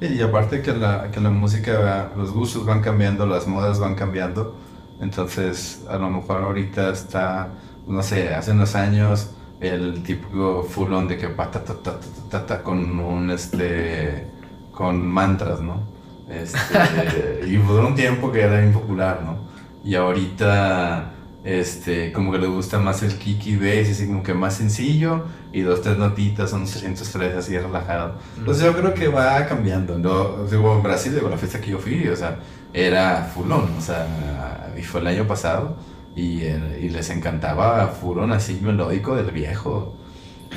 y 0.00 0.20
aparte 0.20 0.62
que 0.62 0.72
la, 0.74 1.10
que 1.10 1.20
la 1.20 1.30
música, 1.30 2.12
los 2.16 2.32
gustos 2.32 2.66
van 2.66 2.82
cambiando, 2.82 3.26
las 3.26 3.46
modas 3.46 3.78
van 3.80 3.94
cambiando. 3.94 4.54
Entonces, 5.00 5.84
a 5.88 5.96
lo 5.98 6.10
mejor 6.10 6.42
ahorita 6.42 6.90
está, 6.90 7.54
no 7.86 8.02
sé, 8.02 8.34
hace 8.34 8.52
unos 8.52 8.74
años 8.74 9.35
el 9.60 10.02
típico 10.02 10.62
full 10.62 10.92
on 10.92 11.08
de 11.08 11.16
que 11.16 11.28
ta, 11.28 12.62
con 12.62 13.00
un 13.00 13.30
este 13.30 14.26
con 14.70 15.06
mantras, 15.06 15.60
¿no? 15.60 15.80
Este, 16.28 17.46
y 17.46 17.56
por 17.58 17.84
un 17.84 17.94
tiempo 17.94 18.30
que 18.30 18.42
era 18.42 18.64
impopular, 18.64 19.22
¿no? 19.22 19.38
Y 19.84 19.94
ahorita 19.94 21.12
este 21.44 22.12
como 22.12 22.32
que 22.32 22.38
le 22.38 22.48
gusta 22.48 22.78
más 22.78 23.02
el 23.02 23.16
kiki 23.16 23.56
bass, 23.56 23.90
así 23.90 24.06
como 24.06 24.22
que 24.22 24.34
más 24.34 24.54
sencillo 24.54 25.24
y 25.52 25.60
dos 25.60 25.80
tres 25.80 25.96
notitas, 25.96 26.50
son 26.50 26.66
303 26.66 27.36
así 27.36 27.56
relajado. 27.56 28.16
Entonces 28.36 28.64
yo 28.64 28.74
creo 28.76 28.92
que 28.92 29.08
va 29.08 29.46
cambiando, 29.46 29.98
¿no? 29.98 30.44
Digo, 30.44 30.76
en 30.76 30.82
Brasil, 30.82 31.14
digo, 31.14 31.30
la 31.30 31.38
fiesta 31.38 31.60
que 31.60 31.70
yo 31.70 31.78
fui, 31.78 32.06
o 32.08 32.16
sea, 32.16 32.38
era 32.74 33.30
full 33.32 33.50
on, 33.50 33.70
o 33.78 33.80
sea, 33.80 34.72
y 34.76 34.82
fue 34.82 35.00
el 35.00 35.06
año 35.06 35.26
pasado 35.26 35.76
y, 36.16 36.42
y 36.44 36.88
les 36.88 37.10
encantaba 37.10 37.86
Furón 37.88 38.32
así 38.32 38.58
melódico 38.62 39.14
del 39.14 39.30
viejo. 39.30 39.94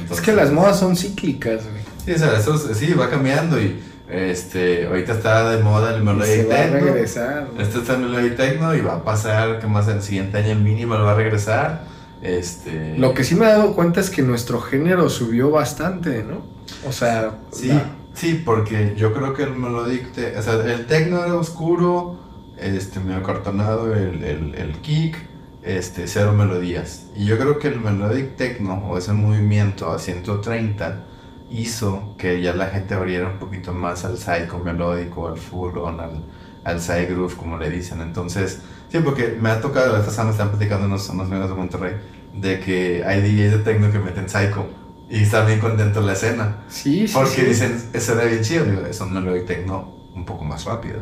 es 0.09 0.21
que 0.21 0.31
las 0.31 0.51
modas 0.51 0.79
son 0.79 0.95
cíclicas, 0.95 1.63
güey. 1.69 1.83
Sí, 2.05 2.13
o 2.13 2.17
sea, 2.17 2.39
eso 2.39 2.57
sí, 2.73 2.93
va 2.93 3.09
cambiando 3.09 3.61
y 3.61 3.77
este, 4.09 4.87
ahorita 4.87 5.13
está 5.13 5.51
de 5.51 5.61
moda 5.61 5.93
el 5.95 6.03
Melody 6.03 6.43
Techno. 6.43 6.49
Va 6.49 6.59
a 6.61 6.67
regresar. 6.67 7.47
Este 7.59 7.79
está 7.79 7.95
el 7.95 7.99
Melody 7.99 8.31
Techno 8.31 8.73
y 8.73 8.81
va 8.81 8.95
a 8.95 9.03
pasar 9.03 9.59
que 9.59 9.67
más 9.67 9.87
el 9.89 10.01
siguiente 10.01 10.37
año 10.37 10.53
el 10.53 10.61
mínimo 10.61 10.95
va 10.95 11.11
a 11.11 11.15
regresar. 11.15 11.83
Este... 12.21 12.97
Lo 12.97 13.13
que 13.13 13.23
sí 13.23 13.35
me 13.35 13.45
he 13.45 13.49
dado 13.49 13.75
cuenta 13.75 13.99
es 13.99 14.09
que 14.09 14.21
nuestro 14.21 14.61
género 14.61 15.09
subió 15.09 15.51
bastante, 15.51 16.23
¿no? 16.23 16.41
O 16.87 16.91
sea, 16.91 17.39
sí, 17.51 17.71
sí, 18.13 18.41
porque 18.45 18.93
yo 18.97 19.13
creo 19.13 19.33
que 19.33 19.43
el 19.43 19.55
Melodic, 19.55 20.07
o 20.37 20.41
sea, 20.41 20.53
el 20.53 20.85
techno 20.85 21.23
era 21.23 21.35
oscuro, 21.35 22.17
este, 22.57 22.99
medio 22.99 23.23
cartonado, 23.23 23.93
el, 23.93 24.23
el, 24.23 24.55
el 24.55 24.73
kick, 24.81 25.17
este, 25.63 26.07
cero 26.07 26.33
melodías. 26.33 27.07
Y 27.15 27.25
yo 27.25 27.37
creo 27.37 27.59
que 27.59 27.67
el 27.67 27.79
melodic 27.79 28.35
techno 28.35 28.75
o 28.89 28.97
ese 28.97 29.13
movimiento 29.13 29.91
a 29.91 29.99
130 29.99 31.05
hizo 31.51 32.15
que 32.17 32.41
ya 32.41 32.53
la 32.53 32.67
gente 32.67 32.93
abriera 32.93 33.27
un 33.27 33.39
poquito 33.39 33.73
más 33.73 34.05
al 34.05 34.17
psycho 34.17 34.59
melódico, 34.59 35.27
al 35.27 35.37
full 35.37 35.77
on, 35.77 35.99
al, 35.99 36.23
al 36.63 36.81
side 36.81 37.07
groove, 37.07 37.35
como 37.35 37.57
le 37.57 37.69
dicen. 37.69 38.01
Entonces, 38.01 38.61
sí, 38.89 38.99
porque 38.99 39.37
me 39.39 39.49
ha 39.49 39.61
tocado, 39.61 39.97
esta 39.97 40.11
semana 40.11 40.31
están 40.31 40.49
platicando 40.49 40.85
unos, 40.85 41.09
unos 41.09 41.27
amigos 41.27 41.49
de 41.49 41.55
Monterrey, 41.55 41.93
de 42.33 42.59
que 42.59 43.03
hay 43.05 43.21
DJs 43.21 43.51
de 43.51 43.57
techno 43.59 43.91
que 43.91 43.99
meten 43.99 44.29
psycho 44.29 44.67
y 45.09 45.23
están 45.23 45.47
bien 45.47 45.59
contentos 45.59 46.01
en 46.01 46.07
la 46.07 46.13
escena. 46.13 46.57
Sí, 46.69 47.07
sí. 47.07 47.13
Porque 47.13 47.43
dicen, 47.43 47.89
eso 47.93 48.13
era 48.13 48.25
bien 48.25 48.43
chido, 48.43 48.65
digo, 48.65 48.85
es 48.85 49.01
un 49.01 49.13
melodic 49.13 49.45
techno 49.45 49.91
un 50.15 50.25
poco 50.25 50.43
más 50.43 50.65
rápido. 50.65 51.01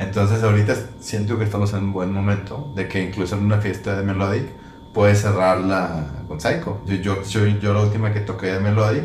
Entonces 0.00 0.42
ahorita 0.42 0.74
siento 0.98 1.36
que 1.36 1.44
estamos 1.44 1.74
en 1.74 1.84
un 1.84 1.92
buen 1.92 2.10
momento 2.10 2.72
de 2.74 2.88
que 2.88 3.02
incluso 3.02 3.36
en 3.36 3.44
una 3.44 3.58
fiesta 3.58 3.94
de 3.96 4.02
Melodic 4.02 4.48
puedes 4.94 5.20
cerrarla 5.20 6.06
con 6.26 6.40
Psycho. 6.40 6.80
Yo, 6.86 7.22
yo, 7.22 7.46
yo, 7.46 7.74
la 7.74 7.82
última 7.82 8.10
que 8.10 8.20
toqué 8.20 8.46
de 8.46 8.60
Melodic, 8.60 9.04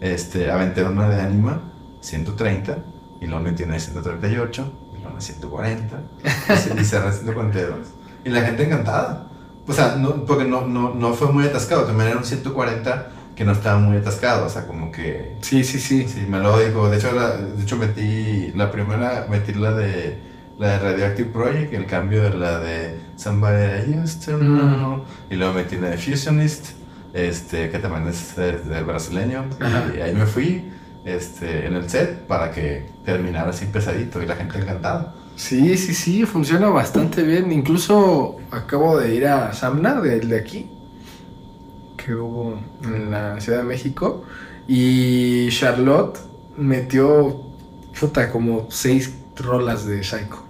este, 0.00 0.50
aventé 0.50 0.82
una 0.82 1.10
de 1.10 1.20
Anima, 1.20 1.60
130, 2.00 2.78
y 3.20 3.26
luego 3.26 3.54
tiene 3.54 3.78
138, 3.78 4.72
y 4.96 5.02
luego 5.02 5.20
140, 5.20 6.00
y 6.80 6.84
cerré 6.84 7.12
142. 7.12 7.78
Y 8.24 8.30
la 8.30 8.40
gente 8.40 8.64
encantada. 8.64 9.26
O 9.68 9.72
sea, 9.74 9.96
no, 9.96 10.24
porque 10.24 10.44
no, 10.44 10.66
no, 10.66 10.94
no 10.94 11.12
fue 11.12 11.30
muy 11.30 11.44
atascado, 11.44 11.84
también 11.84 12.08
era 12.08 12.18
un 12.18 12.24
140 12.24 13.10
que 13.36 13.44
no 13.44 13.52
estaba 13.52 13.78
muy 13.78 13.98
atascado, 13.98 14.46
o 14.46 14.48
sea, 14.48 14.66
como 14.66 14.90
que... 14.90 15.36
Sí, 15.42 15.64
sí, 15.64 15.78
sí. 15.78 16.08
Sí, 16.08 16.26
melódico. 16.28 16.88
De 16.90 16.96
hecho, 16.96 17.12
de 17.12 17.62
hecho 17.62 17.76
metí, 17.76 18.52
la 18.54 18.70
primera 18.70 19.26
metí 19.30 19.54
la 19.54 19.72
de 19.72 20.29
la 20.60 20.72
de 20.72 20.78
Radioactive 20.78 21.30
Project, 21.30 21.72
el 21.72 21.86
cambio 21.86 22.22
de 22.22 22.36
la 22.36 22.60
de 22.60 23.00
Somebody 23.16 23.92
I 23.92 23.98
Used 23.98 24.26
to 24.26 24.38
Know, 24.38 25.04
y 25.30 25.34
luego 25.36 25.54
metí 25.54 25.76
la 25.76 25.88
de 25.88 25.96
Fusionist, 25.96 26.72
este, 27.14 27.70
que 27.70 27.78
también 27.78 28.06
es 28.08 28.36
del 28.36 28.84
brasileño, 28.84 29.46
y 29.96 30.00
ahí 30.00 30.14
me 30.14 30.26
fui 30.26 30.70
este, 31.06 31.66
en 31.66 31.76
el 31.76 31.88
set 31.88 32.26
para 32.26 32.50
que 32.50 32.90
terminara 33.06 33.48
así 33.48 33.64
pesadito 33.64 34.22
y 34.22 34.26
la 34.26 34.36
gente 34.36 34.58
encantada. 34.58 35.14
Sí, 35.34 35.78
sí, 35.78 35.94
sí, 35.94 36.26
funciona 36.26 36.68
bastante 36.68 37.22
bien. 37.22 37.50
Incluso 37.50 38.36
acabo 38.50 38.98
de 38.98 39.14
ir 39.14 39.28
a 39.28 39.54
Samna, 39.54 39.98
de, 40.02 40.20
de 40.20 40.38
aquí, 40.38 40.70
que 41.96 42.14
hubo 42.14 42.60
en 42.84 43.10
la 43.10 43.40
Ciudad 43.40 43.60
de 43.60 43.64
México, 43.64 44.24
y 44.68 45.48
Charlotte 45.48 46.18
metió, 46.58 47.46
puta, 47.98 48.30
como 48.30 48.70
seis 48.70 49.14
rolas 49.36 49.86
de 49.86 50.04
Psycho. 50.04 50.49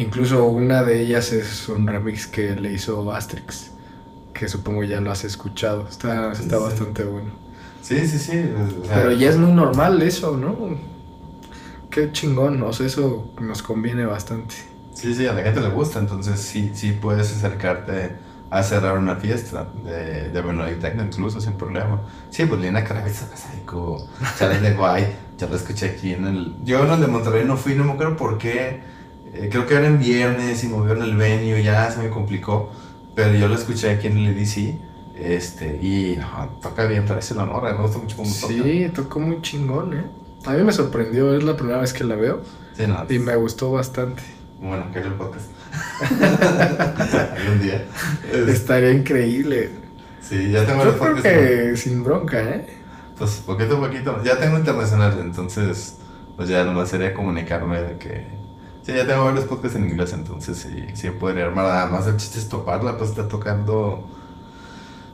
Incluso 0.00 0.46
una 0.46 0.82
de 0.82 1.02
ellas 1.02 1.30
es 1.30 1.68
un 1.68 1.86
remix 1.86 2.26
que 2.26 2.56
le 2.56 2.72
hizo 2.72 3.12
Asterix, 3.12 3.70
que 4.32 4.48
supongo 4.48 4.82
ya 4.82 4.98
lo 4.98 5.10
has 5.10 5.24
escuchado. 5.24 5.86
Está, 5.86 6.32
está 6.32 6.56
bastante 6.56 7.04
bueno. 7.04 7.32
Sí, 7.82 8.06
sí, 8.06 8.18
sí. 8.18 8.50
Pero 8.88 9.12
ya 9.12 9.28
es 9.28 9.36
muy 9.36 9.52
normal 9.52 10.00
eso, 10.00 10.38
¿no? 10.38 10.56
Qué 11.90 12.12
chingón, 12.12 12.62
o 12.62 12.72
sea, 12.72 12.86
eso 12.86 13.30
nos 13.42 13.62
conviene 13.62 14.06
bastante. 14.06 14.54
Sí, 14.94 15.14
sí, 15.14 15.26
a 15.26 15.34
la 15.34 15.42
gente 15.42 15.60
le 15.60 15.68
gusta, 15.68 15.98
entonces 15.98 16.40
sí, 16.40 16.70
sí 16.72 16.92
puedes 16.92 17.30
acercarte 17.36 18.16
a 18.48 18.62
cerrar 18.62 18.96
una 18.96 19.16
fiesta 19.16 19.68
de, 19.84 20.30
de 20.30 20.42
Melodic 20.42 20.80
Techno 20.80 21.04
incluso 21.04 21.42
sin 21.42 21.52
problema. 21.52 22.00
Sí, 22.30 22.46
pues 22.46 22.58
Lina 22.62 22.82
Kravitz, 22.84 23.26
Psycho, 23.34 24.08
Challenge 24.38 24.66
de 24.66 24.74
Guay, 24.74 25.16
ya 25.36 25.46
lo 25.46 25.56
escuché 25.56 25.90
aquí 25.90 26.14
en 26.14 26.26
el... 26.26 26.56
Yo 26.64 26.84
en 26.86 26.90
el 26.90 27.00
de 27.02 27.06
Monterrey 27.06 27.44
no 27.44 27.58
fui, 27.58 27.74
no 27.74 27.84
me 27.84 27.92
acuerdo 27.92 28.16
por 28.16 28.38
qué 28.38 28.98
eh, 29.34 29.48
creo 29.50 29.66
que 29.66 29.74
era 29.74 29.86
en 29.86 29.98
viernes 29.98 30.62
y 30.64 30.68
movieron 30.68 31.02
el 31.02 31.16
venue, 31.16 31.62
ya 31.62 31.90
se 31.90 32.00
me 32.02 32.08
complicó. 32.10 32.70
Pero 33.14 33.34
yo 33.34 33.48
lo 33.48 33.54
escuché 33.54 33.90
aquí 33.90 34.06
en 34.06 34.18
el 34.18 34.36
EDC. 34.38 34.74
Este, 35.16 35.76
y 35.82 36.16
no, 36.18 36.48
toca 36.62 36.86
bien, 36.86 37.04
parece 37.04 37.34
la 37.34 37.44
honra, 37.44 37.74
me 37.74 37.82
gusta 37.82 37.98
mucho 37.98 38.16
cómo 38.16 38.30
toca. 38.40 38.52
Sí, 38.54 38.90
tocó 38.94 39.20
muy 39.20 39.42
chingón, 39.42 39.92
¿eh? 39.92 40.04
A 40.46 40.52
mí 40.52 40.62
me 40.62 40.72
sorprendió, 40.72 41.36
es 41.36 41.42
la 41.44 41.54
primera 41.56 41.78
vez 41.80 41.92
que 41.92 42.04
la 42.04 42.14
veo 42.16 42.40
Sí, 42.74 42.86
no. 42.86 43.04
y 43.08 43.18
me 43.18 43.36
gustó 43.36 43.70
bastante. 43.72 44.22
Bueno, 44.60 44.86
que 44.92 45.00
el 45.00 45.12
podcast. 45.14 45.46
Algún 47.36 47.62
día. 47.62 47.84
Es- 48.32 48.48
Estaría 48.48 48.92
increíble. 48.92 49.70
Sí, 50.22 50.50
ya 50.50 50.64
tengo 50.64 50.84
Yo 50.84 50.90
el 50.92 50.96
creo 50.98 51.14
podcast. 51.14 51.26
que 51.36 51.76
sin 51.76 52.04
bronca, 52.04 52.40
¿eh? 52.42 52.66
Pues 53.18 53.32
poquito 53.44 53.76
a 53.76 53.80
poquito. 53.88 54.22
Ya 54.24 54.38
tengo 54.38 54.56
internacional, 54.58 55.18
entonces 55.20 55.96
pues 56.36 56.48
ya 56.48 56.64
nomás 56.64 56.88
sería 56.88 57.12
comunicarme 57.12 57.82
de 57.82 57.98
que... 57.98 58.26
Sí, 58.90 58.96
ya 58.96 59.06
tengo 59.06 59.24
varios 59.24 59.44
podcasts 59.44 59.76
en 59.76 59.88
inglés, 59.88 60.12
entonces 60.12 60.58
sí, 60.58 60.84
sí 60.94 61.10
podría 61.10 61.44
armar. 61.46 61.66
Nada 61.66 61.86
más 61.86 62.06
el 62.06 62.16
chiste 62.16 62.38
es 62.38 62.48
toparla, 62.48 62.98
pues 62.98 63.10
está 63.10 63.28
tocando 63.28 64.08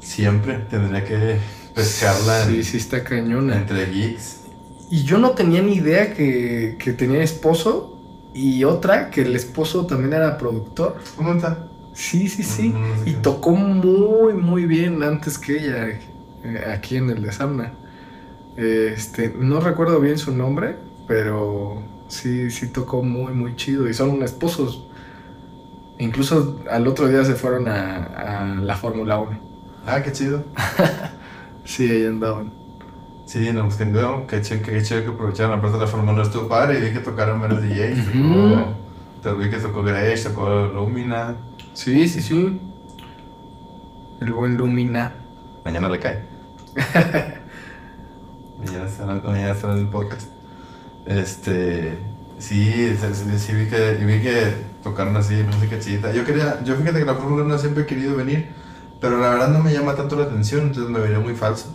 siempre. 0.01 0.59
Tendría 0.71 1.05
que 1.05 1.39
pescarla 1.75 2.43
en- 2.45 2.51
Sí, 2.51 2.65
sí 2.65 2.77
está 2.79 3.05
cañona. 3.05 3.57
entre 3.57 3.87
geeks. 3.87 4.41
Y 4.91 5.03
yo 5.03 5.19
no 5.19 5.33
tenía 5.33 5.63
ni 5.63 5.75
idea 5.75 6.15
que, 6.15 6.77
que 6.79 6.93
tenía 6.93 7.23
esposo 7.23 7.99
y 8.33 8.63
otra 8.65 9.11
que 9.11 9.23
el 9.23 9.35
esposo 9.35 9.87
también 9.87 10.13
era 10.13 10.39
productor. 10.39 10.97
¿Cómo 11.17 11.33
está? 11.35 11.67
Sí, 11.93 12.29
sí, 12.29 12.43
sí. 12.43 12.69
Mm, 12.69 12.73
no 12.73 13.05
sé 13.05 13.11
Y 13.11 13.13
tocó 13.15 13.51
muy, 13.57 14.35
muy 14.35 14.67
bien 14.67 15.03
antes 15.03 15.39
que 15.39 15.57
ella 15.59 15.89
eh, 15.89 16.65
aquí 16.73 16.97
en 16.97 17.11
el 17.11 17.23
de 17.23 17.33
Samna. 17.33 17.73
Este, 18.57 19.35
no 19.37 19.61
recuerdo 19.61 20.01
bien 20.01 20.19
su 20.19 20.33
nombre, 20.35 20.77
pero 21.09 21.83
sí, 22.09 22.51
sí 22.51 22.69
tocó 22.69 23.03
muy, 23.03 23.33
muy 23.33 23.57
chido. 23.57 23.89
Y 23.89 23.95
son 23.95 24.23
esposos. 24.23 24.87
Incluso 25.99 26.61
al 26.71 26.87
otro 26.87 27.09
día 27.09 27.25
se 27.25 27.35
fueron 27.35 27.69
a, 27.69 28.05
a 28.05 28.45
la 28.55 28.77
Fórmula 28.77 29.19
1. 29.19 29.39
Ah, 29.87 30.03
qué 30.03 30.13
chido. 30.13 30.45
Sí, 31.67 31.91
ahí 31.91 32.07
andaban. 32.07 32.53
Sí, 33.27 33.51
no, 33.53 33.69
que 33.69 33.85
no, 33.87 34.25
qué 34.29 34.41
chido, 34.41 34.63
qué 34.63 34.81
chido 34.83 35.03
que 35.03 35.09
aprovecharon 35.09 35.51
la 35.51 35.61
parte 35.61 35.79
de 35.79 35.85
la 35.85 35.91
Fórmula 35.91 36.13
1 36.13 36.23
estuvo 36.23 36.49
padre 36.49 36.79
y 36.79 36.83
vi 36.83 36.93
que 36.93 37.01
tocaron 37.01 37.41
varios 37.41 37.61
DJs. 37.61 38.15
Ujú. 38.15 38.55
Tocó, 38.55 38.75
te 39.21 39.33
vi 39.35 39.51
que 39.51 39.57
tocó 39.57 39.83
Grace, 39.83 40.29
tocó 40.29 40.69
Lumina. 40.69 41.35
Sí, 41.75 42.09
sí, 42.09 42.23
sí. 42.23 42.61
El 44.21 44.33
buen 44.33 44.57
Lumina. 44.57 45.13
Mañana 45.65 45.89
le 45.89 45.99
cae. 45.99 46.23
mañana 48.59 49.51
estará 49.51 49.73
en 49.73 49.81
el 49.81 49.89
podcast. 49.89 50.36
Este, 51.07 51.99
sí, 52.39 52.97
sí, 53.39 53.53
vi, 53.55 53.67
que, 53.67 54.05
vi 54.05 54.21
que 54.21 54.55
tocaron 54.83 55.17
así 55.17 55.35
música 55.35 55.79
chida. 55.79 56.13
Yo 56.13 56.25
quería, 56.25 56.63
yo 56.65 56.75
fíjate 56.75 56.99
que 56.99 57.05
la 57.05 57.15
Fórmula 57.15 57.45
1 57.45 57.59
siempre 57.59 57.85
he 57.85 57.87
querido 57.87 58.17
venir, 58.17 58.51
pero 59.01 59.19
la 59.19 59.31
verdad 59.31 59.49
no 59.49 59.61
me 59.63 59.73
llama 59.73 59.95
tanto 59.95 60.17
la 60.17 60.25
atención, 60.25 60.63
entonces 60.67 60.91
me 60.91 60.99
vería 60.99 61.21
muy 61.21 61.35
falso. 61.35 61.69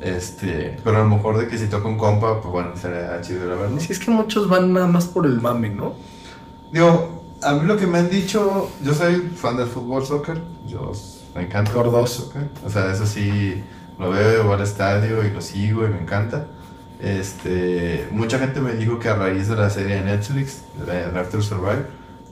Este, 0.00 0.76
pero 0.84 0.98
a 0.98 1.00
lo 1.00 1.08
mejor 1.08 1.38
de 1.38 1.48
que 1.48 1.56
si 1.56 1.68
toca 1.68 1.88
un 1.88 1.96
compa, 1.96 2.40
pues 2.42 2.52
bueno, 2.52 2.70
sería 2.76 3.18
chido 3.22 3.46
ir 3.46 3.52
a 3.52 3.56
verlo. 3.56 3.80
Sí, 3.80 3.92
es 3.92 3.98
que 3.98 4.10
muchos 4.10 4.48
van 4.48 4.72
nada 4.72 4.86
más 4.86 5.06
por 5.06 5.24
el 5.24 5.40
mame, 5.40 5.70
¿no? 5.70 5.94
Digo, 6.70 7.24
a 7.42 7.54
mí 7.54 7.66
lo 7.66 7.76
que 7.78 7.86
me 7.86 7.98
han 7.98 8.10
dicho, 8.10 8.70
yo 8.82 8.92
soy 8.92 9.20
fan 9.34 9.56
del 9.56 9.68
fútbol, 9.68 10.04
soccer, 10.04 10.38
yo 10.66 10.92
me 11.34 11.44
encanta 11.44 11.72
soccer. 12.06 12.50
O 12.64 12.68
sea, 12.68 12.92
eso 12.92 13.06
sí, 13.06 13.62
lo 13.98 14.10
veo, 14.10 14.44
voy 14.44 14.54
al 14.54 14.62
estadio 14.62 15.24
y 15.24 15.30
lo 15.30 15.40
sigo 15.40 15.86
y 15.86 15.88
me 15.88 16.00
encanta. 16.00 16.46
Este, 17.00 18.08
mucha 18.10 18.38
gente 18.38 18.60
me 18.60 18.72
dijo 18.72 18.98
que 18.98 19.08
a 19.08 19.14
raíz 19.14 19.48
de 19.48 19.56
la 19.56 19.70
serie 19.70 19.96
de 19.96 20.02
Netflix, 20.02 20.62
de 20.86 21.24
to 21.24 21.42
Survive, 21.42 21.86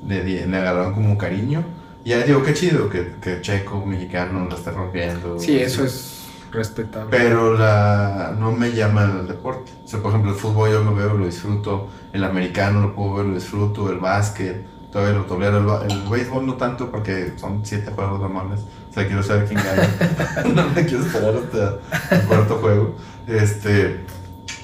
le, 0.06 0.46
le 0.46 0.56
agarraron 0.56 0.94
como 0.94 1.18
cariño. 1.18 1.64
Y 2.04 2.10
ya 2.10 2.22
digo, 2.22 2.42
qué 2.42 2.54
chido 2.54 2.90
que, 2.90 3.14
que 3.20 3.40
Checo, 3.40 3.84
mexicano, 3.84 4.46
lo 4.48 4.54
está 4.54 4.70
rompiendo. 4.70 5.38
Sí, 5.38 5.58
eso 5.58 5.84
es 5.84 6.26
respetable. 6.52 7.08
Pero 7.10 7.56
la, 7.56 8.34
no 8.38 8.52
me 8.52 8.72
llama 8.72 9.04
el 9.04 9.26
deporte. 9.26 9.72
O 9.84 9.88
sea, 9.88 10.00
por 10.00 10.10
ejemplo, 10.10 10.32
el 10.32 10.36
fútbol 10.36 10.70
yo 10.70 10.84
lo 10.84 10.94
veo, 10.94 11.14
lo 11.14 11.26
disfruto. 11.26 11.88
El 12.12 12.24
americano 12.24 12.80
lo 12.80 12.94
puedo 12.94 13.14
ver, 13.14 13.26
lo 13.26 13.34
disfruto. 13.34 13.90
El 13.90 13.98
básquet, 13.98 14.66
todavía 14.92 15.14
lo 15.14 15.24
tolero. 15.24 15.82
El, 15.82 15.92
el 15.92 16.08
béisbol 16.08 16.46
no 16.46 16.54
tanto 16.54 16.90
porque 16.90 17.32
son 17.36 17.64
siete 17.64 17.90
juegos 17.90 18.20
normales. 18.20 18.60
O 18.90 18.92
sea, 18.92 19.06
quiero 19.06 19.22
saber 19.22 19.46
quién 19.46 19.60
gana. 19.62 20.44
no 20.54 20.68
me 20.70 20.84
quiero 20.84 21.04
esperar 21.04 21.34
hasta 21.36 22.16
el 22.16 22.22
cuarto 22.26 22.56
juego. 22.56 22.94
Este, 23.26 24.04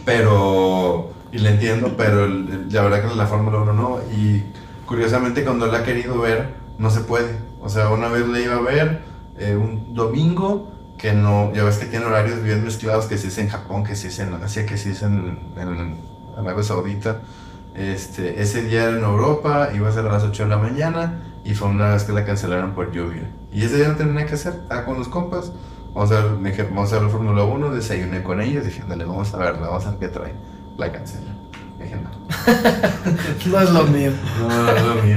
pero, 0.04 1.12
y 1.32 1.38
le 1.38 1.50
entiendo, 1.50 1.94
pero 1.96 2.26
la 2.26 2.82
verdad 2.82 3.08
que 3.08 3.14
la 3.16 3.26
Fórmula 3.26 3.58
1 3.58 3.72
no. 3.72 3.98
Y 4.16 4.44
curiosamente 4.86 5.44
cuando 5.44 5.66
la 5.66 5.80
he 5.80 5.82
querido 5.84 6.18
ver, 6.18 6.54
no 6.78 6.90
se 6.90 7.00
puede. 7.00 7.38
O 7.60 7.68
sea, 7.68 7.90
una 7.90 8.08
vez 8.08 8.26
la 8.26 8.40
iba 8.40 8.56
a 8.56 8.60
ver 8.60 9.02
eh, 9.38 9.56
un 9.56 9.94
domingo 9.94 10.72
que 10.98 11.12
no, 11.14 11.52
ya 11.54 11.64
ves 11.64 11.78
que 11.78 11.86
tiene 11.86 12.04
horarios 12.04 12.42
bien 12.42 12.62
mezclados, 12.62 13.06
que 13.06 13.16
si 13.16 13.28
es 13.28 13.38
en 13.38 13.48
Japón, 13.48 13.84
que 13.84 13.96
si 13.96 14.08
es 14.08 14.18
en 14.18 14.34
Asia, 14.34 14.66
que 14.66 14.76
si 14.76 14.90
es 14.90 15.02
en, 15.02 15.38
en 15.56 15.96
Arabia 16.36 16.62
Saudita. 16.62 17.20
Este, 17.74 18.42
ese 18.42 18.62
día 18.64 18.84
era 18.84 18.98
en 18.98 19.04
Europa, 19.04 19.70
iba 19.74 19.88
a 19.88 19.92
ser 19.92 20.06
a 20.06 20.12
las 20.12 20.24
8 20.24 20.42
de 20.42 20.48
la 20.48 20.58
mañana 20.58 21.22
y 21.44 21.54
fue 21.54 21.68
una 21.68 21.90
vez 21.90 22.04
que 22.04 22.12
la 22.12 22.24
cancelaron 22.24 22.72
por 22.72 22.92
lluvia. 22.92 23.30
Y 23.52 23.64
ese 23.64 23.76
día 23.76 23.88
no 23.88 23.96
tenía 23.96 24.26
que 24.26 24.34
hacer, 24.34 24.54
estaba 24.54 24.84
con 24.84 24.98
los 24.98 25.08
compas. 25.08 25.52
Vamos 25.94 26.12
a 26.12 26.22
ver, 26.22 26.32
me 26.32 26.50
dije, 26.50 26.62
vamos 26.64 26.92
a 26.92 26.96
ver 26.96 27.04
la 27.04 27.10
Fórmula 27.10 27.44
1, 27.44 27.70
desayuné 27.70 28.22
con 28.22 28.40
ellos, 28.40 28.64
dije, 28.64 28.82
dale, 28.88 29.04
vamos 29.04 29.34
a 29.34 29.38
verla, 29.38 29.68
vamos 29.68 29.86
a 29.86 29.90
ver 29.90 29.98
qué 29.98 30.08
trae. 30.08 30.34
La 30.76 30.92
cancelan. 30.92 31.36
Dije, 31.78 31.96
no. 31.96 33.50
no 33.50 33.60
es 33.60 33.70
lo 33.70 33.84
mío. 33.84 34.12
No, 34.38 34.48
no 34.48 34.70
es 34.70 34.84
lo 34.84 34.94
mío. 35.02 35.16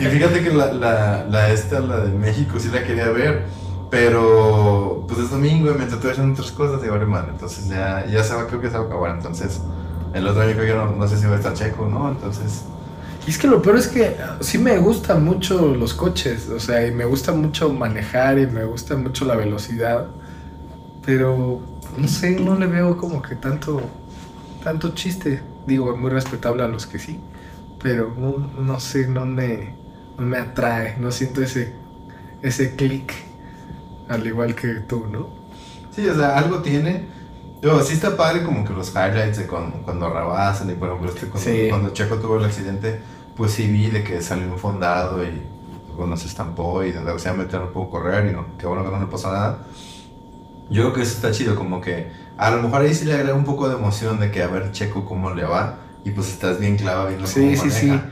Y 0.00 0.04
fíjate 0.04 0.42
que 0.42 0.52
la, 0.52 0.72
la, 0.72 1.24
la 1.24 1.50
esta, 1.50 1.80
la 1.80 2.00
de 2.00 2.12
México, 2.12 2.58
sí 2.58 2.68
la 2.72 2.84
quería 2.84 3.08
ver, 3.08 3.46
pero 3.90 5.04
pues 5.08 5.20
es 5.20 5.30
domingo 5.30 5.70
y 5.70 5.74
me 5.74 5.84
estoy 5.84 6.10
haciendo 6.10 6.34
otras 6.34 6.52
cosas 6.52 6.84
y 6.84 6.88
vale 6.88 7.06
mal. 7.06 7.26
Entonces 7.30 7.68
ya, 7.68 8.04
ya 8.06 8.22
se 8.22 8.34
va, 8.34 8.46
creo 8.46 8.60
que 8.60 8.68
se 8.68 8.76
va 8.76 8.84
a 8.84 8.86
acabar. 8.86 9.12
Entonces, 9.12 9.62
el 10.12 10.26
otro 10.26 10.42
año 10.42 10.52
creo 10.52 10.66
que 10.66 10.74
no, 10.74 10.96
no 10.96 11.08
sé 11.08 11.16
si 11.16 11.26
va 11.26 11.34
a 11.34 11.36
estar 11.36 11.54
checo, 11.54 11.86
¿no? 11.86 12.10
Entonces, 12.10 12.64
Y 13.26 13.30
es 13.30 13.38
que 13.38 13.46
lo 13.46 13.62
peor 13.62 13.76
es 13.76 13.88
que 13.88 14.16
sí 14.40 14.58
me 14.58 14.78
gustan 14.78 15.24
mucho 15.24 15.74
los 15.74 15.94
coches, 15.94 16.48
o 16.48 16.58
sea, 16.58 16.86
y 16.86 16.90
me 16.90 17.04
gusta 17.04 17.32
mucho 17.32 17.72
manejar 17.72 18.38
y 18.38 18.46
me 18.46 18.64
gusta 18.64 18.96
mucho 18.96 19.24
la 19.24 19.36
velocidad, 19.36 20.08
pero 21.06 21.60
no 21.96 22.08
sé, 22.08 22.38
no 22.40 22.58
le 22.58 22.66
veo 22.66 22.96
como 22.96 23.22
que 23.22 23.36
tanto, 23.36 23.80
tanto 24.64 24.94
chiste. 24.94 25.40
Digo, 25.66 25.96
muy 25.96 26.10
respetable 26.10 26.64
a 26.64 26.68
los 26.68 26.86
que 26.86 26.98
sí, 26.98 27.20
pero 27.80 28.12
no, 28.18 28.50
no 28.60 28.80
sé, 28.80 29.06
no 29.06 29.24
me, 29.24 29.76
no 30.18 30.26
me 30.26 30.38
atrae, 30.38 30.96
no 30.98 31.12
siento 31.12 31.42
ese, 31.42 31.72
ese 32.42 32.74
clic, 32.74 33.12
al 34.08 34.26
igual 34.26 34.56
que 34.56 34.74
tú, 34.80 35.06
¿no? 35.06 35.42
sí, 35.94 36.08
o 36.08 36.14
sea, 36.14 36.38
algo 36.38 36.62
tiene. 36.62 37.06
Digo, 37.62 37.80
sí 37.82 37.94
está 37.94 38.16
padre 38.16 38.42
como 38.42 38.64
que 38.64 38.72
los 38.72 38.90
highlights 38.90 39.38
de 39.38 39.46
cuando, 39.46 39.76
cuando 39.84 40.10
rebasan 40.12 40.68
y 40.70 40.74
por 40.74 40.88
ejemplo 40.88 41.10
este, 41.10 41.26
cuando, 41.28 41.48
Sí. 41.50 41.66
cuando 41.70 41.90
Checo 41.90 42.16
tuvo 42.16 42.36
el 42.38 42.44
accidente, 42.44 43.00
pues 43.36 43.52
sí 43.52 43.68
vi 43.68 43.86
de 43.88 44.02
que 44.02 44.20
salió 44.20 44.48
un 44.52 44.58
fondado 44.58 45.22
y 45.24 45.40
cuando 45.96 46.16
se 46.16 46.26
estampó 46.26 46.82
y 46.82 46.90
desgraciadamente 46.90 47.56
no 47.56 47.70
pudo 47.72 47.88
correr 47.90 48.26
y 48.30 48.32
no, 48.34 48.46
qué 48.58 48.66
bueno 48.66 48.84
que 48.84 48.90
no 48.90 48.98
le 48.98 49.06
pasó 49.06 49.30
nada. 49.32 49.58
Yo 50.70 50.82
creo 50.82 50.92
que 50.94 51.02
eso 51.02 51.14
está 51.14 51.30
chido, 51.30 51.54
como 51.54 51.80
que 51.80 52.10
a 52.36 52.50
lo 52.50 52.62
mejor 52.62 52.82
ahí 52.82 52.94
sí 52.94 53.04
le 53.04 53.14
agrega 53.14 53.34
un 53.34 53.44
poco 53.44 53.68
de 53.68 53.76
emoción 53.76 54.18
de 54.18 54.30
que 54.32 54.42
a 54.42 54.48
ver 54.48 54.72
Checo 54.72 55.04
cómo 55.04 55.30
le 55.32 55.44
va 55.44 55.76
y 56.04 56.10
pues 56.10 56.28
estás 56.30 56.58
bien 56.58 56.76
clavado 56.76 57.08
viendo 57.08 57.26
Sí, 57.28 57.54
cómo 57.54 57.62
sí, 57.62 57.70
sí. 57.70 57.86
maneja. 57.86 58.06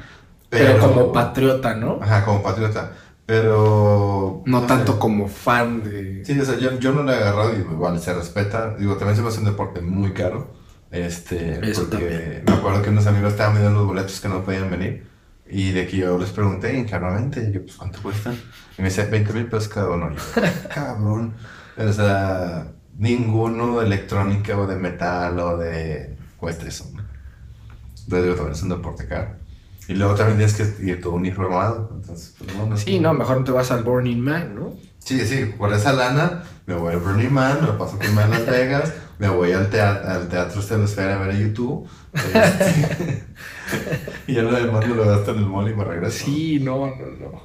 Pero, 0.48 0.78
como 0.80 1.12
patriota, 1.12 1.74
¿no? 1.74 1.98
Ajá, 2.02 2.24
como 2.24 2.42
patriota. 2.42 2.92
Pero... 3.30 4.42
No 4.44 4.62
tanto 4.62 4.98
como 4.98 5.28
fan 5.28 5.84
de... 5.84 6.24
Sí, 6.24 6.36
o 6.40 6.44
sea, 6.44 6.58
yo, 6.58 6.80
yo 6.80 6.90
no 6.90 7.04
le 7.04 7.12
he 7.12 7.14
agarrado 7.14 7.54
y 7.54 7.60
igual 7.60 8.00
se 8.00 8.12
respeta. 8.12 8.74
Digo, 8.74 8.96
también 8.96 9.14
se 9.14 9.22
me 9.22 9.28
hace 9.28 9.38
un 9.38 9.44
deporte 9.44 9.80
muy 9.80 10.12
caro. 10.12 10.52
Este, 10.90 11.60
Eso 11.70 11.88
porque 11.88 12.42
me 12.44 12.52
acuerdo 12.52 12.82
que 12.82 12.90
unos 12.90 13.06
amigos 13.06 13.30
estaban 13.34 13.54
vendiendo 13.54 13.78
los 13.78 13.86
boletos 13.86 14.20
que 14.20 14.28
no 14.28 14.42
podían 14.42 14.68
venir. 14.68 15.06
Y 15.48 15.70
de 15.70 15.86
que 15.86 15.98
yo 15.98 16.18
les 16.18 16.30
pregunté 16.30 16.76
internamente, 16.76 17.48
y 17.48 17.52
yo, 17.52 17.62
pues, 17.62 17.76
¿cuánto 17.76 18.02
cuestan? 18.02 18.34
Y 18.76 18.82
me 18.82 18.88
dice, 18.88 19.04
20 19.04 19.32
mil 19.32 19.46
pesos 19.46 19.68
cada 19.68 19.90
uno. 19.90 20.10
Y 20.10 20.16
yo, 20.16 20.42
cabrón. 20.74 21.34
O 21.78 21.92
sea, 21.92 22.66
ninguno 22.98 23.78
de 23.78 23.86
electrónica 23.86 24.58
o 24.58 24.66
de 24.66 24.74
metal 24.74 25.38
o 25.38 25.56
de... 25.56 26.16
cuesta 26.36 26.66
eso. 26.66 26.90
Entonces, 26.90 28.24
digo, 28.24 28.34
también 28.34 28.54
es 28.54 28.62
un 28.64 28.70
deporte 28.70 29.06
caro. 29.06 29.39
Y 29.90 29.94
luego 29.96 30.14
también 30.14 30.38
tienes 30.38 30.54
que 30.54 30.86
ir 30.86 31.00
todo 31.00 31.14
uniformado. 31.14 31.90
Entonces, 31.96 32.34
pues, 32.38 32.54
no, 32.54 32.66
no 32.66 32.76
Sí, 32.76 32.92
como- 32.98 33.02
no, 33.02 33.14
mejor 33.14 33.42
te 33.44 33.50
vas 33.50 33.72
al 33.72 33.82
Burning 33.82 34.20
Man, 34.20 34.54
¿no? 34.54 34.74
Sí, 35.00 35.18
sí, 35.26 35.46
por 35.58 35.72
esa 35.72 35.92
lana 35.92 36.44
me 36.66 36.74
voy 36.74 36.92
al 36.94 37.00
Burning 37.00 37.30
Man, 37.32 37.58
me 37.60 37.66
lo 37.66 37.76
paso 37.76 37.98
primero 37.98 38.22
en 38.26 38.30
Las 38.30 38.46
Vegas, 38.46 38.92
me 39.18 39.28
voy 39.28 39.50
al, 39.50 39.68
teatro 39.68 40.08
al 40.08 40.28
teatro 40.28 40.60
Estelosfera 40.60 41.16
a 41.16 41.18
ver 41.26 41.30
a 41.34 41.38
YouTube. 41.38 41.88
este, 42.12 43.24
y 44.28 44.34
ya 44.34 44.42
lo 44.42 44.52
demás 44.52 44.86
me 44.86 44.94
lo 44.94 45.04
gasto 45.04 45.32
en 45.32 45.38
el 45.38 45.46
mall 45.46 45.68
y 45.68 45.74
me 45.74 45.82
regreso. 45.82 46.24
Sí, 46.24 46.60
no, 46.62 46.86
no, 46.86 46.94
no. 47.20 47.42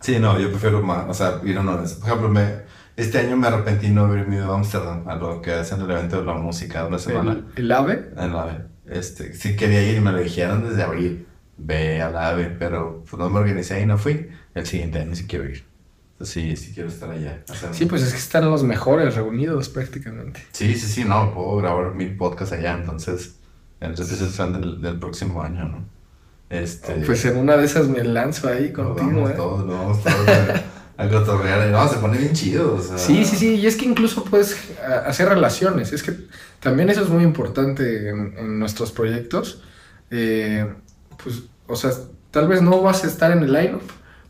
Sí, 0.00 0.18
no, 0.18 0.38
yo 0.40 0.48
prefiero 0.50 0.80
más, 0.80 1.04
o 1.08 1.12
sea, 1.14 1.40
ir 1.44 1.58
a 1.58 1.60
una 1.60 1.76
vez. 1.76 1.92
Por 1.94 2.06
ejemplo, 2.08 2.28
me, 2.30 2.62
este 2.96 3.18
año 3.18 3.36
me 3.36 3.48
arrepentí 3.48 3.90
no 3.90 4.06
haber 4.06 4.26
ido 4.32 4.50
a 4.50 4.56
Amsterdam, 4.56 5.06
a 5.06 5.14
lo 5.16 5.42
que 5.42 5.52
hacen 5.52 5.80
el 5.82 5.90
evento 5.90 6.20
de 6.20 6.24
la 6.24 6.32
música 6.34 6.82
de 6.82 6.88
una 6.88 6.98
semana. 6.98 7.32
El, 7.32 7.64
el 7.64 7.72
ave. 7.72 8.10
En 8.16 8.32
la 8.32 8.42
AVE. 8.44 8.70
Este, 8.90 9.34
sí 9.34 9.56
quería 9.56 9.88
ir 9.88 9.98
y 9.98 10.00
me 10.00 10.12
lo 10.12 10.18
dijeron 10.18 10.68
desde 10.68 10.82
abril. 10.82 11.26
Ve 11.56 12.02
al 12.02 12.16
AVE, 12.16 12.56
pero 12.58 13.04
pues 13.08 13.18
no 13.18 13.30
me 13.30 13.38
organicé 13.38 13.80
y 13.80 13.86
no 13.86 13.98
fui. 13.98 14.28
El 14.54 14.66
siguiente 14.66 14.98
año 14.98 15.14
sí 15.14 15.26
quiero 15.26 15.48
ir. 15.48 15.64
Sí, 16.20 16.56
sí 16.56 16.72
quiero 16.74 16.88
estar 16.90 17.10
allá. 17.10 17.42
sí, 17.72 17.86
pues 17.86 18.02
es 18.02 18.12
que 18.12 18.18
están 18.18 18.50
los 18.50 18.62
mejores 18.62 19.14
reunidos 19.14 19.68
prácticamente. 19.68 20.42
Sí, 20.52 20.74
sí, 20.74 20.86
sí, 20.86 21.04
no, 21.04 21.32
puedo 21.32 21.56
grabar 21.56 21.94
mil 21.94 22.14
podcasts 22.16 22.52
allá, 22.52 22.74
entonces, 22.74 23.36
entonces 23.80 24.20
es 24.20 24.34
fan 24.34 24.52
del, 24.52 24.82
del 24.82 24.98
próximo 24.98 25.42
año, 25.42 25.64
¿no? 25.66 25.84
Este, 26.50 26.94
pues 27.06 27.24
en 27.24 27.36
una 27.38 27.56
de 27.56 27.64
esas 27.64 27.88
me 27.88 28.02
lanzo 28.02 28.48
ahí 28.48 28.72
contigo, 28.72 29.06
vamos 29.06 29.30
¿eh? 29.30 29.34
Todos, 29.34 29.66
vamos 29.68 30.02
todos 30.02 30.26
a, 31.00 31.08
cotorrear, 31.08 31.68
no, 31.68 31.88
se 31.88 31.98
pone 31.98 32.18
bien 32.18 32.32
chido. 32.32 32.80
Sí, 32.96 33.24
sí, 33.24 33.36
sí, 33.36 33.54
y 33.56 33.66
es 33.66 33.76
que 33.76 33.84
incluso 33.84 34.24
puedes 34.24 34.56
hacer 35.06 35.28
relaciones, 35.28 35.92
es 35.92 36.02
que 36.02 36.14
también 36.60 36.90
eso 36.90 37.02
es 37.02 37.08
muy 37.08 37.24
importante 37.24 38.10
en, 38.10 38.58
nuestros 38.58 38.92
proyectos, 38.92 39.62
eh, 40.10 40.66
pues, 41.22 41.42
o 41.66 41.76
sea, 41.76 41.90
tal 42.30 42.48
vez 42.48 42.62
no 42.62 42.82
vas 42.82 43.04
a 43.04 43.06
estar 43.06 43.32
en 43.32 43.42
el 43.42 43.52
line-up, 43.52 43.82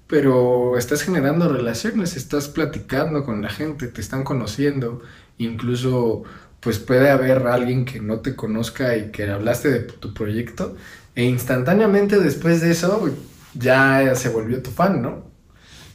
pero 0.07 0.77
estás 0.77 1.03
generando 1.03 1.49
relaciones, 1.49 2.17
estás 2.17 2.49
platicando 2.49 3.25
con 3.25 3.43
la 3.43 3.49
gente, 3.49 3.87
te 3.87 4.01
están 4.01 4.25
conociendo, 4.25 5.03
incluso 5.39 6.25
pues 6.61 6.79
puede 6.79 7.11
haber 7.11 7.47
alguien 7.47 7.85
que 7.85 8.01
no 8.01 8.21
te 8.21 8.37
conozca 8.37 8.97
y 8.97 9.11
que 9.11 9.31
hablaste 9.31 9.71
de 9.71 9.81
tu 9.81 10.13
proyecto 10.13 10.77
e 11.15 11.25
instantáneamente 11.25 12.19
después 12.19 12.61
de 12.61 12.73
eso 12.73 13.09
ya 13.55 14.15
se 14.15 14.29
volvió 14.29 14.63
tu 14.63 14.71
fan, 14.71 15.01
¿no? 15.01 15.30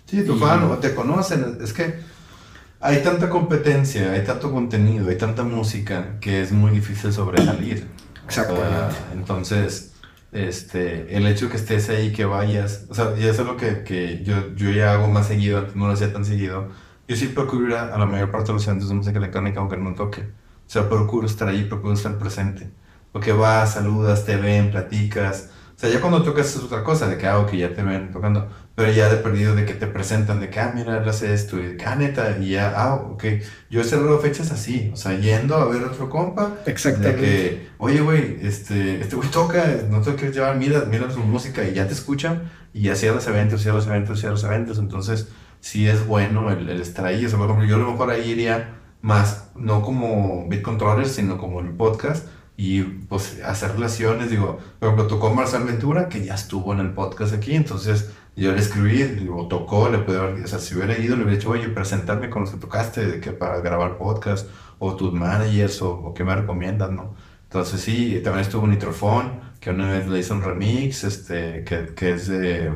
Sí, 0.05 0.23
tu 0.23 0.37
fan 0.37 0.63
o 0.63 0.77
te 0.77 0.93
conocen, 0.93 1.57
es 1.61 1.73
que 1.73 1.99
hay 2.79 3.01
tanta 3.01 3.29
competencia, 3.29 4.11
hay 4.11 4.23
tanto 4.23 4.51
contenido, 4.51 5.09
hay 5.09 5.17
tanta 5.17 5.43
música 5.43 6.19
que 6.19 6.41
es 6.41 6.51
muy 6.51 6.71
difícil 6.71 7.11
sobresalir. 7.11 7.87
Exactamente. 8.25 8.95
entonces, 9.13 9.93
este, 10.31 11.15
el 11.15 11.25
hecho 11.27 11.49
que 11.49 11.57
estés 11.57 11.89
ahí, 11.89 12.11
que 12.11 12.25
vayas, 12.25 12.85
o 12.89 12.93
sea, 12.93 13.13
y 13.17 13.23
eso 13.25 13.41
es 13.41 13.47
lo 13.47 13.57
que, 13.57 13.83
que 13.83 14.23
yo, 14.23 14.53
yo 14.55 14.69
ya 14.71 14.93
hago 14.93 15.07
más 15.07 15.27
seguido, 15.27 15.67
no 15.75 15.87
lo 15.87 15.93
hacía 15.93 16.11
tan 16.11 16.25
seguido. 16.25 16.69
Yo 17.07 17.15
sí 17.15 17.27
procuro 17.27 17.67
ir 17.67 17.75
a, 17.75 17.97
la 17.97 18.05
mayor 18.05 18.31
parte 18.31 18.47
de 18.47 18.53
los 18.53 18.67
eventos 18.67 18.89
de 18.89 18.95
música 18.95 19.17
electrónica, 19.17 19.59
aunque 19.59 19.77
no 19.77 19.93
toque. 19.93 20.21
O 20.21 20.69
sea, 20.69 20.89
procuro 20.89 21.27
estar 21.27 21.47
ahí, 21.47 21.63
procuro 21.65 21.93
estar 21.93 22.17
presente. 22.17 22.69
Porque 23.11 23.31
vas, 23.31 23.73
saludas, 23.73 24.25
te 24.25 24.35
ven, 24.35 24.71
platicas. 24.71 25.51
O 25.75 25.79
sea, 25.79 25.89
ya 25.89 26.01
cuando 26.01 26.23
tocas 26.23 26.47
es 26.47 26.57
otra 26.57 26.83
cosa, 26.83 27.07
de 27.07 27.17
que, 27.17 27.27
ah, 27.27 27.45
que 27.49 27.57
ya 27.57 27.73
te 27.73 27.83
ven 27.83 28.11
tocando. 28.11 28.49
Pero 28.75 28.91
ya 28.91 29.07
de 29.07 29.15
perdido 29.15 29.55
de 29.55 29.65
que 29.65 29.73
te 29.73 29.87
presentan, 29.87 30.41
de 30.41 30.49
que, 30.49 30.59
ah, 30.59 30.73
mira, 30.75 30.97
él 30.97 31.07
hace 31.07 31.33
esto, 31.33 31.57
y 31.57 31.77
ah, 31.85 31.95
neta, 31.95 32.37
y 32.39 32.49
ya, 32.49 32.73
ah, 32.75 32.95
ok. 32.95 33.23
Yo 33.69 33.79
he 33.79 33.83
cerrado 33.85 34.19
fechas 34.19 34.51
así, 34.51 34.91
o 34.93 34.97
sea, 34.97 35.17
yendo 35.17 35.55
a 35.55 35.65
ver 35.65 35.83
a 35.83 35.87
otro 35.87 36.09
compa. 36.09 36.57
Exactamente. 36.65 37.21
De 37.21 37.25
que, 37.25 37.67
oye, 37.77 38.01
güey, 38.01 38.37
este, 38.41 38.99
este 38.99 39.15
güey 39.15 39.29
toca, 39.29 39.65
no 39.89 40.01
te 40.01 40.15
quieres 40.15 40.35
llevar, 40.35 40.57
mira, 40.57 40.83
mira 40.91 41.09
su 41.09 41.19
música 41.19 41.63
y 41.63 41.73
ya 41.73 41.87
te 41.87 41.93
escuchan, 41.93 42.51
y 42.73 42.81
ya 42.81 42.95
cierras 42.95 43.25
eventos, 43.27 43.61
cierras 43.61 43.87
eventos, 43.87 44.19
cierras 44.19 44.43
eventos. 44.43 44.77
Entonces, 44.77 45.29
sí 45.61 45.87
es 45.87 46.05
bueno 46.05 46.51
el, 46.51 46.67
el 46.67 46.81
estar 46.81 47.05
ahí. 47.05 47.25
O 47.25 47.29
sea, 47.29 47.37
por 47.37 47.47
ejemplo, 47.47 47.67
yo 47.67 47.77
a 47.77 47.79
lo 47.79 47.91
mejor 47.91 48.11
ahí 48.11 48.29
iría 48.29 48.81
más, 49.01 49.51
no 49.55 49.83
como 49.83 50.49
Beat 50.49 50.63
Controller, 50.63 51.07
sino 51.07 51.37
como 51.37 51.61
el 51.61 51.69
podcast 51.69 52.27
y 52.57 52.81
pues 52.83 53.41
hacer 53.43 53.73
relaciones, 53.73 54.29
digo, 54.29 54.59
por 54.79 54.89
ejemplo, 54.89 55.07
tocó 55.07 55.33
Marcel 55.33 55.63
Ventura, 55.63 56.07
que 56.07 56.23
ya 56.23 56.35
estuvo 56.35 56.73
en 56.73 56.79
el 56.79 56.91
podcast 56.91 57.33
aquí, 57.33 57.53
entonces 57.53 58.11
yo 58.35 58.51
le 58.51 58.59
escribí, 58.59 59.03
digo, 59.03 59.47
tocó, 59.47 59.89
le 59.89 59.99
pude 59.99 60.17
haber, 60.17 60.43
o 60.43 60.47
sea, 60.47 60.59
si 60.59 60.75
hubiera 60.75 60.97
ido, 60.97 61.15
le 61.15 61.23
hubiera 61.23 61.37
dicho, 61.37 61.49
oye, 61.49 61.69
presentarme 61.69 62.29
con 62.29 62.41
los 62.43 62.51
que 62.51 62.57
tocaste, 62.57 63.05
de 63.05 63.19
que 63.21 63.31
para 63.31 63.59
grabar 63.61 63.97
podcast, 63.97 64.49
o 64.79 64.95
tus 64.95 65.13
managers, 65.13 65.81
o, 65.81 65.91
o 65.91 66.13
qué 66.13 66.23
me 66.23 66.35
recomiendas, 66.35 66.91
¿no? 66.91 67.15
Entonces 67.43 67.79
sí, 67.79 68.19
también 68.23 68.45
estuvo 68.45 68.67
Nitrofón, 68.67 69.39
que 69.59 69.69
una 69.69 69.89
vez 69.91 70.07
le 70.07 70.19
hizo 70.19 70.33
un 70.33 70.41
remix, 70.41 71.05
este, 71.05 71.63
que, 71.63 71.93
que 71.95 72.11
es 72.11 72.27
de, 72.27 72.71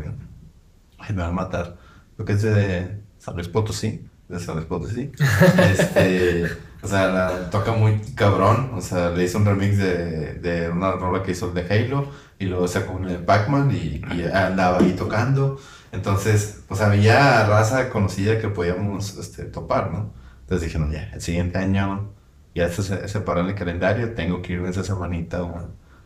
ay, 0.98 1.14
me 1.14 1.24
va 1.24 1.28
a 1.28 1.32
matar, 1.32 1.78
lo 2.18 2.24
que 2.24 2.34
es 2.34 2.42
de 2.42 3.02
San 3.18 3.36
Luis 3.36 3.50
Potosí, 3.50 4.06
de 4.30 4.40
San 4.40 4.56
Luis 4.56 4.68
Potosí, 4.68 5.12
este... 5.72 6.46
O 6.82 6.88
sea, 6.88 7.08
la 7.08 7.50
toca 7.50 7.74
muy 7.74 8.00
cabrón. 8.16 8.72
O 8.74 8.80
sea, 8.80 9.10
le 9.10 9.26
hizo 9.26 9.38
un 9.38 9.46
remix 9.46 9.78
de, 9.78 10.36
de 10.36 10.70
una 10.70 10.94
rola 10.94 11.24
que 11.24 11.32
hizo 11.32 11.48
el 11.48 11.54
de 11.54 11.62
Halo 11.64 12.08
y 12.40 12.46
luego 12.46 12.68
sacó 12.68 12.94
un 12.94 13.06
de 13.06 13.20
Pac-Man 13.20 13.70
y, 13.72 14.02
y, 14.16 14.24
andaba 14.34 14.80
ahí 14.80 14.94
tocando. 14.94 15.60
Entonces, 15.92 16.64
sea, 16.76 16.88
había 16.88 17.46
raza 17.46 17.90
conocida 17.90 18.40
que 18.40 18.48
podíamos 18.48 19.18
este, 19.18 19.44
topar, 19.44 19.92
¿no? 19.92 20.14
Entonces 20.42 20.68
dije, 20.68 20.80
no, 20.80 20.92
ya, 20.92 21.12
el 21.14 21.22
siguiente 21.22 21.58
año 21.58 22.14
ya 22.56 22.70
se, 22.70 22.82
se 22.82 23.08
separó 23.08 23.42
el 23.42 23.54
calendario, 23.56 24.14
tengo 24.14 24.42
que 24.42 24.54
ir 24.54 24.62
esa 24.66 24.84
semanita 24.84 25.40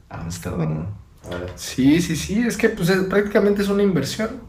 a 0.10 0.22
Amsterdam. 0.22 0.88
Sí, 1.56 2.02
sí, 2.02 2.16
sí, 2.16 2.44
es 2.46 2.58
que 2.58 2.70
pues 2.70 2.92
prácticamente 3.10 3.62
es 3.62 3.70
una 3.70 3.84
inversión 3.84 4.42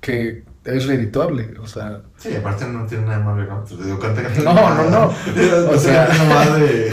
que 0.00 0.44
es 0.64 0.86
redituable, 0.86 1.54
o 1.58 1.66
sea... 1.66 2.02
Sí, 2.16 2.34
aparte 2.34 2.66
no 2.66 2.86
tiene 2.86 3.06
nada 3.06 3.20
más 3.20 3.48
¿no? 3.48 3.64
Te 3.64 3.84
digo, 3.84 3.98
cuenta 3.98 4.26
que 4.26 4.40
no, 4.42 4.52
no, 4.52 4.90
no, 4.90 5.06
o 5.70 5.78
sea... 5.78 6.08
más 6.28 6.58
de, 6.58 6.92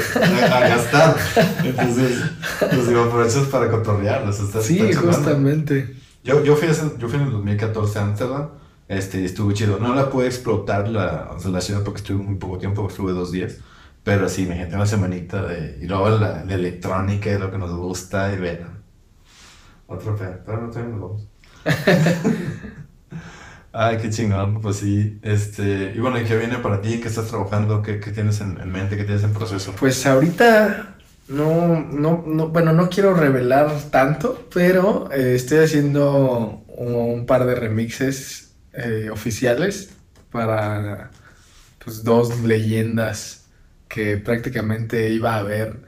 a 0.52 0.60
gastar, 0.68 1.16
entonces, 1.64 2.22
pues 2.60 2.88
digo, 2.88 3.04
aprovechas 3.04 3.46
para 3.48 3.70
cotorrearlos, 3.70 4.38
Sí, 4.62 4.94
justamente. 4.94 5.96
Yo, 6.24 6.44
yo, 6.44 6.56
fui, 6.56 6.68
yo 6.98 7.08
fui 7.08 7.20
en 7.20 7.26
el 7.26 7.32
2014 7.32 8.00
a 8.00 8.02
Amsterdam, 8.04 8.50
este, 8.88 9.26
estuvo 9.26 9.52
chido, 9.52 9.80
no 9.80 9.94
la 9.96 10.10
pude 10.10 10.28
explotar 10.28 10.88
la, 10.88 11.32
o 11.36 11.40
sea, 11.40 11.52
la 11.52 11.62
ciudad 11.62 11.84
porque 11.84 11.98
estuve 11.98 12.24
muy 12.24 12.36
poco 12.36 12.58
tiempo, 12.58 12.88
estuve 12.88 13.14
dos 13.14 13.32
días, 13.32 13.58
pero 14.04 14.30
sí, 14.30 14.46
me 14.46 14.56
gente 14.56 14.76
una 14.76 14.86
semanita 14.86 15.42
de, 15.42 15.80
y 15.82 15.88
luego 15.88 16.10
la, 16.10 16.42
electrónica 16.44 17.30
es 17.30 17.40
lo 17.40 17.52
que 17.52 17.58
nos 17.58 17.76
gusta, 17.76 18.32
y 18.34 18.38
ven, 18.38 18.66
otro 19.88 20.16
fe, 20.16 20.38
pero 20.46 20.62
no 20.62 20.70
tenemos 20.70 21.28
Ay, 23.78 23.98
qué 23.98 24.10
chingón, 24.10 24.62
pues 24.62 24.78
sí. 24.78 25.20
Este, 25.22 25.92
y 25.94 26.00
bueno, 26.00 26.18
¿y 26.18 26.24
qué 26.24 26.38
viene 26.38 26.60
para 26.60 26.80
ti? 26.80 27.02
¿Qué 27.02 27.10
estás 27.10 27.28
trabajando? 27.28 27.82
¿Qué, 27.82 28.00
qué 28.00 28.12
tienes 28.12 28.40
en, 28.40 28.56
mente? 28.72 28.96
¿Qué 28.96 29.04
tienes 29.04 29.26
en 29.26 29.34
proceso? 29.34 29.74
Pues 29.78 30.06
ahorita 30.06 30.96
no, 31.28 31.82
no, 31.82 32.24
no, 32.26 32.48
bueno, 32.48 32.72
no 32.72 32.90
quiero 32.90 33.14
revelar 33.14 33.70
tanto, 33.92 34.48
pero 34.54 35.12
eh, 35.12 35.36
estoy 35.36 35.58
haciendo 35.58 36.64
un, 36.70 37.26
par 37.26 37.46
de 37.46 37.56
remixes 37.56 38.54
eh, 38.72 39.10
oficiales 39.12 39.90
para 40.32 41.12
pues, 41.84 42.06
dos 42.06 42.40
leyendas 42.44 43.48
que 43.90 44.16
prácticamente 44.16 45.10
iba 45.10 45.36
a 45.36 45.44
ver 45.44 45.82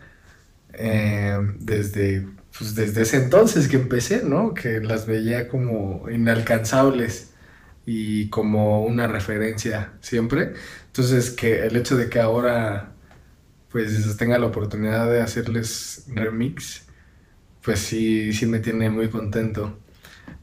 eh, 0.74 1.38
desde, 1.58 2.28
pues, 2.58 2.76
desde 2.76 3.04
ese 3.04 3.16
entonces 3.16 3.70
que 3.70 3.78
empecé, 3.78 4.24
¿no? 4.26 4.54
Que 4.54 4.82
las 4.82 5.06
veía 5.06 5.48
como 5.48 6.10
inalcanzables 6.10 7.32
y 7.88 8.30
como 8.30 8.84
una 8.86 9.08
referencia 9.08 9.94
siempre. 10.02 10.54
Entonces, 10.88 11.32
que 11.32 11.66
el 11.66 11.78
hecho 11.78 11.98
de 11.98 12.10
que 12.10 12.20
ahora 12.20 12.94
pues 13.72 14.18
tenga 14.18 14.40
la 14.40 14.48
oportunidad 14.48 15.10
de 15.12 15.22
hacerles 15.22 16.06
remix, 16.10 16.88
pues 17.64 17.80
sí, 17.80 18.34
sí 18.34 18.46
me 18.48 18.60
tiene 18.60 18.90
muy 18.90 19.10
contento. 19.10 19.80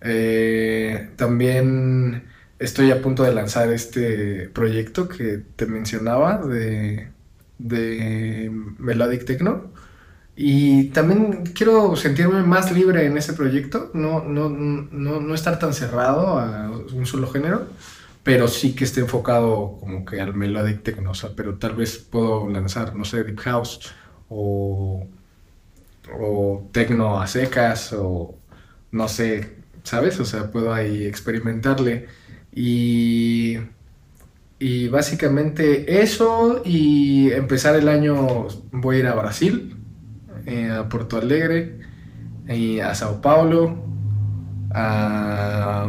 Eh, 0.03 1.11
también 1.17 2.25
estoy 2.59 2.93
a 2.93 3.03
punto 3.03 3.25
de 3.25 3.35
lanzar 3.35 3.71
este 3.73 4.49
proyecto 4.51 5.09
que 5.09 5.39
te 5.57 5.67
mencionaba 5.67 6.39
de, 6.47 7.11
de 7.59 8.51
Melodic 8.79 9.27
Techno. 9.27 9.74
Y 10.37 10.87
también 10.91 11.45
quiero 11.55 11.95
sentirme 11.97 12.43
más 12.43 12.73
libre 12.73 13.07
en 13.07 13.17
ese 13.17 13.35
proyecto, 13.35 13.91
no, 13.95 14.25
no, 14.25 14.49
no, 14.51 15.21
no 15.21 15.35
estar 15.35 15.59
tan 15.61 15.73
cerrado 15.75 16.39
a 16.39 16.71
un 16.93 17.07
solo 17.07 17.29
género, 17.31 17.69
pero 18.25 18.49
sí 18.49 18.75
que 18.75 18.85
esté 18.85 19.01
enfocado 19.01 19.79
como 19.81 20.05
que 20.05 20.21
al 20.21 20.35
melodic 20.35 20.83
techno, 20.83 21.13
o 21.13 21.15
sea, 21.15 21.31
pero 21.37 21.59
tal 21.59 21.77
vez 21.77 21.99
puedo 21.99 22.49
lanzar, 22.49 22.97
no 22.97 23.05
sé, 23.05 23.23
deep 23.25 23.39
house 23.41 23.81
o, 24.29 25.07
o 26.13 26.69
techno 26.73 27.21
a 27.21 27.27
secas 27.27 27.93
o 27.93 28.39
no 28.93 29.09
sé, 29.09 29.57
¿sabes? 29.83 30.21
O 30.21 30.25
sea, 30.25 30.51
puedo 30.51 30.73
ahí 30.73 31.05
experimentarle 31.07 32.07
y, 32.53 33.59
y 34.59 34.89
básicamente 34.89 36.03
eso 36.03 36.63
y 36.65 37.31
empezar 37.33 37.77
el 37.77 37.89
año 37.89 38.47
voy 38.73 38.97
a 38.97 38.99
ir 39.01 39.07
a 39.07 39.15
Brasil 39.15 39.74
eh, 40.47 40.71
a 40.71 40.89
Porto 40.89 41.17
Alegre, 41.17 41.81
a 42.83 42.95
Sao 42.95 43.21
Paulo, 43.21 43.85
a, 44.73 45.89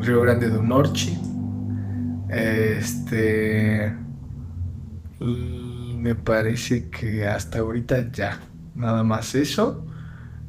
Río 0.00 0.22
Grande 0.22 0.48
do 0.48 0.62
Norte. 0.62 1.16
Este. 2.28 3.94
Me 5.20 6.14
parece 6.14 6.88
que 6.88 7.26
hasta 7.26 7.58
ahorita 7.58 8.10
ya. 8.12 8.40
Nada 8.74 9.02
más 9.02 9.34
eso 9.34 9.84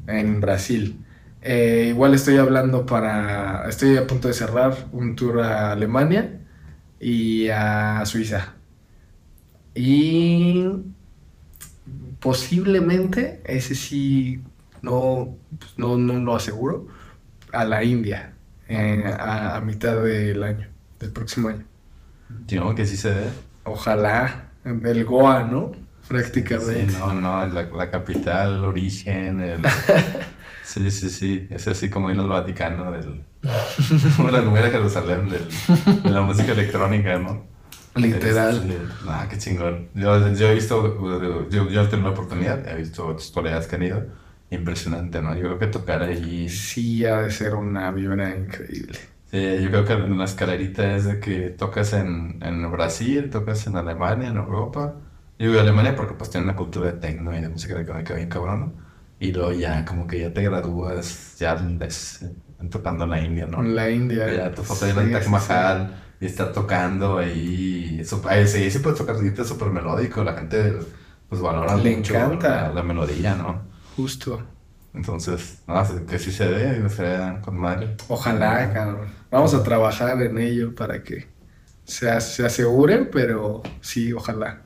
en 0.06 0.40
Brasil. 0.40 1.04
Eh, 1.42 1.86
igual 1.90 2.14
estoy 2.14 2.36
hablando 2.36 2.86
para. 2.86 3.68
Estoy 3.68 3.96
a 3.96 4.06
punto 4.06 4.28
de 4.28 4.34
cerrar 4.34 4.74
un 4.92 5.16
tour 5.16 5.40
a 5.40 5.72
Alemania 5.72 6.40
y 7.00 7.48
a 7.48 8.04
Suiza. 8.06 8.54
Y 9.74 10.66
posiblemente, 12.22 13.42
ese 13.44 13.74
sí, 13.74 14.42
no, 14.80 15.36
pues, 15.58 15.72
no, 15.76 15.98
no 15.98 16.14
lo 16.14 16.36
aseguro, 16.36 16.86
a 17.52 17.64
la 17.64 17.84
India, 17.84 18.34
eh, 18.68 19.04
a, 19.18 19.60
mitad 19.60 20.02
del 20.02 20.42
año. 20.42 20.68
del 20.98 21.10
próximo 21.10 21.48
año. 21.48 21.64
Digo 22.46 22.74
que 22.74 22.86
sí 22.86 22.96
se 22.96 23.10
ve. 23.12 23.28
Ojalá, 23.64 24.50
el 24.64 25.04
Goa, 25.04 25.42
¿no? 25.42 25.72
Prácticamente. 26.08 26.92
Sí, 26.92 26.98
no, 26.98 27.12
no, 27.14 27.46
la, 27.46 27.62
la 27.64 27.90
capital, 27.90 28.54
el 28.54 28.64
origen, 28.64 29.40
el... 29.40 29.62
Sí, 30.64 30.90
sí, 30.90 31.10
sí, 31.10 31.48
es 31.50 31.68
así 31.68 31.90
como 31.90 32.10
ir 32.10 32.18
al 32.18 32.28
Vaticano, 32.28 32.92
del... 32.92 33.22
como 34.16 34.30
la 34.30 34.40
primera 34.40 34.70
Jerusalén 34.70 35.28
del, 35.28 36.02
de 36.02 36.10
la 36.10 36.22
música 36.22 36.52
electrónica, 36.52 37.18
¿no? 37.18 37.44
Literal. 37.94 38.56
Este, 38.56 38.78
ah, 39.06 39.26
qué 39.28 39.38
chingón. 39.38 39.88
Yo, 39.94 40.32
yo 40.34 40.48
he 40.48 40.54
visto, 40.54 41.48
yo, 41.50 41.68
yo 41.68 41.82
he 41.82 41.86
tenido 41.86 42.08
la 42.08 42.14
oportunidad, 42.14 42.66
he 42.66 42.76
visto 42.76 43.06
otros 43.06 43.30
colegas 43.30 43.66
que 43.66 43.76
han 43.76 43.82
ido. 43.82 44.06
Impresionante, 44.50 45.22
¿no? 45.22 45.34
Yo 45.34 45.42
creo 45.42 45.58
que 45.58 45.66
tocar 45.66 46.02
ahí. 46.02 46.48
Sí, 46.48 47.04
ha 47.06 47.22
de 47.22 47.30
ser 47.30 47.54
una 47.54 47.90
vibra 47.90 48.36
increíble. 48.36 48.98
Sí, 49.30 49.62
yo 49.62 49.70
creo 49.70 49.84
que 49.86 49.96
la 49.96 50.24
escalerita 50.24 50.94
es 50.94 51.04
de 51.06 51.20
que 51.20 51.50
tocas 51.50 51.94
en, 51.94 52.38
en 52.42 52.70
Brasil, 52.70 53.30
tocas 53.30 53.66
en 53.66 53.76
Alemania, 53.76 54.28
en 54.28 54.36
Europa. 54.36 54.94
Yo 55.38 55.48
digo 55.48 55.60
Alemania 55.60 55.96
porque 55.96 56.14
pues 56.14 56.28
tiene 56.28 56.44
una 56.44 56.56
cultura 56.56 56.92
de 56.92 56.98
techno 56.98 57.36
y 57.36 57.40
de 57.40 57.48
música 57.48 57.74
electrónica 57.74 58.14
bien 58.14 58.28
cabrón, 58.28 58.60
¿no? 58.60 58.72
Y 59.18 59.32
luego 59.32 59.52
ya, 59.52 59.84
como 59.86 60.06
que 60.06 60.20
ya 60.20 60.32
te 60.34 60.42
gradúas, 60.42 61.36
ya 61.38 61.54
ves, 61.54 62.26
tocando 62.70 63.04
en 63.04 63.10
la 63.10 63.20
India, 63.20 63.46
¿no? 63.46 63.60
En 63.60 63.74
la 63.74 63.88
India. 63.88 64.30
Ya 64.30 64.52
tu 64.52 64.62
foto 64.62 64.84
de 64.84 64.94
la 64.94 65.18
Taj 65.18 65.28
Mahal 65.28 66.01
y 66.22 66.26
estar 66.26 66.52
tocando 66.52 67.18
ahí. 67.18 67.98
Eso, 68.00 68.22
sí, 68.46 68.70
sí 68.70 68.78
puedes 68.80 68.98
tocar 68.98 69.16
súper 69.46 69.70
melódico, 69.70 70.24
la 70.24 70.34
gente 70.34 70.78
pues 71.28 71.40
valora 71.42 71.76
Le 71.82 71.90
mucho 71.90 72.14
encanta. 72.14 72.48
La, 72.48 72.72
la 72.72 72.82
melodía, 72.84 73.34
¿no? 73.36 73.62
Justo. 73.96 74.32
Entonces, 74.94 75.62
no, 75.66 75.82
que 76.06 76.18
sí 76.18 76.32
se 76.32 76.48
dé, 76.48 76.88
se 76.90 77.02
dé 77.04 77.40
con 77.42 77.56
madre. 77.58 77.96
Ojalá, 78.06 78.72
cabrón. 78.72 79.12
Vamos 79.30 79.54
a 79.54 79.62
trabajar 79.62 80.20
en 80.22 80.38
ello 80.38 80.74
para 80.74 81.02
que 81.02 81.28
se, 81.84 82.20
se 82.20 82.46
asegure, 82.46 83.04
pero 83.06 83.62
sí, 83.80 84.12
ojalá. 84.12 84.62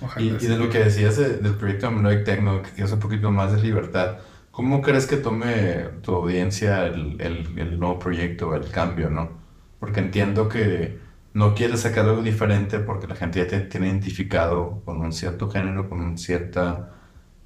Ojalá. 0.00 0.38
Y, 0.38 0.44
y 0.44 0.46
de 0.48 0.56
lo 0.58 0.68
que 0.68 0.78
decías 0.80 1.16
de- 1.16 1.38
del 1.38 1.56
proyecto 1.56 1.90
Melodic 1.90 2.24
Techno, 2.24 2.62
que 2.62 2.70
tienes 2.70 2.92
un 2.92 3.00
poquito 3.00 3.30
más 3.30 3.52
de 3.52 3.62
libertad, 3.62 4.18
¿cómo 4.50 4.82
crees 4.82 5.06
que 5.06 5.16
tome 5.16 5.84
tu 6.02 6.14
audiencia 6.14 6.86
el, 6.86 7.20
el, 7.20 7.58
el 7.58 7.78
nuevo 7.80 7.98
proyecto, 7.98 8.54
el 8.54 8.70
cambio, 8.70 9.08
no? 9.10 9.39
Porque 9.80 10.00
entiendo 10.00 10.48
que 10.50 11.00
no 11.34 11.54
quieres 11.56 11.82
sacar 11.82 12.06
algo 12.08 12.22
diferente 12.22 12.80
porque 12.80 13.08
la 13.08 13.16
gente 13.16 13.40
ya 13.40 13.48
te 13.48 13.60
tiene 13.62 13.88
identificado 13.88 14.82
con 14.84 14.98
un 15.00 15.12
cierto 15.12 15.50
género, 15.50 15.88
con 15.90 16.00
un 16.02 16.18
cierto 16.18 16.88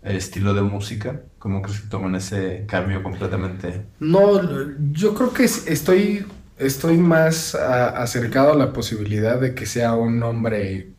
estilo 0.03 0.55
de 0.55 0.62
música. 0.62 1.22
¿Cómo 1.39 1.62
crees 1.62 1.82
que 1.82 1.89
toman 1.89 2.16
ese 2.16 2.66
cambio 2.68 3.03
completamente? 3.03 3.87
No, 4.01 4.41
yo 4.93 5.14
creo 5.14 5.32
que 5.32 5.45
es- 5.45 5.66
estoy, 5.66 6.26
estoy 6.59 6.99
más 6.99 7.55
acercado 7.55 8.53
a 8.53 8.57
la 8.57 8.72
posibilidad 8.72 9.41
de 9.41 9.55
que 9.55 9.66
sea 9.66 9.95
un 9.95 10.18
nombre 10.18 10.95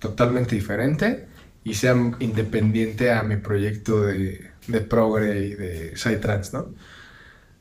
totalmente 0.00 0.54
diferente 0.56 1.28
y 1.64 1.74
sea 1.74 1.94
independiente 2.20 3.12
a 3.12 3.22
mi 3.24 3.36
proyecto 3.38 4.02
de, 4.02 4.52
de 4.66 4.80
progre 4.82 5.40
y 5.46 5.54
de 5.54 5.96
psytrance, 5.96 6.56
¿no? 6.56 6.74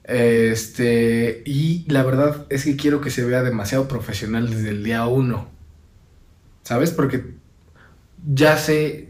Este, 0.07 1.43
y 1.45 1.85
la 1.91 2.03
verdad 2.03 2.47
es 2.49 2.63
que 2.65 2.77
quiero 2.77 3.01
que 3.01 3.11
se 3.11 3.25
vea 3.25 3.43
demasiado 3.43 3.87
profesional 3.89 4.49
desde 4.49 4.69
el 4.69 4.83
día 4.83 5.05
uno, 5.07 5.49
¿sabes? 6.63 6.91
Porque 6.91 7.23
ya 8.33 8.57
sé 8.57 9.09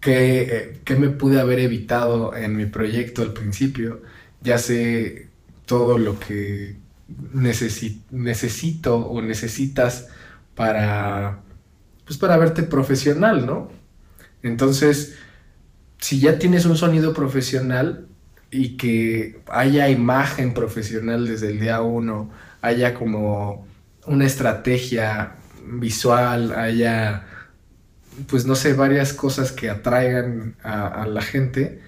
que, 0.00 0.80
eh, 0.86 0.96
me 0.98 1.10
pude 1.10 1.40
haber 1.40 1.60
evitado 1.60 2.36
en 2.36 2.56
mi 2.56 2.66
proyecto 2.66 3.22
al 3.22 3.32
principio, 3.32 4.02
ya 4.42 4.58
sé 4.58 5.28
todo 5.66 5.98
lo 5.98 6.18
que 6.20 6.76
necesi- 7.34 8.02
necesito 8.10 8.96
o 8.98 9.22
necesitas 9.22 10.08
para, 10.56 11.40
pues 12.06 12.18
para 12.18 12.36
verte 12.38 12.62
profesional, 12.64 13.46
¿no? 13.46 13.70
Entonces, 14.42 15.16
si 15.98 16.20
ya 16.20 16.38
tienes 16.38 16.66
un 16.66 16.76
sonido 16.76 17.14
profesional 17.14 18.08
y 18.52 18.76
que 18.76 19.40
haya 19.48 19.88
imagen 19.88 20.52
profesional 20.52 21.26
desde 21.26 21.50
el 21.50 21.58
día 21.58 21.80
uno, 21.80 22.30
haya 22.60 22.94
como 22.94 23.66
una 24.06 24.26
estrategia 24.26 25.36
visual, 25.66 26.52
haya, 26.52 27.24
pues 28.28 28.44
no 28.44 28.54
sé, 28.54 28.74
varias 28.74 29.14
cosas 29.14 29.52
que 29.52 29.70
atraigan 29.70 30.56
a, 30.62 31.06
la 31.06 31.22
gente, 31.22 31.80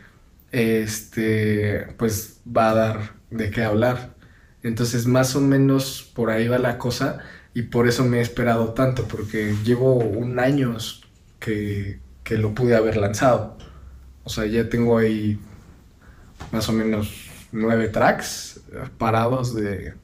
este, 0.53 1.87
pues 1.99 2.41
va 2.45 2.71
a 2.71 2.75
dar 2.75 3.01
de 3.31 3.51
qué 3.51 3.63
hablar. 3.63 4.15
Entonces, 4.63 5.07
más 5.07 5.37
o 5.37 5.43
menos 5.43 6.11
por 6.15 6.31
ahí 6.31 6.49
va 6.49 6.59
la 6.59 6.79
cosa 6.79 7.19
y 7.53 7.63
por 7.63 7.87
eso 7.89 8.07
me 8.07 8.19
he 8.19 8.23
esperado 8.23 8.73
tanto, 8.73 9.07
porque 9.07 9.55
llevo 9.65 9.97
un 9.97 10.39
año 10.39 10.79
que, 11.41 12.01
que 12.23 12.39
lo 12.39 12.55
pude 12.55 12.75
haber 12.75 12.97
lanzado. 12.97 13.59
O 14.25 14.31
sea, 14.31 14.47
ya 14.47 14.71
tengo 14.71 14.97
ahí 14.97 15.39
más 16.53 16.69
o 16.69 16.73
menos 16.73 17.31
nueve 17.53 17.89
tracks 17.89 18.61
parados 18.99 19.55
de, 19.55 19.95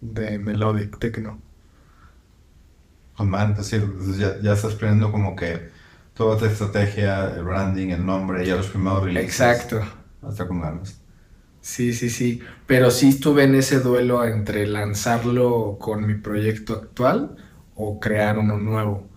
de 0.00 0.38
Melodic 0.38 0.98
Techno. 0.98 1.40
Man, 3.18 3.52
es 3.52 3.58
decir, 3.58 3.88
ya, 4.18 4.40
ya 4.40 4.54
estás 4.54 4.74
planeando 4.74 5.12
como 5.12 5.36
que 5.36 5.68
toda 6.14 6.36
tu 6.36 6.46
estrategia, 6.46 7.32
el 7.34 7.44
branding, 7.44 7.88
el 7.88 8.04
nombre, 8.04 8.46
ya 8.46 8.56
los 8.56 8.66
primeros 8.68 9.04
releases. 9.04 9.40
Exacto. 9.40 9.80
Hasta 10.22 10.46
con 10.48 10.60
ganas. 10.60 11.00
Sí, 11.60 11.94
sí, 11.94 12.10
sí. 12.10 12.40
Pero 12.66 12.90
sí 12.90 13.08
estuve 13.10 13.44
en 13.44 13.54
ese 13.54 13.80
duelo 13.80 14.24
entre 14.24 14.66
lanzarlo 14.66 15.78
con 15.80 16.06
mi 16.06 16.14
proyecto 16.14 16.74
actual 16.74 17.36
o 17.74 18.00
crear 18.00 18.38
uno 18.38 18.58
nuevo. 18.58 19.08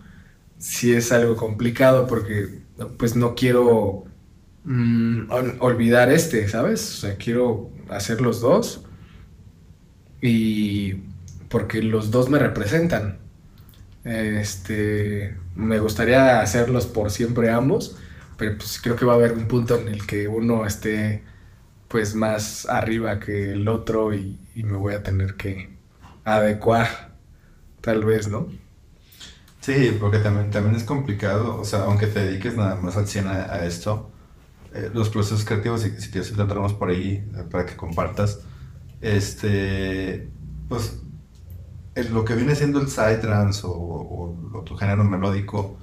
Sí 0.58 0.92
es 0.94 1.12
algo 1.12 1.36
complicado 1.36 2.06
porque 2.06 2.62
pues 2.96 3.16
no 3.16 3.34
quiero 3.34 4.07
mm, 4.68 5.30
ol- 5.32 5.56
olvidar 5.60 6.10
este, 6.12 6.48
¿sabes? 6.48 6.82
O 6.98 7.00
sea, 7.08 7.16
quiero 7.18 7.70
hacer 7.90 8.22
los 8.22 8.40
dos 8.42 8.84
y 10.20 10.94
porque 11.48 11.82
los 11.82 12.10
dos 12.10 12.28
me 12.28 12.38
representan. 12.38 13.18
Este, 14.04 15.36
me 15.56 15.80
gustaría 15.80 16.40
hacerlos 16.40 16.86
por 16.86 17.10
siempre 17.10 17.50
ambos, 17.50 17.98
pero 18.38 18.56
pues 18.58 18.80
creo 18.82 18.96
que 18.96 19.04
va 19.06 19.14
a 19.14 19.16
haber 19.16 19.32
un 19.34 19.48
punto 19.48 19.78
en 19.78 19.88
el 19.88 20.06
que 20.06 20.28
uno 20.28 20.66
esté 20.66 21.24
pues 21.88 22.14
más 22.14 22.66
arriba 22.68 23.20
que 23.20 23.52
el 23.52 23.68
otro 23.68 24.14
y, 24.14 24.38
me 24.56 24.76
voy 24.78 24.94
a 24.94 25.02
tener 25.04 25.36
que 25.36 25.70
adecuar, 26.24 27.16
tal 27.82 28.04
vez, 28.04 28.28
¿no? 28.28 28.48
Sí, 29.60 29.96
porque 30.00 30.18
también, 30.18 30.50
también 30.50 30.76
es 30.76 30.84
complicado, 30.84 31.60
o 31.60 31.64
sea, 31.64 31.84
aunque 31.84 32.06
te 32.06 32.20
dediques 32.20 32.56
nada 32.56 32.76
más 32.76 32.96
al 32.96 33.06
100 33.08 33.26
a, 33.26 33.52
a 33.52 33.66
esto, 33.66 34.10
eh, 34.72 34.90
los 34.92 35.10
procesos 35.10 35.44
creativos, 35.44 35.82
si, 35.82 35.90
si 36.00 36.10
quieres 36.10 36.30
entramos 36.38 36.74
por 36.74 36.90
ahí 36.90 37.28
eh, 37.36 37.44
para 37.50 37.66
que 37.66 37.76
compartas, 37.76 38.40
este, 39.00 40.32
pues 40.68 41.02
el- 41.94 42.12
lo 42.12 42.24
que 42.24 42.34
viene 42.34 42.54
siendo 42.54 42.80
el 42.80 42.88
psytrance 42.88 43.66
o, 43.66 43.70
o, 43.72 44.58
o 44.58 44.64
tu 44.64 44.76
género 44.76 45.04
melódico, 45.04 45.78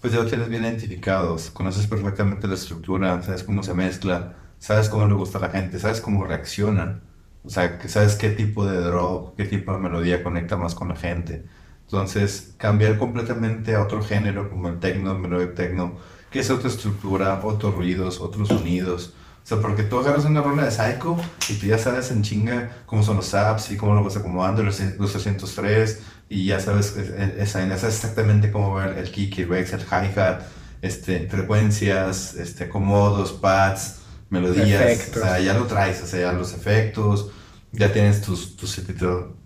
pues 0.00 0.12
ya 0.12 0.20
lo 0.20 0.26
tienes 0.26 0.48
bien 0.48 0.64
identificados, 0.64 1.50
conoces 1.50 1.86
perfectamente 1.86 2.48
la 2.48 2.54
estructura, 2.54 3.22
sabes 3.22 3.44
cómo 3.44 3.62
se 3.62 3.74
mezcla, 3.74 4.36
sabes 4.58 4.88
cómo 4.88 5.06
le 5.06 5.14
gusta 5.14 5.38
a 5.38 5.42
la 5.42 5.50
gente, 5.50 5.78
sabes 5.78 6.00
cómo 6.00 6.24
reaccionan, 6.24 7.02
o 7.42 7.50
sea, 7.50 7.78
que 7.78 7.88
sabes 7.88 8.16
qué 8.16 8.30
tipo 8.30 8.66
de 8.66 8.80
drop, 8.80 9.36
qué 9.36 9.44
tipo 9.44 9.72
de 9.72 9.78
melodía 9.78 10.22
conecta 10.22 10.56
más 10.56 10.74
con 10.74 10.88
la 10.88 10.96
gente. 10.96 11.46
Entonces, 11.82 12.54
cambiar 12.58 12.98
completamente 12.98 13.74
a 13.74 13.82
otro 13.82 14.02
género 14.02 14.48
como 14.50 14.68
el 14.68 14.78
techno, 14.80 15.12
el 15.12 15.18
melodic 15.18 15.54
techno, 15.54 15.98
que 16.30 16.40
es 16.40 16.50
otra 16.50 16.68
estructura, 16.68 17.40
otros 17.42 17.74
ruidos, 17.74 18.20
otros 18.20 18.48
sonidos. 18.48 19.14
O 19.42 19.46
sea, 19.46 19.58
porque 19.60 19.82
tú 19.82 19.98
agarras 19.98 20.24
una 20.26 20.42
rola 20.42 20.64
de 20.64 20.70
Psycho 20.70 21.16
y 21.48 21.54
tú 21.54 21.66
ya 21.66 21.78
sabes 21.78 22.10
en 22.10 22.22
chinga 22.22 22.82
cómo 22.86 23.02
son 23.02 23.16
los 23.16 23.32
apps 23.34 23.70
y 23.72 23.76
cómo 23.76 23.94
lo 23.94 24.04
vas 24.04 24.16
acomodando, 24.16 24.62
los, 24.62 24.80
los 24.98 25.10
303, 25.12 26.02
y 26.28 26.44
ya 26.44 26.60
sabes, 26.60 26.94
esa- 26.96 27.64
exactamente 27.88 28.52
cómo 28.52 28.74
ver 28.74 28.98
el 28.98 29.10
kick, 29.10 29.38
el 29.40 29.48
rex, 29.48 29.72
el 29.72 29.80
hi-hat, 29.80 30.42
este, 30.82 31.26
frecuencias, 31.28 32.34
este, 32.34 32.64
acomodos, 32.64 33.32
pads, 33.32 33.96
melodías. 34.28 34.82
Efectos. 34.82 35.22
O 35.22 35.26
sea, 35.26 35.40
ya 35.40 35.54
lo 35.54 35.66
traes, 35.66 36.02
o 36.02 36.06
sea, 36.06 36.20
ya 36.20 36.32
los 36.32 36.52
efectos, 36.54 37.30
ya 37.72 37.92
tienes 37.92 38.20
tus, 38.22 38.56
tus 38.56 38.80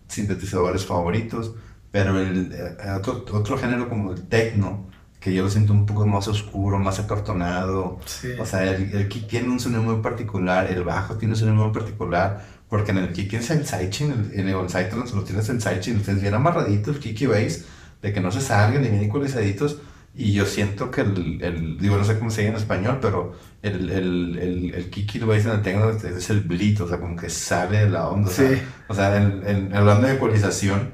sintetizadores 0.09 0.85
favoritos, 0.85 1.53
pero 1.91 2.19
el, 2.21 2.53
eh, 2.53 2.77
otro, 2.97 3.25
otro 3.33 3.57
género 3.57 3.89
como 3.89 4.13
el 4.13 4.23
techno, 4.29 4.91
que 5.25 5.33
yo 5.33 5.43
lo 5.43 5.49
siento 5.49 5.73
un 5.73 5.87
poco 5.87 6.07
más 6.07 6.29
oscuro, 6.29 6.79
más 6.79 6.99
acartonado, 7.01 7.99
Sí. 8.05 8.29
o 8.39 8.45
sea, 8.45 8.63
el, 8.71 8.95
el 8.95 9.09
kick 9.09 9.27
tiene 9.27 9.49
un 9.49 9.59
sonido 9.59 9.83
muy 9.83 10.03
particular, 10.03 10.71
el 10.71 10.85
bajo 10.85 11.17
tiene 11.17 11.33
un 11.33 11.41
sonido 11.41 11.57
muy 11.65 11.73
particular, 11.73 12.45
porque 12.69 12.91
en 12.91 12.99
el 12.99 13.11
kick 13.11 13.31
tienes 13.31 13.49
el 13.51 13.67
sidechain, 13.67 14.13
el- 14.13 14.39
en 14.41 14.49
el 14.49 14.69
psytrance 14.69 15.17
lo 15.17 15.23
tienes 15.25 15.49
en 15.49 15.63
sidechain, 15.63 15.97
lo 15.97 16.03
tienes 16.03 16.21
bien 16.23 16.35
amarradito, 16.35 16.91
el 16.91 16.99
kick 16.99 17.23
y 17.23 17.27
bass, 17.27 17.65
de 18.03 18.13
que 18.13 18.21
no 18.21 18.31
se 18.31 18.43
salgan 18.43 18.85
y 18.85 18.89
bien 18.91 19.03
ecualizaditos, 19.03 19.79
y 20.15 20.33
yo 20.35 20.45
siento 20.45 20.91
que 20.91 21.01
el, 21.01 21.39
el- 21.43 21.79
digo, 21.79 21.97
no 21.97 22.05
sé 22.05 22.19
cómo 22.19 22.31
se 22.31 22.43
dice 22.43 22.51
en 22.51 22.57
español, 22.59 22.99
pero 23.01 23.33
el, 23.63 23.89
el, 23.91 24.39
el, 24.39 24.75
el 24.75 24.91
y 24.95 25.19
el 25.19 25.25
bass 25.25 25.47
en 25.47 25.53
el 25.53 25.63
techno 25.63 25.89
es, 25.91 26.29
el 26.31 26.41
bleed, 26.43 26.83
o 26.83 26.87
sea, 26.89 27.01
como 27.01 27.17
que 27.17 27.31
sale 27.31 27.79
de 27.79 27.89
la 27.89 28.09
onda, 28.09 28.29
o 28.29 28.33
sea, 28.33 28.51
Sí. 28.51 28.59
o 28.89 28.95
sea, 28.95 29.17
en, 29.17 29.43
en- 29.47 29.75
hablando 29.75 30.07
de 30.07 30.15
ecualización, 30.17 30.93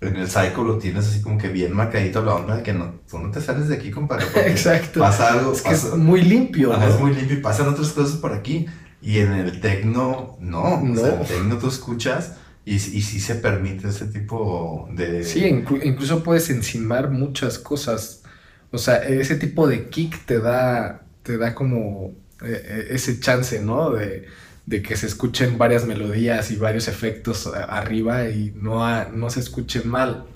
en 0.00 0.16
el 0.16 0.30
Psycho 0.30 0.64
lo 0.64 0.78
tienes 0.78 1.06
así 1.06 1.20
como 1.20 1.36
que 1.38 1.48
bien 1.48 1.72
marcadito 1.74 2.24
la 2.24 2.34
onda 2.34 2.56
de 2.56 2.62
que 2.62 2.72
no, 2.72 2.94
tú 3.08 3.18
no 3.18 3.30
te 3.30 3.40
sales 3.40 3.68
de 3.68 3.74
aquí, 3.76 3.90
compadre. 3.90 4.24
Exacto. 4.46 5.00
Pasa 5.00 5.32
algo. 5.32 5.52
Es 5.52 5.62
que 5.62 5.70
es 5.72 5.94
muy 5.94 6.22
limpio. 6.22 6.74
Es 6.82 6.98
muy 6.98 7.14
limpio 7.14 7.36
y 7.36 7.40
pasan 7.40 7.68
otras 7.68 7.90
cosas 7.90 8.16
por 8.16 8.32
aquí. 8.32 8.66
Y 9.02 9.18
en 9.18 9.32
el 9.32 9.60
tecno, 9.60 10.36
no. 10.40 10.80
No. 10.82 10.92
O 10.92 10.96
sea, 10.96 11.20
el 11.20 11.26
tecno 11.26 11.58
tú 11.58 11.68
escuchas 11.68 12.34
y, 12.64 12.74
y 12.74 12.78
sí 13.02 13.20
se 13.20 13.34
permite 13.36 13.88
ese 13.88 14.06
tipo 14.06 14.88
de. 14.92 15.24
Sí, 15.24 15.40
inclu- 15.42 15.80
incluso 15.84 16.22
puedes 16.22 16.50
encimar 16.50 17.10
muchas 17.10 17.58
cosas. 17.58 18.22
O 18.70 18.78
sea, 18.78 18.96
ese 18.96 19.36
tipo 19.36 19.66
de 19.66 19.88
kick 19.88 20.24
te 20.26 20.38
da, 20.38 21.02
te 21.22 21.38
da 21.38 21.54
como 21.54 22.12
eh, 22.42 22.62
eh, 22.64 22.86
ese 22.90 23.18
chance, 23.20 23.60
¿no? 23.60 23.90
De, 23.90 24.26
de 24.66 24.82
que 24.82 24.96
se 24.96 25.06
escuchen 25.06 25.58
varias 25.58 25.86
melodías 25.86 26.50
y 26.50 26.56
varios 26.56 26.88
efectos 26.88 27.46
arriba 27.48 28.28
y 28.30 28.52
no, 28.56 28.84
a- 28.84 29.06
no 29.12 29.30
se 29.30 29.40
escuchen 29.40 29.88
mal. 29.88 30.26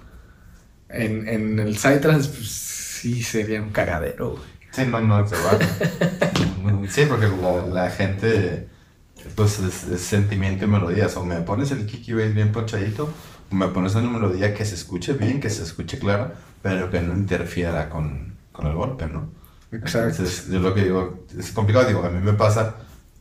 En, 0.88 1.28
en 1.28 1.58
el 1.58 1.76
Psytrance, 1.76 2.28
pues, 2.30 2.48
sí 2.50 3.22
sería 3.22 3.62
un 3.62 3.70
cagadero, 3.70 4.32
güey. 4.32 4.42
Sí, 4.70 4.84
no, 4.86 5.00
no, 5.00 5.26
se 5.26 5.36
va. 5.36 5.58
sí, 6.88 7.04
porque 7.08 7.26
la, 7.28 7.66
la 7.66 7.90
gente, 7.90 8.68
pues 9.36 9.58
es, 9.60 9.84
es 9.84 10.00
sentimiento 10.02 10.64
y 10.64 10.68
melodías. 10.68 11.16
O 11.16 11.24
me 11.24 11.40
pones 11.42 11.70
el 11.72 11.86
Kiki 11.86 12.12
Bass 12.12 12.34
bien 12.34 12.52
ponchadito, 12.52 13.14
o 13.50 13.54
me 13.54 13.68
pones 13.68 13.94
una 13.94 14.10
melodía 14.10 14.54
que 14.54 14.64
se 14.64 14.74
escuche 14.74 15.14
bien, 15.14 15.40
que 15.40 15.50
se 15.50 15.62
escuche 15.62 15.98
claro, 15.98 16.32
pero 16.62 16.90
que 16.90 17.00
no 17.00 17.14
interfiera 17.14 17.88
con, 17.90 18.36
con 18.52 18.66
el 18.66 18.74
golpe, 18.74 19.06
¿no? 19.06 19.30
Exacto. 19.72 20.24
Entonces, 20.24 20.48
yo 20.50 20.60
lo 20.60 20.74
que 20.74 20.84
digo, 20.84 21.26
es 21.38 21.52
complicado, 21.52 21.86
digo, 21.88 22.04
a 22.04 22.10
mí 22.10 22.20
me 22.20 22.34
pasa 22.34 22.76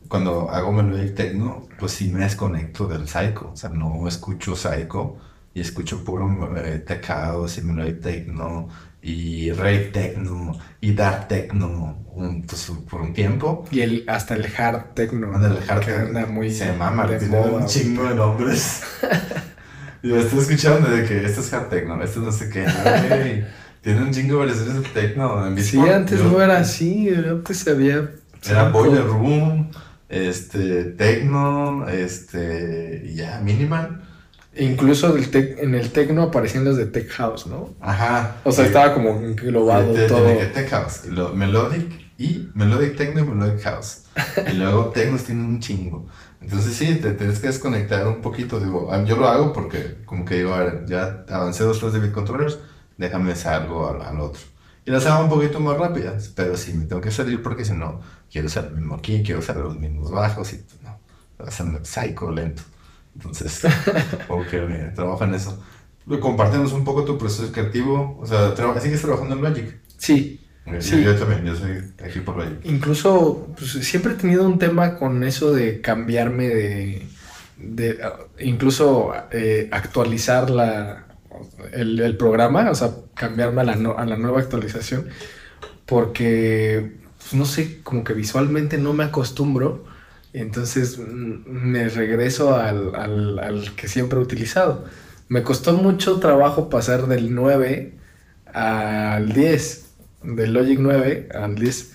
cuando 0.08 0.50
hago 0.50 0.72
melodía 0.72 1.04
y 1.04 1.10
techno, 1.10 1.66
pues 1.78 1.92
sí 1.92 2.10
me 2.10 2.24
desconecto 2.24 2.86
del 2.86 3.08
psycho, 3.08 3.50
o 3.52 3.56
sea, 3.56 3.70
no 3.70 4.06
escucho 4.08 4.56
psycho 4.56 5.16
y 5.54 5.60
escucho 5.60 6.04
puro 6.04 6.28
eh, 6.56 6.84
house 7.06 7.58
y 7.58 7.62
melodic 7.62 8.00
techno 8.00 8.68
y 9.02 9.52
rave 9.52 9.90
techno 9.92 10.58
y 10.80 10.94
dark 10.94 11.28
techno 11.28 11.98
pues, 12.46 12.72
por 12.90 13.02
un 13.02 13.12
tiempo. 13.12 13.64
Y 13.70 13.80
el, 13.80 14.04
hasta 14.08 14.34
el 14.34 14.46
hard 14.56 14.94
techno. 14.94 15.28
El 15.44 15.58
hard 15.68 15.84
que 15.84 15.92
anda 15.92 16.26
muy 16.26 16.50
se 16.50 16.72
mama, 16.72 17.06
de 17.06 17.18
tiene 17.18 17.36
moda, 17.36 17.52
un 17.52 17.66
chingo 17.66 18.04
de 18.04 18.14
nombres. 18.14 18.82
Yo 20.02 20.16
estoy 20.16 20.40
escuchando 20.40 20.88
de 20.90 21.04
que 21.04 21.24
este 21.24 21.40
es 21.40 21.52
hard 21.52 21.68
techno, 21.68 22.02
este 22.02 22.20
no 22.20 22.32
sé 22.32 22.48
qué, 22.50 22.64
tiene 23.82 24.02
un 24.02 24.10
chingo 24.10 24.40
de 24.40 24.46
versiones 24.46 24.82
de 24.82 24.88
techno. 24.88 25.46
en 25.46 25.62
Sí, 25.62 25.78
antes 25.78 26.18
Yo- 26.18 26.30
no 26.30 26.42
era 26.42 26.58
así, 26.58 27.08
antes 27.08 27.68
había... 27.68 28.10
Era 28.46 28.68
Boiler 28.68 29.04
Room, 29.06 29.70
este, 30.08 30.84
Techno, 30.84 31.88
este, 31.88 33.02
y 33.06 33.14
ya, 33.14 33.40
Minimal. 33.40 34.02
Incluso 34.56 35.12
del 35.12 35.30
tec- 35.32 35.56
en 35.58 35.74
el 35.74 35.90
techno 35.90 36.22
aparecían 36.22 36.64
los 36.64 36.76
de 36.76 36.86
tech 36.86 37.08
house, 37.10 37.46
¿no? 37.48 37.74
Ajá. 37.80 38.36
O 38.44 38.52
sea, 38.52 38.64
estaba 38.66 38.94
como 38.94 39.10
englobado 39.10 39.92
de- 39.92 40.02
de- 40.02 40.08
todo. 40.08 40.24
de 40.28 40.46
Tech 40.46 40.68
House, 40.70 41.06
lo- 41.06 41.34
Melodic 41.34 41.90
y 42.18 42.48
Melodic 42.54 42.96
Techno 42.96 43.20
y 43.20 43.24
Melodic 43.24 43.62
House. 43.64 44.02
Y 44.48 44.52
luego 44.56 44.90
Technos 44.90 45.24
tienen 45.24 45.44
un 45.46 45.58
chingo. 45.60 46.06
Entonces 46.40 46.74
sí, 46.74 46.94
te 46.96 47.10
tienes 47.12 47.40
que 47.40 47.48
desconectar 47.48 48.06
un 48.06 48.20
poquito. 48.20 48.60
Digo, 48.60 48.90
ah, 48.92 49.02
yo 49.04 49.16
lo 49.16 49.26
hago 49.26 49.52
porque 49.52 49.96
como 50.04 50.24
que 50.24 50.36
digo, 50.36 50.54
a 50.54 50.60
ver, 50.62 50.84
ya 50.86 51.24
avancé 51.30 51.64
dos, 51.64 51.80
tres 51.80 51.92
de 51.94 51.98
beat 51.98 52.12
controllers, 52.12 52.58
déjame 52.96 53.34
salgo 53.34 53.88
al, 53.90 54.02
al 54.02 54.20
otro. 54.20 54.40
Y 54.86 54.90
las 54.90 55.06
hago 55.06 55.24
un 55.24 55.30
poquito 55.30 55.60
más 55.60 55.76
rápidas, 55.78 56.30
pero 56.34 56.56
sí 56.56 56.74
me 56.74 56.84
tengo 56.84 57.00
que 57.00 57.10
salir 57.10 57.42
porque 57.42 57.64
si 57.64 57.72
no, 57.72 58.00
quiero 58.30 58.46
usar 58.48 58.66
el 58.66 58.74
mismo 58.76 58.94
aquí, 58.96 59.22
quiero 59.22 59.40
usar 59.40 59.56
los 59.56 59.78
mismos 59.78 60.10
bajos 60.10 60.52
y 60.52 60.62
no, 60.82 60.98
un 61.38 61.84
psycho 61.84 62.30
lento. 62.30 62.62
Entonces, 63.14 63.62
que 64.50 64.56
eh, 64.58 64.92
trabaja 64.94 65.24
en 65.24 65.34
eso. 65.34 65.62
Compartimos 66.20 66.72
un 66.72 66.84
poco 66.84 67.04
tu 67.04 67.16
proceso 67.16 67.50
creativo, 67.50 68.18
o 68.20 68.26
sea, 68.26 68.54
¿sigues 68.80 69.00
trabajando 69.00 69.36
en 69.36 69.42
Logic? 69.42 69.76
Sí, 69.96 70.40
Yo- 70.66 70.80
Sí. 70.80 71.02
Yo, 71.02 71.14
también, 71.16 71.44
yo 71.44 71.54
soy 71.56 71.92
aquí 72.04 72.20
por 72.20 72.36
Logic. 72.36 72.58
incluso 72.64 73.48
pues, 73.56 73.70
siempre 73.86 74.12
he 74.12 74.16
tenido 74.16 74.46
un 74.46 74.58
tema 74.58 74.96
con 74.98 75.22
eso 75.24 75.52
de 75.52 75.80
cambiarme 75.80 76.48
de... 76.48 77.06
de 77.56 77.98
ah, 78.02 78.18
incluso 78.40 79.12
eh, 79.30 79.68
actualizar 79.72 80.50
la, 80.50 81.03
el, 81.72 82.16
programa, 82.16 82.70
o 82.70 82.74
sea, 82.74 82.90
cambiarme 83.14 83.62
a 83.62 83.64
la, 83.64 84.16
nueva 84.16 84.40
actualización, 84.40 85.08
porque, 85.86 86.92
pues, 87.18 87.34
no 87.34 87.44
sé, 87.46 87.80
como 87.82 88.04
que 88.04 88.14
visualmente 88.14 88.78
no 88.78 88.92
me 88.92 89.04
acostumbro, 89.04 89.84
entonces 90.32 90.98
mm, 90.98 91.48
me 91.48 91.88
regreso 91.88 92.56
al 92.56 93.72
que 93.76 93.88
siempre 93.88 94.18
he 94.18 94.22
utilizado. 94.22 94.84
Me 95.28 95.42
costó 95.42 95.72
mucho 95.72 96.20
trabajo 96.20 96.68
pasar 96.68 97.06
del 97.06 97.34
9 97.34 97.94
al 98.52 99.32
10, 99.32 99.86
del 100.22 100.52
Logic 100.52 100.78
9 100.78 101.28
al 101.34 101.54
10. 101.54 101.92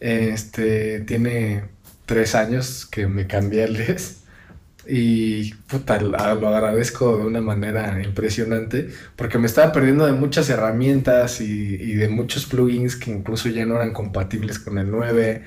Este, 0.00 1.00
tiene 1.00 1.64
tres 2.04 2.34
años 2.34 2.86
que 2.86 3.06
me 3.06 3.26
cambié 3.26 3.64
al 3.64 3.76
10 3.76 4.25
y 4.88 5.52
puta, 5.54 6.00
la- 6.00 6.34
lo 6.34 6.48
agradezco 6.48 7.16
de 7.18 7.24
una 7.26 7.40
manera 7.40 8.02
impresionante 8.02 8.88
porque 9.16 9.38
me 9.38 9.46
estaba 9.46 9.72
perdiendo 9.72 10.06
de 10.06 10.12
muchas 10.12 10.48
herramientas 10.50 11.40
y, 11.40 11.44
y 11.74 11.94
de 11.94 12.08
muchos 12.08 12.46
plugins 12.46 12.96
que 12.96 13.10
incluso 13.12 13.48
ya 13.48 13.66
no 13.66 13.76
eran 13.76 13.92
compatibles 13.92 14.58
con 14.58 14.78
el 14.78 14.90
9 14.90 15.44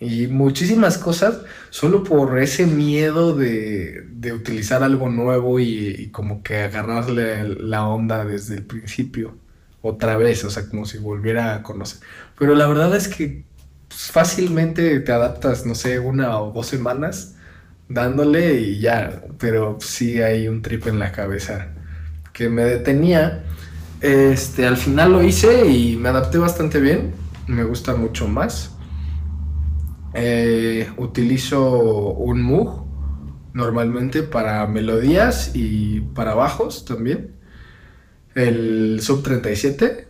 y 0.00 0.26
muchísimas 0.28 0.98
cosas 0.98 1.40
solo 1.70 2.02
por 2.04 2.38
ese 2.38 2.66
miedo 2.66 3.36
de, 3.36 4.02
de 4.10 4.32
utilizar 4.32 4.82
algo 4.82 5.08
nuevo 5.10 5.60
y, 5.60 5.88
y 5.98 6.10
como 6.10 6.42
que 6.42 6.58
agarrarle 6.62 7.44
la 7.48 7.86
onda 7.86 8.24
desde 8.24 8.56
el 8.56 8.64
principio 8.66 9.36
otra 9.82 10.16
vez, 10.16 10.44
o 10.44 10.50
sea, 10.50 10.68
como 10.68 10.84
si 10.86 10.98
volviera 10.98 11.54
a 11.54 11.62
conocer. 11.62 12.00
Pero 12.38 12.54
la 12.54 12.66
verdad 12.66 12.94
es 12.96 13.08
que 13.08 13.44
pues, 13.88 14.10
fácilmente 14.10 15.00
te 15.00 15.12
adaptas, 15.12 15.66
no 15.66 15.74
sé, 15.74 15.98
una 15.98 16.38
o 16.40 16.52
dos 16.52 16.66
semanas 16.66 17.36
dándole 17.90 18.60
y 18.60 18.78
ya, 18.78 19.24
pero 19.38 19.76
sí 19.80 20.22
hay 20.22 20.48
un 20.48 20.62
trip 20.62 20.86
en 20.86 20.98
la 20.98 21.12
cabeza 21.12 21.74
que 22.32 22.48
me 22.48 22.64
detenía. 22.64 23.44
Este, 24.00 24.66
al 24.66 24.78
final 24.78 25.12
lo 25.12 25.22
hice 25.22 25.66
y 25.66 25.96
me 25.96 26.08
adapté 26.08 26.38
bastante 26.38 26.80
bien, 26.80 27.12
me 27.46 27.64
gusta 27.64 27.94
mucho 27.94 28.28
más. 28.28 28.76
Eh, 30.14 30.88
utilizo 30.96 32.14
un 32.14 32.42
Moog 32.42 32.86
normalmente 33.52 34.22
para 34.22 34.66
melodías 34.66 35.50
y 35.54 36.00
para 36.00 36.34
bajos 36.34 36.84
también. 36.84 37.34
El 38.34 39.00
Sub 39.02 39.22
37, 39.24 40.06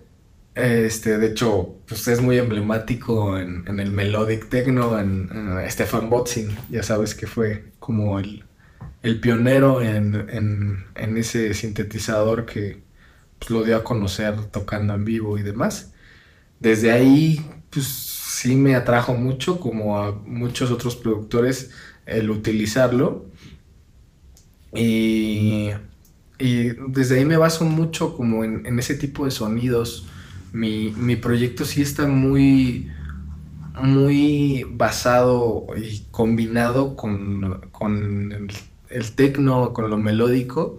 este, 0.55 1.18
de 1.18 1.28
hecho, 1.28 1.76
pues 1.86 2.07
es 2.09 2.20
muy 2.20 2.38
emblemático 2.38 3.38
en, 3.38 3.64
el 3.80 3.92
Melodic 3.92 4.48
Techno, 4.48 4.98
en, 4.98 5.28
en 5.32 5.70
Stefan 5.70 6.11
Botzin, 6.11 6.57
ya 6.70 6.82
sabes 6.82 7.14
que 7.14 7.26
fue 7.26 7.72
como 7.78 8.18
el, 8.18 8.44
el 9.03 9.20
pionero 9.20 9.82
en, 9.82 10.14
en- 10.30 11.16
ese 11.18 11.55
sintetizador 11.55 12.46
que 12.46 12.82
pues, 13.38 13.51
lo 13.51 13.64
dio 13.64 13.76
a 13.76 13.84
conocer 13.84 14.46
tocando 14.46 14.94
en 14.94 15.05
vivo 15.05 15.38
y 15.38 15.42
demás. 15.42 15.92
Desde 16.61 16.92
ahí, 16.92 17.40
pues 17.70 17.86
sí 17.86 18.57
me 18.57 18.74
atrajo 18.76 19.14
mucho, 19.14 19.61
como 19.61 19.98
a 20.01 20.12
muchos 20.12 20.70
otros 20.72 20.96
productores, 20.96 21.72
el 22.07 22.30
utilizarlo. 22.30 23.26
Y, 24.72 25.70
y 26.38 26.68
desde 26.88 27.18
ahí 27.18 27.24
me 27.24 27.36
baso 27.36 27.64
mucho 27.64 28.16
como 28.16 28.44
en 28.44 28.78
ese 28.78 28.94
tipo 28.96 29.24
de 29.24 29.30
sonidos. 29.30 30.09
Mi, 30.53 30.90
mi 30.96 31.16
proyecto 31.16 31.64
sí 31.64 31.82
está 31.82 32.07
muy, 32.07 32.90
muy 33.80 34.66
basado 34.70 35.66
y 35.76 36.01
combinado 36.11 36.96
con, 36.96 37.68
con 37.72 38.32
el, 38.32 38.48
el 38.90 39.12
tecno, 39.12 39.72
con 39.72 39.90
lo 39.90 39.96
melódico, 39.96 40.78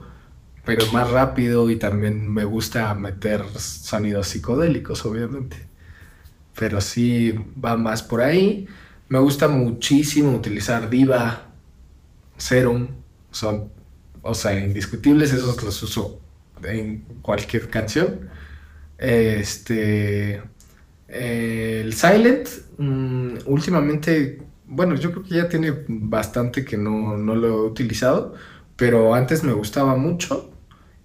pero 0.66 0.86
más 0.92 1.10
rápido 1.10 1.70
y 1.70 1.78
también 1.78 2.32
me 2.32 2.44
gusta 2.46 2.94
meter 2.94 3.44
sonidos 3.58 4.28
psicodélicos, 4.28 5.06
obviamente. 5.06 5.58
Pero 6.58 6.82
sí 6.82 7.34
va 7.64 7.78
más 7.78 8.04
por 8.04 8.22
ahí. 8.22 8.68
Me 9.10 9.20
gusta 9.20 9.48
muchísimo 9.48 10.32
utilizar 10.36 10.90
Diva, 10.90 11.48
Serum, 12.38 12.88
son, 13.32 13.72
o 14.22 14.34
sea, 14.34 14.60
indiscutibles, 14.60 15.34
esos 15.34 15.62
los 15.64 15.84
uso 15.84 16.20
en 16.64 17.02
cualquier 17.22 17.70
canción. 17.70 18.30
Este, 19.02 20.42
el 21.08 21.94
Silent, 21.94 22.48
mm, 22.78 23.34
últimamente, 23.48 24.44
bueno, 24.68 24.96
yo 24.96 25.12
creo 25.12 25.24
que 25.24 25.36
ya 25.36 25.50
tiene 25.50 25.74
bastante 25.88 26.64
que 26.64 26.78
no, 26.78 27.18
no 27.18 27.36
lo 27.36 27.48
he 27.48 27.68
utilizado, 27.68 28.36
pero 28.76 29.16
antes 29.16 29.44
me 29.44 29.54
gustaba 29.54 29.96
mucho 29.96 30.52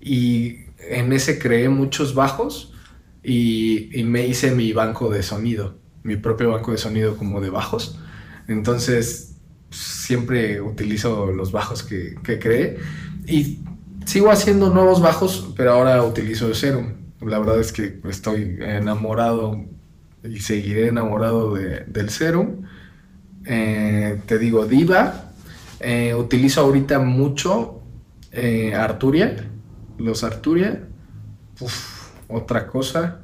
y 0.00 0.58
en 0.78 1.12
ese 1.14 1.38
creé 1.38 1.70
muchos 1.70 2.14
bajos 2.14 2.74
y, 3.22 3.98
y 3.98 4.04
me 4.04 4.26
hice 4.26 4.50
mi 4.52 4.72
banco 4.74 5.08
de 5.10 5.22
sonido, 5.22 5.78
mi 6.02 6.16
propio 6.16 6.50
banco 6.52 6.72
de 6.72 6.78
sonido 6.78 7.16
como 7.16 7.40
de 7.40 7.50
bajos. 7.50 7.98
Entonces, 8.46 9.36
siempre 9.70 10.60
utilizo 10.60 11.32
los 11.32 11.50
bajos 11.50 11.82
que, 11.82 12.16
que 12.22 12.38
creé 12.38 12.78
y 13.26 13.60
sigo 14.04 14.30
haciendo 14.30 14.70
nuevos 14.70 15.00
bajos, 15.00 15.52
pero 15.56 15.72
ahora 15.72 16.02
utilizo 16.02 16.52
Serum. 16.54 17.05
La 17.26 17.40
verdad 17.40 17.58
es 17.58 17.72
que 17.72 18.00
estoy 18.04 18.56
enamorado 18.60 19.64
y 20.22 20.38
seguiré 20.38 20.88
enamorado 20.88 21.54
de, 21.54 21.80
del 21.86 22.10
Serum. 22.10 22.62
Eh, 23.44 24.20
te 24.26 24.38
digo, 24.38 24.64
Diva. 24.66 25.32
Eh, 25.80 26.14
utilizo 26.14 26.60
ahorita 26.60 27.00
mucho 27.00 27.82
eh, 28.30 28.74
Arturia, 28.74 29.36
los 29.98 30.22
Arturia. 30.22 30.86
Uf, 31.60 32.10
otra 32.28 32.66
cosa. 32.68 33.22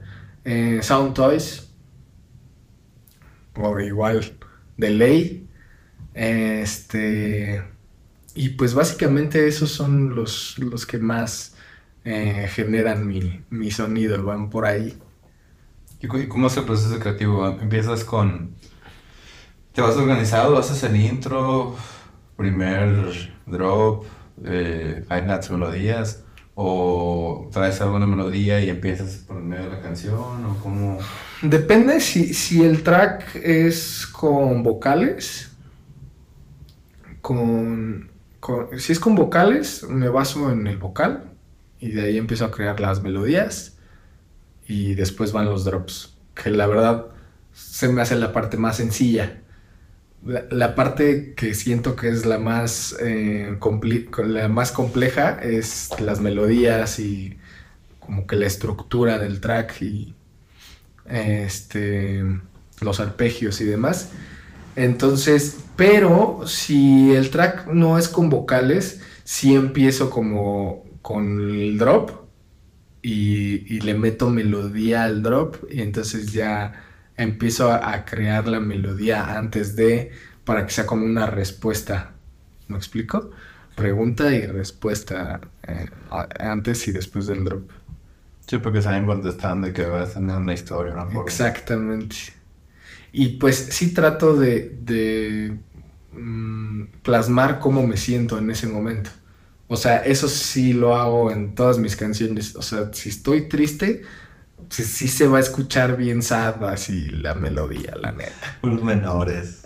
Sound 0.80 1.14
Toys. 1.14 1.70
O 3.54 3.78
igual, 3.78 4.32
de 4.76 4.90
ley. 4.90 5.48
Este. 6.12 7.62
Y 8.34 8.50
pues 8.50 8.74
básicamente 8.74 9.46
esos 9.46 9.70
son 9.70 10.16
los, 10.16 10.58
los 10.58 10.86
que 10.86 10.98
más 10.98 11.51
generan 12.04 13.06
mi, 13.06 13.44
mi 13.50 13.70
sonido, 13.70 14.22
van 14.24 14.50
por 14.50 14.66
ahí. 14.66 14.98
¿Y 16.00 16.26
cómo 16.26 16.48
es 16.48 16.56
el 16.56 16.64
proceso 16.64 16.98
creativo? 16.98 17.46
¿Empiezas 17.46 18.02
con... 18.02 18.56
¿Te 19.72 19.80
vas 19.80 19.96
organizado? 19.96 20.58
¿Haces 20.58 20.82
el 20.82 20.96
intro? 20.96 21.76
¿Primer 22.36 23.32
drop? 23.46 24.04
Eh, 24.44 25.04
¿Hi-hats, 25.08 25.50
melodías? 25.52 26.24
¿O 26.56 27.48
traes 27.52 27.80
alguna 27.80 28.06
melodía 28.06 28.60
y 28.60 28.68
empiezas 28.68 29.18
por 29.18 29.40
medio 29.40 29.66
de 29.66 29.70
la 29.70 29.80
canción? 29.80 30.44
¿O 30.44 30.58
cómo...? 30.60 30.98
Depende 31.40 32.00
si, 32.00 32.34
si 32.34 32.64
el 32.64 32.82
track 32.82 33.36
es 33.36 34.04
con 34.06 34.64
vocales. 34.64 35.52
Con, 37.20 38.10
con, 38.40 38.78
si 38.78 38.92
es 38.92 38.98
con 38.98 39.14
vocales, 39.14 39.84
me 39.88 40.08
baso 40.08 40.50
en 40.50 40.66
el 40.66 40.78
vocal 40.78 41.31
y 41.82 41.90
de 41.90 42.02
ahí 42.02 42.16
empiezo 42.16 42.44
a 42.44 42.52
crear 42.52 42.78
las 42.78 43.02
melodías 43.02 43.76
y 44.68 44.94
después 44.94 45.32
van 45.32 45.46
los 45.46 45.64
drops, 45.64 46.14
que 46.32 46.48
la 46.50 46.68
verdad 46.68 47.06
se 47.52 47.88
me 47.88 48.00
hace 48.00 48.14
la 48.14 48.32
parte 48.32 48.56
más 48.56 48.76
sencilla. 48.76 49.40
La, 50.24 50.76
parte 50.76 51.34
que 51.34 51.54
siento 51.54 51.96
que 51.96 52.08
es 52.08 52.24
la 52.24 52.38
más, 52.38 52.94
eh, 53.00 53.58
la 54.24 54.48
más 54.48 54.70
compleja 54.70 55.40
es 55.42 55.90
las 55.98 56.20
melodías 56.20 57.00
y 57.00 57.36
como 57.98 58.28
que 58.28 58.36
la 58.36 58.46
estructura 58.46 59.18
del 59.18 59.40
track 59.40 59.82
y 59.82 60.14
este, 61.06 62.24
los 62.80 63.00
arpegios 63.00 63.60
y 63.60 63.64
demás. 63.64 64.10
Entonces, 64.76 65.56
pero 65.74 66.42
si 66.46 67.12
el 67.12 67.30
track 67.30 67.66
no 67.66 67.98
es 67.98 68.08
con 68.08 68.30
vocales, 68.30 69.00
sí 69.24 69.56
empiezo 69.56 70.10
como 70.10 70.91
con 71.02 71.50
el 71.50 71.76
drop 71.78 72.22
y, 73.02 73.80
le 73.80 73.94
meto 73.94 74.30
melodía 74.30 75.04
al 75.04 75.22
drop 75.22 75.56
y 75.70 75.82
entonces 75.82 76.32
ya 76.32 76.84
empiezo 77.16 77.70
a, 77.72 78.04
crear 78.04 78.46
la 78.46 78.60
melodía 78.60 79.36
antes 79.36 79.76
de 79.76 80.12
para 80.44 80.64
que 80.64 80.72
sea 80.72 80.86
como 80.86 81.04
una 81.04 81.26
respuesta. 81.26 82.12
¿Me 82.68 82.76
explico? 82.76 83.30
Pregunta 83.74 84.34
y 84.34 84.46
respuesta 84.46 85.40
eh, 85.66 85.86
antes 86.38 86.86
y 86.88 86.92
después 86.92 87.26
del 87.26 87.44
drop. 87.44 87.70
Sí, 88.46 88.58
porque 88.58 88.82
saben 88.82 89.06
contestando 89.06 89.68
y 89.68 89.72
que 89.72 89.84
vas 89.84 90.10
a 90.10 90.14
tener 90.14 90.36
una 90.36 90.54
historia, 90.54 90.94
¿no? 90.94 91.22
Exactamente. 91.22 92.16
Y 93.12 93.36
pues 93.36 93.56
sí 93.56 93.92
trato 93.92 94.36
de, 94.36 94.76
de 94.80 95.58
mm, 96.12 96.84
plasmar 97.02 97.60
cómo 97.60 97.86
me 97.86 97.96
siento 97.96 98.38
en 98.38 98.50
ese 98.50 98.66
momento. 98.66 99.10
O 99.72 99.76
sea, 99.76 100.04
eso 100.04 100.28
sí 100.28 100.74
lo 100.74 100.94
hago 100.96 101.30
en 101.30 101.54
todas 101.54 101.78
mis 101.78 101.96
canciones. 101.96 102.56
O 102.56 102.60
sea, 102.60 102.92
si 102.92 103.08
estoy 103.08 103.48
triste, 103.48 104.02
sí, 104.68 105.08
se 105.08 105.26
va 105.26 105.38
a 105.38 105.40
escuchar 105.40 105.96
bien 105.96 106.22
sad 106.22 106.62
así 106.64 107.08
la 107.08 107.34
melodía, 107.34 107.94
la 107.98 108.12
neta. 108.12 108.58
Unos 108.62 108.82
menores. 108.84 109.62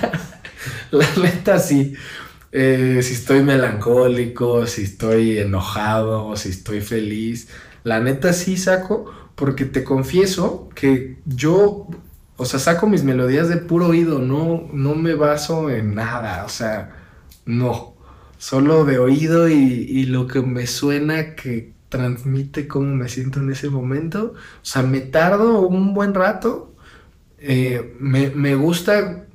la 0.90 1.06
neta 1.22 1.58
sí. 1.58 1.92
Eh, 2.52 3.00
si 3.02 3.12
estoy 3.12 3.42
melancólico, 3.42 4.66
si 4.66 4.84
estoy 4.84 5.40
enojado, 5.40 6.34
si 6.34 6.48
estoy 6.48 6.80
feliz. 6.80 7.48
La 7.84 8.00
neta 8.00 8.32
sí 8.32 8.56
saco, 8.56 9.12
porque 9.34 9.66
te 9.66 9.84
confieso 9.84 10.70
que 10.74 11.18
yo, 11.26 11.86
o 12.38 12.46
sea, 12.46 12.58
saco 12.58 12.86
mis 12.86 13.04
melodías 13.04 13.50
de 13.50 13.58
puro 13.58 13.88
oído, 13.88 14.20
no, 14.20 14.70
no 14.72 14.94
me 14.94 15.12
baso 15.12 15.68
en 15.68 15.94
nada, 15.94 16.46
o 16.46 16.48
sea, 16.48 16.96
no 17.44 17.97
solo 18.38 18.84
de 18.84 18.98
oído 18.98 19.48
y, 19.48 20.06
lo 20.06 20.26
que 20.26 20.40
me 20.40 20.66
suena 20.66 21.34
que 21.34 21.74
transmite 21.88 22.68
cómo 22.68 22.94
me 22.94 23.08
siento 23.08 23.40
en 23.40 23.50
ese 23.52 23.68
momento. 23.68 24.34
O 24.34 24.64
sea, 24.64 24.82
me 24.82 25.00
tardo 25.00 25.60
un 25.62 25.94
buen 25.94 26.14
rato. 26.14 26.74
Eh, 27.38 27.94
me, 28.00 28.54
gusta 28.54 29.26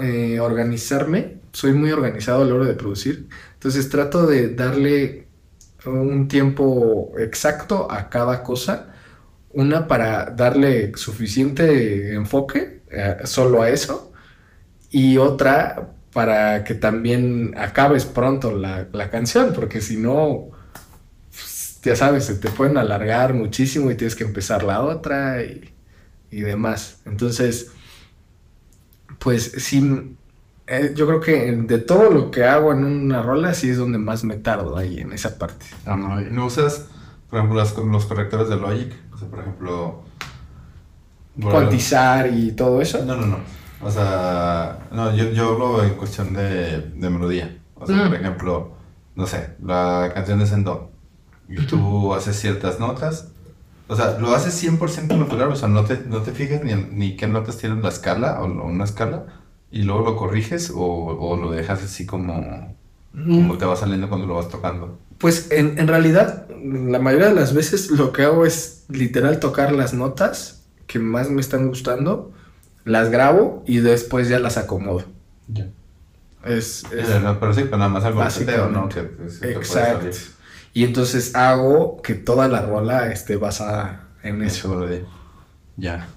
eh, 0.00 0.38
organizarme. 0.40 1.40
Soy 1.52 1.72
muy 1.72 1.90
organizado 1.90 2.42
a 2.42 2.46
la 2.46 2.54
hora 2.54 2.66
de 2.66 2.74
producir. 2.74 3.28
Entonces 3.54 3.88
trato 3.88 4.26
de 4.26 4.54
darle 4.54 5.26
un 5.86 6.28
tiempo 6.28 7.12
exacto 7.18 7.90
a 7.90 8.08
cada 8.10 8.42
cosa. 8.42 8.94
Una 9.52 9.88
para 9.88 10.30
darle 10.30 10.92
suficiente 10.96 12.14
enfoque 12.14 12.82
eh, 12.90 13.16
solo 13.24 13.62
a 13.62 13.70
eso. 13.70 14.12
Y 14.90 15.16
otra 15.18 15.94
para 16.12 16.64
que 16.64 16.74
también 16.74 17.54
acabes 17.56 18.04
pronto 18.04 18.52
la, 18.52 19.10
canción, 19.10 19.52
porque 19.54 19.80
si 19.80 19.96
no, 19.96 20.48
pues, 21.30 21.80
ya 21.82 21.94
sabes, 21.94 22.24
se 22.24 22.34
te 22.34 22.50
pueden 22.50 22.76
alargar 22.78 23.34
muchísimo 23.34 23.90
y 23.90 23.94
tienes 23.94 24.16
que 24.16 24.24
empezar 24.24 24.62
la 24.62 24.82
otra 24.82 25.42
y, 25.42 25.72
demás. 26.30 27.00
Entonces, 27.06 27.70
pues 29.18 29.52
sí, 29.58 30.16
eh, 30.66 30.92
yo 30.94 31.06
creo 31.06 31.20
que 31.20 31.52
de 31.52 31.78
todo 31.78 32.10
lo 32.10 32.30
que 32.30 32.44
hago 32.44 32.72
en 32.72 32.84
una 32.84 33.22
rola, 33.22 33.54
sí 33.54 33.70
es 33.70 33.78
donde 33.78 33.98
más 33.98 34.24
me 34.24 34.36
tardo 34.36 34.76
ahí 34.76 34.98
en 34.98 35.12
esa 35.12 35.38
parte. 35.38 35.66
Ah, 35.86 35.96
no, 35.96 36.20
¿No 36.20 36.46
usas, 36.46 36.86
por 37.28 37.38
ejemplo, 37.38 37.64
los 37.84 38.06
correctores 38.06 38.48
de 38.48 38.56
Logic? 38.56 38.92
O 39.12 39.18
sea, 39.18 39.28
por 39.28 39.40
ejemplo... 39.40 40.02
Cuantizar 41.40 42.30
y 42.32 42.52
todo 42.52 42.82
eso. 42.82 43.04
No, 43.04 43.16
no, 43.16 43.26
no. 43.26 43.59
O 43.82 43.90
sea, 43.90 44.88
no, 44.92 45.14
yo, 45.14 45.30
yo 45.30 45.50
hablo 45.50 45.82
en 45.82 45.94
cuestión 45.94 46.34
de, 46.34 46.80
de 46.80 47.10
melodía. 47.10 47.58
O 47.74 47.86
sea, 47.86 48.08
por 48.08 48.14
ejemplo, 48.14 48.72
no 49.14 49.26
sé, 49.26 49.54
la 49.62 50.10
canción 50.14 50.40
es 50.42 50.52
en 50.52 50.64
do. 50.64 50.90
Y 51.48 51.66
tú 51.66 52.14
haces 52.14 52.38
ciertas 52.38 52.78
notas. 52.78 53.32
O 53.88 53.96
sea, 53.96 54.18
lo 54.18 54.34
haces 54.34 54.62
100% 54.62 55.16
natural. 55.18 55.50
O 55.50 55.56
sea, 55.56 55.68
no 55.68 55.84
te, 55.84 55.98
no 56.06 56.22
te 56.22 56.32
fijas 56.32 56.62
ni, 56.62 56.74
ni 56.74 57.16
qué 57.16 57.26
notas 57.26 57.56
tiene 57.56 57.80
la 57.82 57.88
escala 57.88 58.40
o 58.40 58.44
una 58.44 58.84
escala. 58.84 59.26
Y 59.70 59.82
luego 59.82 60.02
lo 60.02 60.16
corriges 60.16 60.70
o, 60.70 60.78
o 60.78 61.36
lo 61.36 61.50
dejas 61.50 61.82
así 61.82 62.04
como, 62.04 62.76
como 63.12 63.56
te 63.56 63.64
va 63.64 63.76
saliendo 63.76 64.08
cuando 64.08 64.26
lo 64.26 64.34
vas 64.34 64.48
tocando. 64.48 64.98
Pues 65.18 65.50
en, 65.50 65.78
en 65.78 65.88
realidad, 65.88 66.48
la 66.62 66.98
mayoría 66.98 67.28
de 67.28 67.34
las 67.34 67.54
veces 67.54 67.90
lo 67.90 68.12
que 68.12 68.24
hago 68.24 68.44
es 68.44 68.84
literal 68.88 69.40
tocar 69.40 69.72
las 69.72 69.94
notas 69.94 70.66
que 70.86 70.98
más 70.98 71.30
me 71.30 71.40
están 71.40 71.68
gustando 71.68 72.32
las 72.84 73.10
grabo 73.10 73.62
y 73.66 73.78
después 73.78 74.28
ya 74.28 74.38
las 74.38 74.56
acomodo. 74.56 75.04
Ya. 75.48 75.68
Es, 76.44 76.84
pero 76.90 77.52
sí, 77.52 77.62
pero 77.64 77.76
nada 77.76 77.90
más 77.90 78.04
algo 78.04 78.20
básico, 78.20 78.50
¿no? 78.70 78.88
Exacto. 79.42 80.16
Y 80.72 80.84
entonces 80.84 81.34
hago 81.34 82.00
que 82.00 82.14
toda 82.14 82.48
la 82.48 82.62
rola 82.62 83.12
esté 83.12 83.36
basada 83.36 84.08
en 84.22 84.42
eso. 84.42 84.86
Ya. 85.76 86.08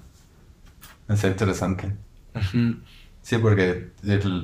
Es 1.10 1.24
interesante. 1.24 1.92
Sí, 3.22 3.38
porque 3.38 3.92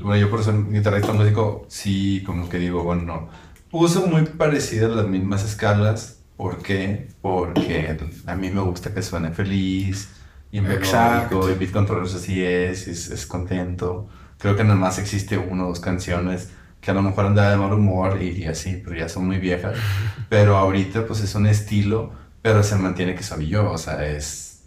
bueno, 0.03 0.17
yo 0.17 0.29
por 0.29 0.43
ser 0.43 0.55
guitarrista 0.69 1.13
músico, 1.13 1.65
sí, 1.69 2.23
como 2.25 2.49
que 2.49 2.57
digo, 2.57 2.83
bueno, 2.83 3.29
uso 3.71 4.07
muy 4.07 4.25
parecidas 4.25 4.91
las 4.91 5.07
mismas 5.07 5.43
escalas. 5.45 6.17
¿Por 6.35 6.57
qué? 6.57 7.09
Porque 7.21 7.97
a 8.25 8.35
mí 8.35 8.49
me 8.49 8.61
gusta 8.61 8.93
que 8.93 9.01
suene 9.01 9.31
feliz, 9.31 10.09
y 10.51 10.59
Exacto. 10.59 11.49
y 11.49 11.53
Beat 11.53 11.71
Controllers 11.71 12.15
así 12.15 12.43
es, 12.43 12.87
es, 12.87 13.25
contento. 13.25 14.09
Creo 14.37 14.55
que 14.55 14.63
nada 14.63 14.75
más 14.75 14.97
existe 14.97 15.37
una 15.37 15.65
o 15.65 15.69
dos 15.69 15.79
canciones 15.79 16.49
que 16.81 16.91
a 16.91 16.93
lo 16.93 17.01
mejor 17.01 17.25
anda 17.25 17.51
de 17.51 17.57
mal 17.57 17.73
humor 17.73 18.21
y, 18.21 18.45
así, 18.45 18.81
pero 18.83 18.95
ya 18.95 19.09
son 19.09 19.27
muy 19.27 19.37
viejas. 19.37 19.77
Pero 20.29 20.57
ahorita 20.57 21.05
pues 21.05 21.21
es 21.21 21.35
un 21.35 21.47
estilo, 21.47 22.11
pero 22.41 22.63
se 22.63 22.75
mantiene 22.75 23.15
que 23.15 23.23
soy 23.23 23.47
yo, 23.47 23.71
o 23.71 23.77
sea, 23.77 24.05
es... 24.07 24.61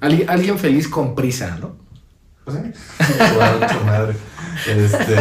alguien 0.00 0.58
feliz 0.58 0.88
con 0.88 1.14
prisa, 1.14 1.56
¿no? 1.60 1.76
Pues 2.44 2.56
sí, 2.58 3.06
madre. 3.86 4.14
Este, 4.66 5.16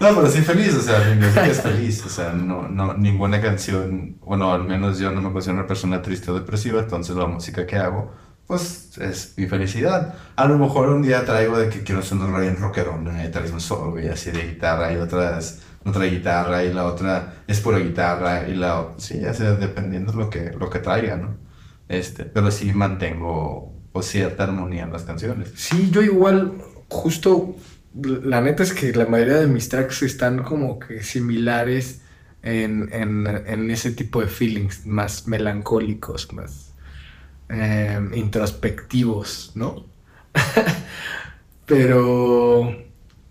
no, 0.00 0.14
pero 0.14 0.28
sí 0.28 0.40
feliz, 0.40 0.74
o 0.74 0.80
sea, 0.80 1.00
mi 1.00 1.20
música 1.20 1.46
es 1.46 1.60
feliz, 1.60 2.04
o 2.06 2.08
sea, 2.08 2.32
no, 2.32 2.68
no, 2.68 2.94
ninguna 2.94 3.40
canción, 3.40 4.16
bueno, 4.24 4.52
al 4.52 4.64
menos 4.64 4.98
yo 4.98 5.10
no 5.10 5.20
me 5.20 5.32
considero 5.32 5.58
una 5.58 5.66
persona 5.66 6.00
triste 6.00 6.30
o 6.30 6.34
depresiva, 6.34 6.80
entonces 6.80 7.16
la 7.16 7.26
música 7.26 7.66
que 7.66 7.76
hago 7.76 8.12
pues 8.46 8.98
es 8.98 9.34
mi 9.36 9.46
felicidad. 9.46 10.14
A 10.36 10.46
lo 10.46 10.58
mejor 10.58 10.88
un 10.90 11.02
día 11.02 11.24
traigo 11.24 11.58
de 11.58 11.68
que 11.68 11.82
quiero 11.82 12.02
un 12.12 12.40
bien 12.40 12.56
rockerón, 12.56 13.08
y 13.24 13.30
traigo 13.30 13.54
un 13.54 13.60
solo 13.60 14.00
y 14.00 14.08
así 14.08 14.30
de 14.30 14.46
guitarra 14.46 14.92
y 14.92 14.96
otras 14.96 15.60
otra 15.84 16.04
guitarra 16.04 16.64
y 16.64 16.72
la 16.72 16.84
otra 16.84 17.42
es 17.46 17.60
pura 17.60 17.78
guitarra 17.78 18.48
y 18.48 18.54
la 18.54 18.80
otra, 18.80 19.00
sí, 19.00 19.20
ya 19.20 19.34
sea 19.34 19.52
dependiendo 19.52 20.12
de 20.12 20.18
lo 20.18 20.30
que, 20.30 20.52
lo 20.52 20.70
que 20.70 20.78
traiga, 20.78 21.16
¿no? 21.16 21.36
Este, 21.88 22.24
pero 22.24 22.50
sí 22.50 22.72
mantengo 22.72 23.72
pues, 23.92 24.06
cierta 24.06 24.44
armonía 24.44 24.84
en 24.84 24.92
las 24.92 25.02
canciones. 25.02 25.52
Sí, 25.56 25.90
yo 25.90 26.02
igual, 26.02 26.52
justo, 26.88 27.56
la 27.94 28.40
neta 28.40 28.62
es 28.62 28.72
que 28.72 28.92
la 28.92 29.06
mayoría 29.06 29.36
de 29.36 29.46
mis 29.46 29.68
tracks 29.68 30.02
están 30.02 30.42
como 30.42 30.78
que 30.78 31.02
similares 31.02 32.02
en, 32.42 32.88
en, 32.92 33.26
en 33.26 33.70
ese 33.70 33.90
tipo 33.90 34.20
de 34.20 34.28
feelings, 34.28 34.86
más 34.86 35.26
melancólicos, 35.26 36.32
más 36.32 36.71
eh, 37.52 38.00
introspectivos, 38.14 39.52
¿no? 39.54 39.84
pero, 41.66 42.74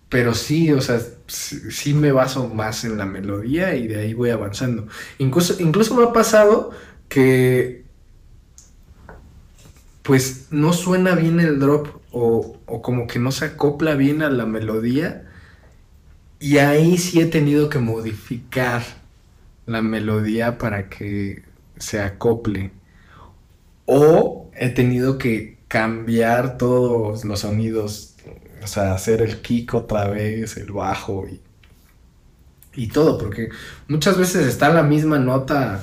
pero 0.09 0.33
sí, 0.33 0.71
o 0.71 0.81
sea, 0.81 0.99
sí, 1.27 1.93
me 1.93 2.11
baso 2.11 2.47
más 2.47 2.83
en 2.83 2.97
la 2.97 3.05
melodía 3.05 3.75
y 3.75 3.87
de 3.87 3.99
ahí 3.99 4.13
voy 4.13 4.29
avanzando. 4.29 4.87
Incluso, 5.17 5.61
incluso 5.61 5.95
me 5.95 6.03
ha 6.03 6.13
pasado 6.13 6.71
que 7.09 7.83
pues 10.03 10.47
no 10.51 10.73
suena 10.73 11.15
bien 11.15 11.39
el 11.39 11.59
drop 11.59 11.87
o, 12.11 12.57
o, 12.65 12.81
como 12.81 13.07
que 13.07 13.19
no 13.19 13.31
se 13.31 13.45
acopla 13.45 13.95
bien 13.95 14.21
a 14.23 14.29
la 14.29 14.45
melodía 14.45 15.29
y 16.39 16.57
ahí 16.57 16.97
sí 16.97 17.21
he 17.21 17.27
tenido 17.27 17.69
que 17.69 17.79
modificar 17.79 18.83
la 19.65 19.81
melodía 19.81 20.57
para 20.57 20.89
que 20.89 21.43
se 21.77 22.01
acople 22.01 22.71
o 23.93 24.49
he 24.55 24.69
tenido 24.69 25.17
que 25.17 25.57
cambiar 25.67 26.57
todos 26.57 27.25
los 27.25 27.41
sonidos 27.41 28.11
o 28.63 28.67
sea, 28.67 28.93
hacer 28.93 29.21
el 29.21 29.41
kick 29.41 29.73
otra 29.73 30.07
vez, 30.07 30.57
el 30.57 30.71
bajo 30.71 31.27
y, 31.27 31.41
y 32.75 32.87
todo, 32.87 33.17
porque 33.17 33.49
muchas 33.87 34.17
veces 34.17 34.47
está 34.47 34.69
la 34.69 34.83
misma 34.83 35.19
nota, 35.19 35.81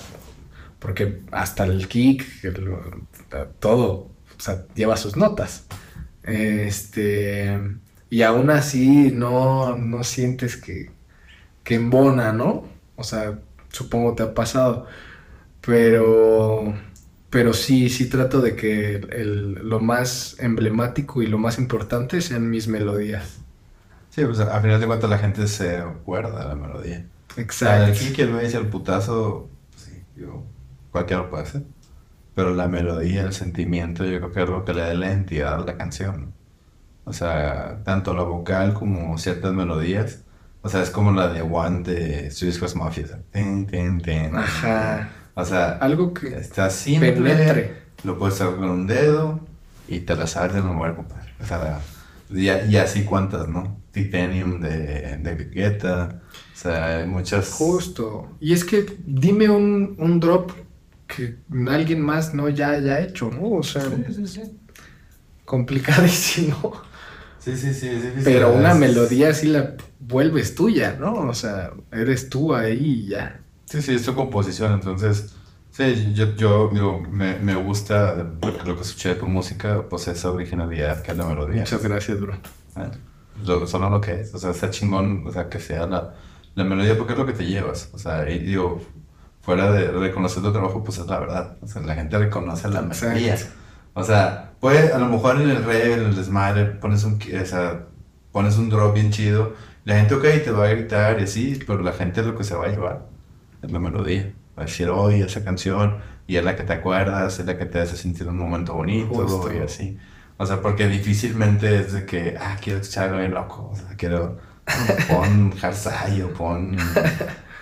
porque 0.79 1.23
hasta 1.33 1.65
el 1.65 1.89
kick, 1.89 2.25
todo, 3.59 4.11
o 4.37 4.41
sea, 4.41 4.67
lleva 4.75 4.97
sus 4.97 5.17
notas. 5.17 5.67
Este, 6.23 7.59
y 8.11 8.23
aún 8.23 8.51
así 8.51 9.11
no, 9.13 9.77
no 9.77 10.05
sientes 10.05 10.57
que, 10.57 10.91
que 11.65 11.75
embona, 11.75 12.33
¿no? 12.33 12.65
O 12.97 13.05
sea, 13.05 13.39
supongo 13.71 14.15
te 14.15 14.23
ha 14.23 14.35
pasado, 14.35 14.87
pero 15.61 16.75
pero 17.31 17.53
sí, 17.53 17.91
sí 17.91 18.09
trato 18.09 18.41
de 18.41 18.57
que 18.57 18.97
el, 18.97 19.55
lo 19.69 19.81
más 19.81 20.37
emblemático 20.39 21.23
y 21.23 21.27
lo 21.27 21.39
más 21.39 21.59
importante 21.59 22.21
sean 22.21 22.49
mis 22.49 22.69
melodías. 22.69 23.39
Sí, 24.11 24.25
pues 24.25 24.41
a 24.41 24.61
final 24.61 24.81
de 24.81 24.87
cuentas 24.87 25.11
la 25.11 25.19
gente 25.19 25.47
se 25.47 25.77
acuerda 25.77 26.41
de 26.41 26.49
la 26.49 26.55
melodía. 26.55 27.07
Exacto. 27.37 27.93
Aquí 27.93 28.13
que 28.13 28.27
me 28.27 28.43
dice 28.43 28.57
el 28.57 28.69
putazo, 28.69 29.49
sí, 29.77 30.03
yo, 30.17 30.43
cualquiera 30.91 31.23
lo 31.23 31.31
puede 31.31 31.43
hacer. 31.43 31.63
Pero 32.35 32.55
la 32.55 32.69
melodía, 32.69 33.23
el 33.23 33.33
sentimiento, 33.33 34.05
yo 34.05 34.19
creo 34.19 34.33
que 34.33 34.43
es 34.43 34.49
lo 34.49 34.65
que 34.65 34.73
le 34.73 34.81
da 34.81 34.95
la 34.95 35.07
identidad 35.09 35.55
a 35.55 35.59
la 35.59 35.77
canción. 35.77 36.33
O 37.05 37.13
sea, 37.13 37.83
tanto 37.85 38.15
la 38.15 38.23
vocal 38.23 38.75
como 38.75 39.19
ciertas 39.19 39.53
melodías. 39.53 40.25
O 40.63 40.69
sea, 40.69 40.83
es 40.83 40.91
como 40.91 41.13
la 41.13 41.29
de 41.29 41.43
One 41.43 41.83
de 41.83 42.31
House 42.31 42.77
Mafia. 42.77 43.07
Ten, 43.33 43.67
ten, 43.67 44.01
ten. 44.01 44.37
Ajá. 44.37 45.11
O 45.39 45.45
sea, 45.45 45.79
algo 45.79 46.13
que 46.13 46.37
está 46.37 46.69
simple, 46.69 47.73
lo 48.03 48.19
puedes 48.19 48.41
hacer 48.41 48.57
con 48.57 48.71
un 48.71 48.89
dedo 48.89 49.39
y 49.87 50.01
te 50.01 50.17
la 50.17 50.27
sabes 50.27 50.53
de 50.53 50.63
memoria, 50.63 50.97
compadre. 50.97 51.33
O 51.41 51.47
sea, 51.47 51.81
y, 52.29 52.77
así 52.77 53.05
cuántas, 53.05 53.47
¿no? 53.47 53.81
Titanium 53.93 54.61
de, 54.61 55.17
de 55.19 56.11
o 56.13 56.59
sea, 56.61 56.99
hay 56.99 57.07
muchas... 57.07 57.53
Justo. 57.53 58.37
Y 58.41 58.53
es 58.53 58.65
que 58.65 58.85
dime 59.07 59.49
un, 59.49 59.95
un 59.99 60.19
drop 60.19 60.51
que 61.07 61.37
alguien 61.69 62.01
más 62.01 62.35
no 62.35 62.49
ya 62.49 62.71
haya 62.71 63.01
hecho, 63.01 63.31
¿no? 63.31 63.59
O 63.59 63.63
sea, 63.63 63.83
sí, 63.83 64.13
sí, 64.13 64.27
sí. 64.27 64.43
complicadísimo. 65.45 66.73
Sí, 67.39 67.57
sí, 67.57 67.73
sí. 67.73 67.89
Pero 68.25 68.53
una 68.53 68.75
melodía 68.75 69.31
así 69.31 69.47
la 69.47 69.77
vuelves 70.01 70.57
tuya, 70.57 70.97
¿no? 70.99 71.15
O 71.15 71.35
sea, 71.35 71.71
eres 71.93 72.29
tú 72.29 72.53
ahí 72.53 73.05
y 73.05 73.07
ya. 73.11 73.41
Sí, 73.69 73.83
sí, 73.83 73.95
es 73.95 74.03
tu 74.03 74.15
composición, 74.15 74.73
entonces, 74.73 75.35
sí, 75.71 76.15
yo, 76.15 76.35
yo 76.37 76.71
digo, 76.73 77.03
me, 77.11 77.39
me 77.39 77.55
gusta 77.55 78.15
lo 78.15 78.77
que 78.77 78.81
escuché 78.81 79.11
de 79.11 79.15
tu 79.17 79.27
música, 79.27 79.85
pues 79.91 80.09
esa 80.09 80.31
originalidad 80.31 81.03
que 81.03 81.11
es 81.11 81.19
la 81.19 81.27
melodía. 81.27 81.61
Muchas 81.61 81.83
gracias, 81.83 82.19
bro. 82.19 82.33
¿Eh? 82.33 82.91
Lo, 83.45 83.67
solo 83.67 83.91
lo 83.91 84.01
que 84.01 84.23
es, 84.23 84.35
o 84.35 84.39
sea, 84.39 84.53
está 84.53 84.71
chingón, 84.71 85.23
o 85.27 85.33
sea, 85.33 85.51
que 85.51 85.61
sea 85.61 85.87
la, 85.87 86.15
la 86.55 86.65
melodía 86.65 86.97
porque 86.97 87.13
es 87.13 87.19
lo 87.19 87.27
que 87.27 87.35
te 87.35 87.45
llevas, 87.45 87.91
o 87.93 87.99
sea, 87.99 88.29
y 88.31 88.39
digo, 88.39 88.81
fuera 89.43 89.71
de 89.71 89.91
reconocer 89.91 90.43
tu 90.43 90.51
trabajo, 90.51 90.83
pues 90.83 90.97
es 90.97 91.07
la 91.07 91.21
verdad, 91.21 91.59
o 91.61 91.67
sea, 91.67 91.83
la 91.83 91.95
gente 91.95 92.17
reconoce 92.17 92.69
la 92.71 92.81
melodía. 92.81 93.37
O 93.93 94.03
sea, 94.03 94.53
puede, 94.61 94.95
a 94.95 94.99
lo 94.99 95.09
mejor 95.09 95.43
en 95.43 95.51
el 95.51 95.63
rey, 95.63 95.93
en 95.93 96.07
el 96.07 96.25
smile, 96.25 96.65
pones 96.81 97.05
un, 97.05 97.21
o 97.21 97.47
sea, 97.47 97.85
pones 98.33 98.57
un 98.57 98.71
drop 98.71 98.95
bien 98.95 99.11
chido, 99.11 99.53
la 99.85 99.97
gente, 99.97 100.15
ok, 100.15 100.23
te 100.43 100.53
va 100.53 100.65
a 100.65 100.69
gritar 100.69 101.21
y 101.21 101.25
así, 101.25 101.61
pero 101.67 101.83
la 101.83 101.93
gente 101.93 102.23
es 102.23 102.27
lo 102.27 102.35
que 102.35 102.45
se 102.45 102.55
va 102.55 102.65
a 102.65 102.69
llevar 102.69 103.18
es 103.69 103.73
la 103.73 103.79
melodía. 103.79 104.33
Va 104.59 104.63
a 104.63 104.67
decir, 104.67 104.89
hoy 104.89 105.23
esa 105.23 105.45
canción, 105.45 105.99
y 106.27 106.37
es 106.37 106.45
la 106.45 106.57
que 106.57 106.65
te 106.65 106.73
acuerdas, 106.73 107.39
es 107.39 107.47
la 107.47 107.57
que 107.57 107.67
te 107.67 107.81
hace 107.81 107.97
sentir 107.97 108.27
un 108.27 108.39
momento 108.39 108.75
bonito, 108.75 109.53
y 109.53 109.59
así. 109.59 109.99
O 110.37 110.47
sea, 110.47 110.61
porque 110.61 110.89
difícilmente 110.89 111.81
es 111.81 111.93
de 111.93 112.07
que, 112.07 112.37
ah, 112.41 112.57
quiero 112.61 112.81
escuchar 112.81 113.15
algo 113.15 113.35
loco, 113.35 113.71
o 113.73 113.77
sea, 113.77 113.97
quiero, 113.97 114.39
pon 115.09 115.53
Harsay 115.61 116.23
o 116.23 116.33
pon, 116.33 116.77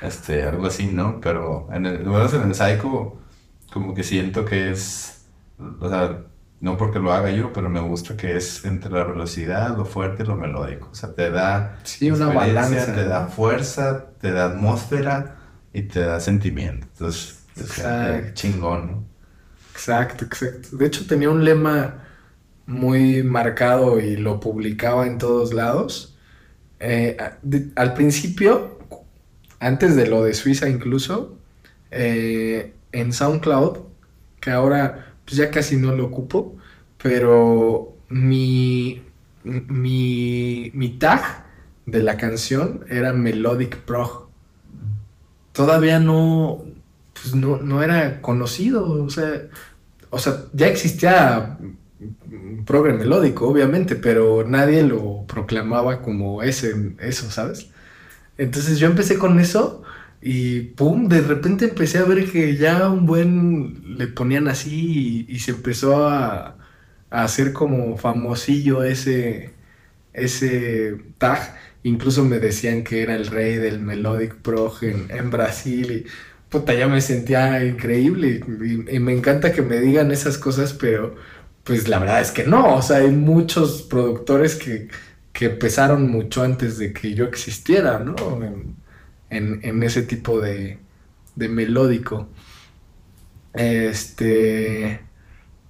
este, 0.03 0.45
algo 0.45 0.67
así, 0.67 0.87
¿no? 0.87 1.21
Pero 1.21 1.69
en 1.73 1.87
el, 1.87 2.03
en 2.03 2.43
el 2.43 2.55
Psycho, 2.55 3.19
como 3.73 3.95
que 3.95 4.03
siento 4.03 4.45
que 4.45 4.71
es, 4.71 5.27
o 5.81 5.89
sea, 5.89 6.21
no 6.61 6.77
porque 6.77 6.99
lo 6.99 7.13
haga 7.13 7.31
yo, 7.31 7.53
pero 7.53 7.69
me 7.69 7.81
gusta 7.81 8.17
que 8.17 8.37
es 8.37 8.65
entre 8.65 8.91
la 8.91 9.05
velocidad, 9.05 9.77
lo 9.77 9.85
fuerte 9.85 10.23
y 10.23 10.27
lo 10.27 10.37
melódico. 10.37 10.89
O 10.91 10.95
sea, 10.95 11.15
te 11.15 11.31
da 11.31 11.79
sí, 11.83 12.11
una 12.11 12.29
balanza, 12.29 12.95
te 12.95 13.05
da 13.05 13.27
fuerza, 13.27 14.07
te 14.21 14.33
da 14.33 14.47
atmósfera 14.47 15.37
y 15.77 15.83
te 15.83 16.01
da 16.01 16.21
sentimiento. 16.21 16.87
Entonces, 16.87 17.45
chingón, 18.33 18.87
¿no? 18.87 19.05
Exacto, 19.73 20.25
exacto. 20.25 20.75
De 20.79 20.87
hecho, 20.87 21.07
tenía 21.07 21.29
un 21.29 21.45
lema 21.45 22.03
muy 22.65 23.23
marcado 23.23 24.01
y 24.01 24.17
lo 24.17 24.41
publicaba 24.41 25.07
en 25.07 25.19
todos 25.19 25.53
lados. 25.53 26.17
Eh, 26.81 27.19
al 27.75 27.93
principio, 27.93 28.79
antes 29.61 29.97
de 29.97 30.07
lo 30.07 30.25
de 30.25 30.33
Suiza 30.33 30.67
incluso, 30.67 31.37
eh, 31.91 32.73
en 32.93 33.13
SoundCloud, 33.13 33.81
que 34.41 34.51
ahora 34.53 35.15
pues 35.27 35.37
ya 35.37 35.51
casi 35.51 35.77
no 35.77 35.93
lo 35.95 36.07
ocupo, 36.07 36.57
pero 37.03 37.99
mi, 38.09 39.03
mi, 39.45 40.71
mi 40.73 40.89
tag 40.99 41.45
de 41.85 42.03
la 42.03 42.17
canción 42.17 42.87
era 42.89 43.13
Melodic 43.13 43.77
Prog 43.81 44.26
todavía 45.57 45.99
no, 45.99 46.63
pues 47.15 47.35
no, 47.35 47.57
no 47.57 47.83
era 47.83 48.21
conocido, 48.21 49.03
o 49.03 49.11
sea, 49.11 49.43
o 50.11 50.19
sea, 50.19 50.45
ya 50.53 50.69
existía 50.69 51.59
progre 52.67 52.93
melódico, 52.93 53.49
obviamente, 53.49 53.97
pero 53.97 54.45
nadie 54.47 54.83
lo 54.83 55.25
proclamaba 55.27 56.03
como 56.03 56.43
ese, 56.43 56.95
eso, 57.01 57.31
¿sabes? 57.31 57.71
Entonces 58.39 58.79
yo 58.79 58.87
empecé 58.89 59.19
con 59.19 59.41
eso 59.41 59.83
y 60.21 60.61
pum, 60.61 61.09
de 61.09 61.23
repente 61.23 61.67
empecé 61.67 61.99
a 61.99 62.05
ver 62.05 62.31
que 62.31 62.57
ya 62.57 62.91
un 62.91 63.07
buen 63.07 63.97
le 63.99 64.09
ponían 64.09 64.49
así 64.49 65.25
y, 65.29 65.39
se 65.39 65.53
empezó 65.53 66.07
a, 66.09 66.57
a, 67.11 67.25
hacer 67.25 67.53
como 67.53 67.97
famosillo 67.97 68.83
ese, 68.85 69.55
ese 70.13 70.99
tag. 71.19 71.57
Incluso 71.87 72.25
me 72.25 72.41
decían 72.41 72.83
que 72.83 73.01
era 73.01 73.15
el 73.15 73.29
rey 73.29 73.55
del 73.59 73.79
Melodic 73.79 74.35
Prog 74.35 74.83
en, 74.83 75.31
Brasil 75.31 75.93
y 75.93 76.07
puta, 76.49 76.75
ya 76.75 76.89
me 76.89 77.01
sentía 77.01 77.65
increíble 77.65 78.41
y, 78.91 78.99
me 78.99 79.13
encanta 79.13 79.53
que 79.53 79.63
me 79.63 79.79
digan 79.79 80.11
esas 80.11 80.37
cosas, 80.37 80.73
pero 80.73 81.15
pues 81.63 81.87
la 81.87 82.01
verdad 82.01 82.21
es 82.21 82.33
que 82.33 82.43
no, 82.45 82.75
o 82.75 82.83
sea, 82.83 82.97
hay 82.97 83.13
muchos 83.13 83.83
productores 83.83 84.57
que, 84.57 84.89
que 85.33 85.45
empezaron 85.45 86.11
mucho 86.11 86.43
antes 86.43 86.77
de 86.77 86.93
que 86.93 87.15
yo 87.15 87.25
existiera, 87.25 88.01
¿no? 88.01 88.17
En, 89.31 89.83
ese 89.85 90.03
tipo 90.03 90.41
de, 90.41 90.79
de 91.37 91.49
melódico. 91.49 92.29
Este, 93.55 95.03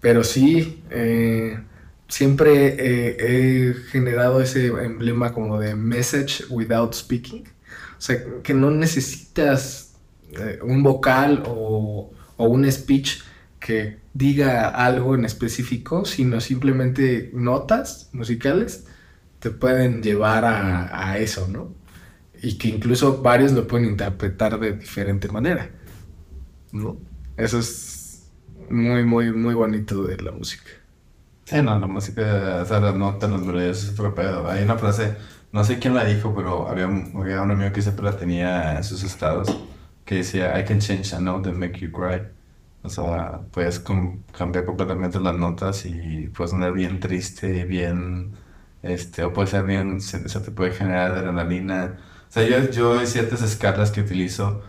pero 0.00 0.24
sí, 0.24 0.82
eh, 0.88 1.58
siempre 2.08 2.76
eh, 2.78 3.16
he 3.18 3.74
generado 3.90 4.40
ese 4.40 4.66
emblema 4.68 5.32
como 5.32 5.58
de 5.58 5.74
message 5.74 6.44
without 6.50 6.94
speaking. 6.94 7.44
O 7.98 8.00
sea, 8.00 8.22
que 8.42 8.54
no 8.54 8.70
necesitas 8.70 9.94
eh, 10.32 10.58
un 10.62 10.82
vocal 10.82 11.42
o, 11.46 12.12
un 12.38 12.70
speech 12.70 13.22
que 13.58 13.98
diga 14.12 14.68
algo 14.68 15.14
en 15.14 15.24
específico, 15.24 16.04
sino 16.04 16.40
simplemente 16.40 17.30
notas 17.32 18.10
musicales 18.12 18.84
te 19.38 19.50
pueden 19.50 20.02
llevar 20.02 20.44
a, 20.44 21.18
eso, 21.18 21.48
¿no? 21.48 21.72
y 22.42 22.58
que 22.58 22.68
incluso 22.68 23.22
varios 23.22 23.52
lo 23.52 23.66
pueden 23.66 23.88
interpretar 23.88 24.60
de 24.60 24.72
diferente 24.72 25.28
manera. 25.28 25.70
¿no? 26.72 26.98
Eso 27.36 27.58
es 27.58 28.26
muy, 28.68 29.04
muy, 29.04 29.32
muy 29.32 29.54
bonito 29.54 30.04
de 30.04 30.16
la 30.18 30.32
música. 30.32 30.70
Sí, 31.46 31.62
no, 31.62 31.78
la 31.78 31.86
música, 31.86 32.60
o 32.62 32.64
sea, 32.66 32.80
las 32.80 32.96
notas, 32.96 33.30
las 33.30 33.40
melodías 33.40 33.84
es 33.84 33.90
otro 33.90 34.12
pedo. 34.14 34.50
Hay 34.50 34.64
una 34.64 34.76
frase, 34.78 35.16
no 35.52 35.62
sé 35.62 35.78
quién 35.78 35.94
la 35.94 36.04
dijo, 36.04 36.34
pero 36.34 36.68
había, 36.68 36.86
había 36.86 37.40
un 37.42 37.52
amigo 37.52 37.72
que 37.72 37.82
siempre 37.82 38.04
la 38.04 38.16
tenía 38.16 38.76
en 38.76 38.82
sus 38.82 39.04
estados, 39.04 39.56
que 40.04 40.16
decía, 40.16 40.58
I 40.58 40.64
can 40.64 40.80
change 40.80 41.14
a 41.14 41.20
note 41.20 41.48
and 41.48 41.58
make 41.58 41.78
you 41.78 41.92
cry. 41.92 42.20
O 42.82 42.88
sea, 42.88 43.42
puedes 43.52 43.78
cambiar 44.32 44.64
completamente 44.64 45.20
las 45.20 45.36
notas 45.36 45.86
y 45.86 46.28
puedes 46.30 46.50
sonar 46.50 46.72
bien 46.72 46.98
triste, 46.98 47.64
bien, 47.64 48.34
este, 48.82 49.22
o 49.22 49.32
puede 49.32 49.46
ser 49.48 49.64
bien, 49.64 50.00
se, 50.00 50.28
se 50.28 50.40
te 50.40 50.50
puede 50.50 50.72
generar 50.72 51.12
adrenalina. 51.12 51.96
O 52.28 52.32
sea, 52.32 52.42
yo, 52.44 52.70
yo 52.70 52.98
hay 52.98 53.06
ciertas 53.06 53.42
escalas 53.42 53.92
que 53.92 54.00
utilizo 54.00 54.62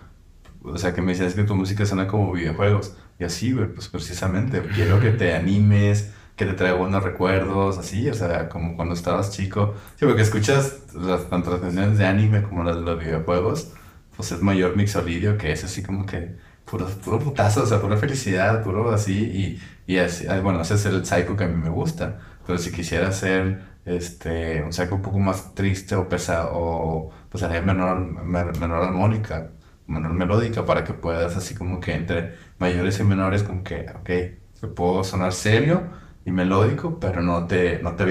o 0.63 0.77
sea, 0.77 0.93
que 0.93 1.01
me 1.01 1.13
decías 1.13 1.33
que 1.33 1.43
tu 1.43 1.55
música 1.55 1.85
suena 1.85 2.07
como 2.07 2.31
videojuegos. 2.33 2.95
Y 3.19 3.23
así, 3.23 3.53
pues 3.53 3.87
precisamente. 3.89 4.61
Quiero 4.73 4.99
que 4.99 5.11
te 5.11 5.33
animes, 5.33 6.11
que 6.37 6.45
te 6.45 6.53
traiga 6.53 6.77
buenos 6.77 7.03
recuerdos, 7.03 7.77
así, 7.79 8.09
o 8.09 8.13
sea, 8.13 8.47
como 8.49 8.75
cuando 8.77 8.93
estabas 8.93 9.31
chico. 9.31 9.73
Sí, 9.97 10.05
porque 10.05 10.21
escuchas 10.21 10.83
las 10.93 11.29
tanto 11.29 11.51
las 11.51 11.61
canciones 11.61 11.97
de 11.97 12.05
anime 12.05 12.43
como 12.43 12.63
las 12.63 12.75
de 12.77 12.83
los 12.83 12.99
videojuegos, 12.99 13.73
pues 14.15 14.31
es 14.31 14.41
mayor 14.41 14.75
mixolidio 14.77 15.37
que 15.37 15.51
es 15.51 15.63
así 15.63 15.83
como 15.83 16.05
que 16.05 16.35
puro, 16.65 16.87
puro 17.03 17.19
putazo, 17.19 17.63
o 17.63 17.65
sea, 17.65 17.81
pura 17.81 17.97
felicidad, 17.97 18.63
puro 18.63 18.91
así. 18.91 19.59
Y, 19.87 19.93
y 19.93 19.97
así, 19.97 20.27
bueno, 20.43 20.61
ese 20.61 20.75
es 20.75 20.85
el 20.85 21.05
psycho 21.05 21.35
que 21.35 21.45
a 21.45 21.47
mí 21.47 21.55
me 21.55 21.69
gusta. 21.69 22.19
Pero 22.45 22.59
si 22.59 22.71
quisiera 22.71 23.07
hacer 23.09 23.61
este, 23.85 24.61
un 24.63 24.73
psycho 24.73 24.95
un 24.95 25.01
poco 25.01 25.19
más 25.19 25.55
triste 25.55 25.95
o 25.95 26.07
pesado, 26.09 26.51
o 26.53 27.11
pues 27.29 27.43
haría 27.43 27.61
menor, 27.61 27.99
menor, 28.23 28.83
armónica 28.83 29.51
menor 29.87 30.13
melódica 30.13 30.65
para 30.65 30.83
que 30.83 30.93
puedas 30.93 31.37
así 31.37 31.55
como 31.55 31.79
que 31.79 31.93
entre 31.93 32.35
mayores 32.59 32.99
y 32.99 33.03
menores 33.03 33.43
como 33.43 33.63
que, 33.63 33.85
ok, 33.95 34.73
puedo 34.75 35.03
sonar 35.03 35.33
serio 35.33 35.83
y 36.27 36.31
melódico, 36.31 36.99
pero 36.99 37.21
no 37.21 37.47
te, 37.47 37.79
no 37.81 37.95
te 37.95 38.05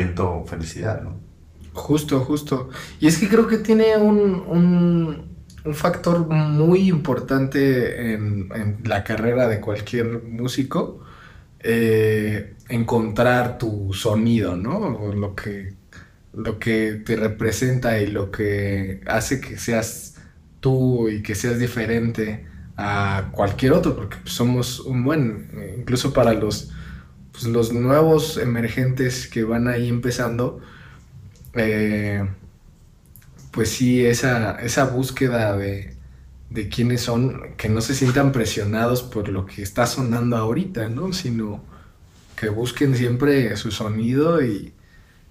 felicidad, 0.46 1.02
¿no? 1.02 1.20
Justo, 1.74 2.20
justo. 2.20 2.70
Y 2.98 3.08
es 3.08 3.18
que 3.18 3.28
creo 3.28 3.46
que 3.46 3.58
tiene 3.58 3.94
un, 3.98 4.42
un, 5.64 5.74
factor 5.74 6.26
muy 6.26 6.88
importante 6.88 8.14
en, 8.14 8.48
la 8.84 9.04
carrera 9.04 9.48
de 9.48 9.60
cualquier 9.60 10.22
músico, 10.22 11.00
eh, 11.60 12.54
encontrar 12.70 13.58
tu 13.58 13.92
sonido, 13.92 14.56
¿no? 14.56 15.12
Lo 15.12 15.34
que, 15.34 15.74
lo 16.32 16.58
que 16.58 17.02
te 17.04 17.16
representa 17.16 18.00
y 18.00 18.06
lo 18.06 18.30
que 18.30 19.02
hace 19.06 19.40
que 19.40 19.58
seas 19.58 20.14
tú 20.60 21.08
y 21.10 21.20
que 21.22 21.34
seas 21.34 21.58
diferente 21.58 22.46
a 22.78 23.28
cualquier 23.32 23.72
otro, 23.72 23.94
porque 23.94 24.16
somos 24.24 24.80
un 24.80 25.04
buen, 25.04 25.50
eh, 25.54 25.76
incluso 25.80 26.12
para 26.14 26.32
los, 26.32 26.72
pues, 27.36 27.44
los 27.52 27.72
nuevos 27.72 28.38
emergentes 28.38 29.28
que 29.28 29.44
van 29.44 29.68
ahí 29.68 29.88
empezando, 29.90 30.60
eh, 31.54 32.24
pues 33.50 33.70
sí, 33.70 34.04
esa, 34.04 34.60
esa 34.60 34.84
búsqueda 34.84 35.56
de, 35.56 35.96
de 36.50 36.68
quiénes 36.68 37.02
son, 37.02 37.56
que 37.56 37.68
no 37.68 37.80
se 37.80 37.94
sientan 37.94 38.32
presionados 38.32 39.02
por 39.02 39.28
lo 39.28 39.46
que 39.46 39.62
está 39.62 39.86
sonando 39.86 40.36
ahorita, 40.36 40.88
¿no? 40.88 41.12
Sino 41.12 41.64
que 42.36 42.48
busquen 42.50 42.96
siempre 42.96 43.56
su 43.56 43.70
sonido 43.72 44.44
y, 44.44 44.74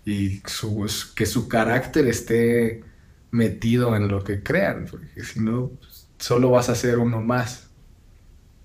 y 0.05 0.41
su, 0.47 0.87
que 1.15 1.25
su 1.27 1.49
carácter 1.49 2.07
esté 2.07 2.83
metido 3.31 3.95
en 3.95 4.09
lo 4.09 4.23
que 4.23 4.43
crean, 4.43 4.87
porque 4.91 5.23
si 5.23 5.41
no, 5.41 5.71
solo 6.19 6.51
vas 6.51 6.69
a 6.69 6.75
ser 6.75 6.99
uno 6.99 7.21
más, 7.21 7.71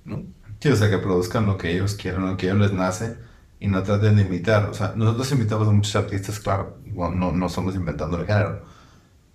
¿no? 0.05 0.25
Sí, 0.61 0.69
o 0.69 0.77
sea, 0.77 0.91
que 0.91 0.99
produzcan 0.99 1.47
lo 1.47 1.57
que 1.57 1.73
ellos 1.73 1.95
quieran, 1.95 2.27
lo 2.27 2.37
que 2.37 2.47
ellos 2.47 2.59
les 2.61 2.73
nace 2.73 3.17
y 3.61 3.69
no 3.69 3.83
traten 3.85 4.17
de 4.17 4.23
imitar. 4.25 4.71
O 4.71 4.75
sea, 4.75 4.95
nosotros 4.97 5.33
invitamos 5.33 5.69
a 5.69 5.73
muchos 5.73 5.97
artistas, 5.97 6.41
claro, 6.41 6.79
bueno, 6.87 7.17
no, 7.17 7.33
no 7.33 7.49
somos 7.51 7.77
inventando 7.77 8.19
el 8.21 8.27
género, 8.27 8.65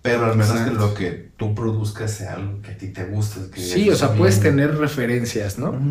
pero 0.02 0.26
al 0.26 0.36
menos 0.36 0.62
que 0.62 0.70
Exacto. 0.70 0.78
lo 0.78 0.94
que 0.94 1.12
tú 1.36 1.54
produzcas 1.54 2.12
sea 2.12 2.34
algo 2.34 2.62
que 2.62 2.72
a 2.72 2.78
ti 2.78 2.88
te 2.92 3.04
guste. 3.06 3.50
Que 3.50 3.60
Sí, 3.60 3.90
o 3.90 3.96
sea, 3.96 4.08
bien. 4.08 4.18
puedes 4.18 4.40
tener 4.40 4.76
referencias, 4.78 5.58
¿no? 5.58 5.88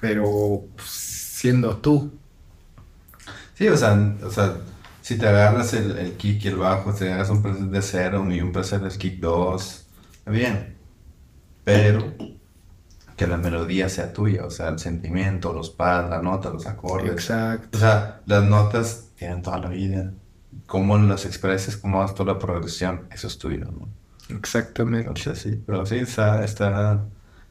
Pero 0.00 0.68
pues, 0.76 0.88
siendo 0.88 1.76
tú. 1.80 2.18
Sí, 3.54 3.68
o 3.68 3.76
sea, 3.76 4.16
o 4.24 4.30
sea, 4.30 4.56
si 5.00 5.18
te 5.18 5.28
agarras 5.28 5.72
el, 5.74 5.98
el 5.98 6.16
kick 6.16 6.44
y 6.44 6.48
el 6.48 6.56
bajo, 6.56 6.94
te 6.94 7.06
agarras 7.08 7.30
un 7.30 7.42
preset 7.42 7.68
de 7.70 7.82
cero 7.82 8.26
y 8.32 8.40
un 8.40 8.52
preset 8.52 8.82
de 8.82 8.96
kick 8.98 9.20
2, 9.20 9.86
bien. 10.26 10.76
Pero 11.64 12.14
que 13.20 13.26
la 13.26 13.36
melodía 13.36 13.90
sea 13.90 14.14
tuya, 14.14 14.46
o 14.46 14.50
sea, 14.50 14.68
el 14.68 14.78
sentimiento, 14.78 15.52
los 15.52 15.68
pads, 15.68 16.08
la 16.08 16.22
nota, 16.22 16.48
los 16.48 16.66
acordes. 16.66 17.12
Exacto. 17.12 17.76
O 17.76 17.78
sea, 17.78 18.22
las 18.24 18.44
notas 18.44 19.08
tienen 19.14 19.42
toda 19.42 19.58
la 19.58 19.68
vida. 19.68 20.10
Cómo 20.64 20.96
las 20.96 21.26
expreses, 21.26 21.76
cómo 21.76 22.02
haces 22.02 22.16
toda 22.16 22.32
la 22.32 22.38
progresión, 22.38 23.02
eso 23.12 23.26
es 23.26 23.36
tuyo, 23.36 23.66
¿no? 23.66 23.88
Exactamente. 24.34 25.08
Entonces, 25.08 25.38
sí, 25.38 25.62
pero 25.66 25.84
sí, 25.84 25.96
está, 25.96 26.42
está, 26.42 27.04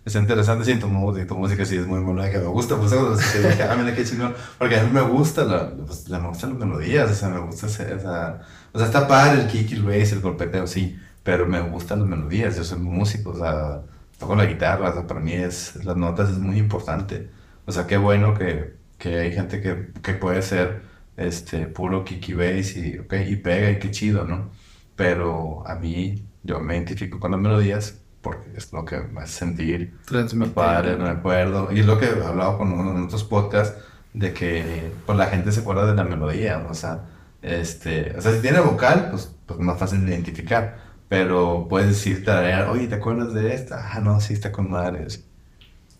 está 0.04 0.20
interesante. 0.20 0.66
Sí, 0.66 0.80
tu, 0.80 0.88
música, 0.88 1.28
tu 1.28 1.38
música 1.38 1.64
sí 1.66 1.76
es 1.78 1.86
muy 1.86 2.00
melódica. 2.00 2.40
Me 2.40 2.48
gusta, 2.48 2.76
pues, 2.76 2.92
que 3.32 3.40
dije, 3.48 3.62
ah, 3.62 3.76
mira 3.80 3.96
qué 3.96 4.04
chingón. 4.04 4.34
Porque 4.58 4.76
a 4.80 4.84
mí 4.84 4.90
me 4.92 5.02
gusta, 5.02 5.44
la, 5.44 5.70
pues, 5.86 6.10
la- 6.10 6.18
me 6.18 6.30
gustan 6.30 6.50
las 6.58 6.60
melodías, 6.68 7.12
o 7.12 7.14
sea, 7.14 7.30
me 7.30 7.42
gusta 7.42 7.68
ese- 7.68 7.94
esa... 7.94 8.42
O 8.74 8.80
sea, 8.80 8.88
está 8.88 9.08
padre 9.08 9.42
el 9.44 9.48
kick, 9.48 9.72
el 9.74 9.84
bass, 9.84 10.14
el 10.14 10.22
golpeteo, 10.22 10.66
sí, 10.66 10.98
pero 11.24 11.46
me 11.46 11.62
gustan 11.62 12.00
las 12.00 12.08
melodías. 12.10 12.56
Yo 12.58 12.64
soy 12.64 12.80
músico, 12.80 13.32
o 13.32 13.38
sea, 13.38 13.82
toco 14.20 14.36
la 14.36 14.46
guitarra, 14.46 14.90
o 14.90 14.94
sea, 14.94 15.08
para 15.08 15.20
mí 15.22 15.34
es, 15.34 15.84
las 15.86 15.98
notas 15.98 16.30
es 16.30 16.38
muy 16.40 16.58
importante. 16.60 17.32
O 17.66 17.72
sea, 17.72 17.88
qué 17.88 17.98
bueno 17.98 18.34
que, 18.36 18.76
que 18.98 19.20
hay 19.20 19.34
gente 19.34 19.62
que, 19.62 19.92
que 20.02 20.14
puede 20.14 20.42
ser 20.42 20.84
este, 21.18 21.68
puro 21.68 22.04
kick 22.06 22.30
y 22.30 22.34
bass 22.34 22.76
y, 22.78 23.00
ok, 23.00 23.14
y 23.28 23.36
pega 23.38 23.72
y 23.72 23.80
qué 23.80 23.92
chido, 23.92 24.26
¿no? 24.26 24.52
Pero 24.96 25.66
a 25.68 25.76
mí, 25.76 26.28
yo 26.44 26.60
me 26.60 26.76
identifico 26.76 27.20
con 27.20 27.32
las 27.32 27.40
melodías 27.40 28.02
porque 28.22 28.58
es 28.58 28.72
lo 28.74 28.86
que 28.86 29.00
me 29.00 29.22
hace 29.22 29.40
sentir 29.40 30.00
Transmitir. 30.06 30.54
padre, 30.54 30.98
me 30.98 31.10
acuerdo. 31.10 31.72
Y 31.72 31.80
es 31.80 31.86
lo 31.86 31.98
que 32.00 32.06
he 32.06 32.24
hablado 32.24 32.58
con 32.58 32.72
uno 32.72 32.92
en 32.92 33.04
otros 33.06 33.24
podcasts, 33.24 33.82
de 34.14 34.34
que 34.34 35.02
pues, 35.06 35.18
la 35.18 35.28
gente 35.28 35.52
se 35.52 35.62
acuerda 35.62 35.86
de 35.86 35.96
la 35.96 36.04
melodía, 36.04 36.66
o 36.70 36.74
sea, 36.74 37.06
este, 37.42 38.16
o 38.18 38.22
sea, 38.22 38.34
si 38.34 38.42
tiene 38.42 38.60
vocal, 38.60 39.10
pues, 39.12 39.36
pues 39.46 39.60
más 39.60 39.78
fácil 39.78 40.06
de 40.06 40.12
identificar. 40.12 40.89
Pero 41.10 41.68
puedes 41.70 41.90
decir, 41.90 42.26
tararear, 42.26 42.70
oye, 42.70 42.88
¿te 42.88 42.96
acuerdas 42.96 43.34
de 43.34 43.54
esta? 43.56 43.94
Ah, 43.94 44.02
no, 44.02 44.22
sí, 44.22 44.34
está 44.34 44.52
con 44.54 44.72
madre. 44.72 45.08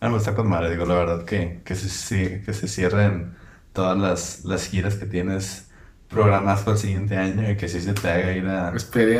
Ah, 0.00 0.08
no, 0.08 0.16
está 0.16 0.34
con 0.34 0.48
madre. 0.48 0.70
Digo, 0.70 0.86
la 0.86 0.94
verdad 0.94 1.24
que, 1.24 1.62
que, 1.64 1.74
se, 1.76 2.42
que 2.42 2.52
se 2.54 2.68
cierren 2.68 3.36
todas 3.72 3.98
las, 3.98 4.44
las 4.44 4.66
giras 4.66 4.96
que 4.96 5.06
tienes 5.06 5.70
programadas 6.08 6.60
para 6.62 6.72
el 6.76 6.78
siguiente 6.82 7.16
año 7.18 7.50
y 7.50 7.56
que 7.56 7.68
sí 7.68 7.80
se 7.82 7.94
te 7.94 8.10
haga 8.10 8.32
ir 8.32 8.46
a, 8.48 8.68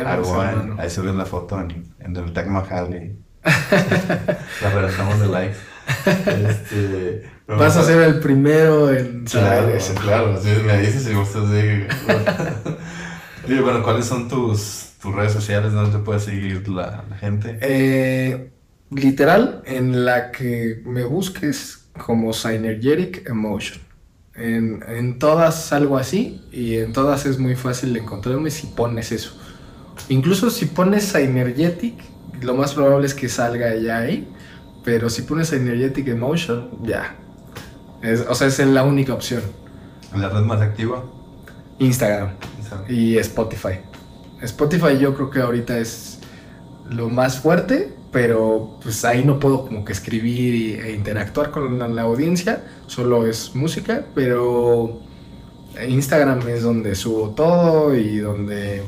a 0.03 0.15
hermano. 0.15 0.75
Ahí 0.77 0.89
subes 0.89 1.15
la 1.15 1.25
foto 1.25 1.59
en, 1.61 1.95
en 1.99 2.15
el 2.15 2.33
Taj 2.33 2.47
Mahal 2.47 2.95
y 2.95 3.25
la 4.61 4.69
reventamos 4.71 5.19
de 5.19 5.27
like. 5.27 5.55
Este, 6.27 7.31
Vas 7.53 7.77
a 7.77 7.83
bueno, 7.83 7.83
ser 7.83 8.01
el 8.03 8.19
primero 8.19 8.89
en 8.93 9.25
Claro, 9.29 9.69
eso. 9.69 9.93
claro, 9.95 10.37
sí, 10.41 10.49
me 10.65 10.77
dices 10.79 11.03
si 11.03 11.13
gustas 11.13 11.49
de... 11.49 11.87
Oye, 13.43 13.61
bueno, 13.61 13.83
¿cuáles 13.83 14.05
son 14.05 14.27
tus, 14.27 14.90
tus 15.01 15.13
redes 15.15 15.33
sociales 15.33 15.73
donde 15.73 15.97
te 15.97 16.03
puede 16.03 16.19
seguir 16.19 16.67
la, 16.69 17.03
la 17.09 17.17
gente? 17.17 17.57
Eh, 17.61 18.51
literal, 18.91 19.61
en 19.65 20.05
la 20.05 20.31
que 20.31 20.81
me 20.85 21.03
busques 21.03 21.89
como 22.05 22.33
Synergetic 22.33 23.27
Emotion. 23.27 23.79
En, 24.35 24.83
en 24.87 25.19
todas 25.19 25.65
salgo 25.65 25.97
así 25.97 26.41
y 26.51 26.77
en 26.77 26.93
todas 26.93 27.25
es 27.25 27.37
muy 27.37 27.55
fácil 27.55 27.95
encontrarme 27.97 28.49
si 28.49 28.67
pones 28.67 29.11
eso. 29.11 29.37
Incluso 30.09 30.49
si 30.49 30.65
pones 30.65 31.03
Synergetic, 31.05 31.95
lo 32.41 32.55
más 32.55 32.73
probable 32.73 33.07
es 33.07 33.13
que 33.13 33.29
salga 33.29 33.75
ya 33.75 33.99
ahí. 33.99 34.27
Pero 34.83 35.09
si 35.11 35.21
pones 35.23 35.49
Synergetic 35.49 36.07
Emotion, 36.07 36.69
ya. 36.83 37.15
Es- 38.01 38.25
o 38.27 38.33
sea, 38.33 38.47
es 38.47 38.57
la 38.59 38.83
única 38.83 39.13
opción. 39.13 39.43
¿La 40.15 40.29
red 40.29 40.41
más 40.41 40.59
activa? 40.61 41.03
Instagram 41.79 42.31
y 42.89 43.17
Spotify. 43.17 43.79
Spotify 44.41 44.97
yo 44.99 45.13
creo 45.13 45.29
que 45.29 45.39
ahorita 45.39 45.77
es 45.77 46.19
lo 46.89 47.09
más 47.09 47.39
fuerte, 47.39 47.93
pero 48.11 48.77
pues 48.81 49.05
ahí 49.05 49.23
no 49.23 49.39
puedo 49.39 49.65
como 49.65 49.85
que 49.85 49.93
escribir 49.93 50.81
e 50.81 50.93
interactuar 50.93 51.51
con 51.51 51.95
la, 51.95 52.01
audiencia, 52.01 52.63
solo 52.87 53.25
es 53.25 53.55
música, 53.55 54.05
pero 54.13 54.99
Instagram 55.87 56.47
es 56.49 56.63
donde 56.63 56.95
subo 56.95 57.29
todo 57.29 57.95
y 57.95 58.17
donde 58.17 58.83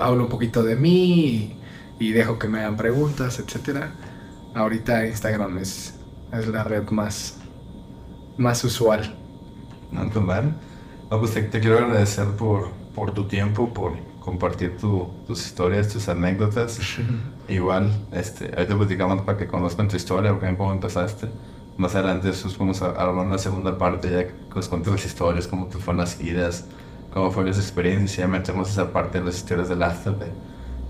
hablo 0.00 0.24
un 0.24 0.28
poquito 0.28 0.62
de 0.62 0.76
mí 0.76 1.56
y, 1.98 2.12
dejo 2.12 2.38
que 2.38 2.48
me 2.48 2.60
hagan 2.60 2.76
preguntas, 2.76 3.38
etcétera. 3.38 3.92
Ahorita 4.54 5.06
Instagram 5.06 5.58
es, 5.58 5.94
es 6.32 6.46
la 6.46 6.62
red 6.62 6.88
más, 6.90 7.38
más 8.36 8.62
usual. 8.62 9.16
No, 9.90 10.08
pues, 10.10 10.26
vale. 10.26 10.48
No, 11.10 11.18
pues 11.18 11.32
te, 11.32 11.42
te 11.42 11.60
quiero 11.60 11.78
agradecer 11.78 12.26
por, 12.36 12.70
por 12.94 13.12
tu 13.12 13.24
tiempo, 13.24 13.72
por 13.72 13.94
compartir 14.24 14.76
tu, 14.78 15.10
tus 15.26 15.44
historias, 15.44 15.88
tus 15.88 16.08
anécdotas. 16.08 16.78
Igual, 17.48 17.90
este, 18.12 18.48
te 18.48 18.74
platicamos 18.74 19.22
para 19.22 19.36
que 19.36 19.46
conozcan 19.46 19.88
tu 19.88 19.96
historia, 19.96 20.36
cómo 20.56 20.72
empezaste. 20.72 21.28
Más 21.76 21.94
adelante 21.94 22.28
después 22.28 22.56
vamos 22.56 22.80
a 22.82 22.90
armar 22.90 23.26
una 23.26 23.38
segunda 23.38 23.76
parte 23.76 24.10
ya 24.10 24.26
que 24.28 24.34
nos 24.54 24.68
cuentes 24.68 24.92
las 24.92 25.04
historias, 25.04 25.46
cómo 25.46 25.66
te 25.66 25.76
fueron 25.76 25.98
las 25.98 26.20
ideas, 26.20 26.64
cómo 27.12 27.30
fue 27.30 27.48
esa 27.50 27.60
experiencia. 27.60 28.26
Metemos 28.26 28.70
esa 28.70 28.92
parte 28.92 29.18
de 29.18 29.26
las 29.26 29.36
historias 29.36 29.68
del 29.68 29.82
after, 29.82 30.14
de 30.16 30.26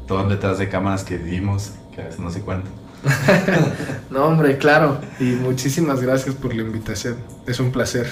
todo 0.07 0.29
detrás 0.29 0.59
de 0.59 0.69
cámaras 0.69 1.03
que 1.03 1.17
vivimos, 1.17 1.73
que 1.95 2.03
a 2.03 2.05
veces 2.05 2.21
no 2.21 2.31
se 2.31 2.43
cuenta. 2.43 2.69
no, 4.11 4.27
hombre, 4.27 4.59
claro. 4.59 4.99
Y 5.19 5.25
muchísimas 5.25 6.01
gracias 6.01 6.35
por 6.35 6.55
la 6.55 6.63
invitación. 6.63 7.17
Es 7.47 7.59
un 7.59 7.73
placer 7.73 8.07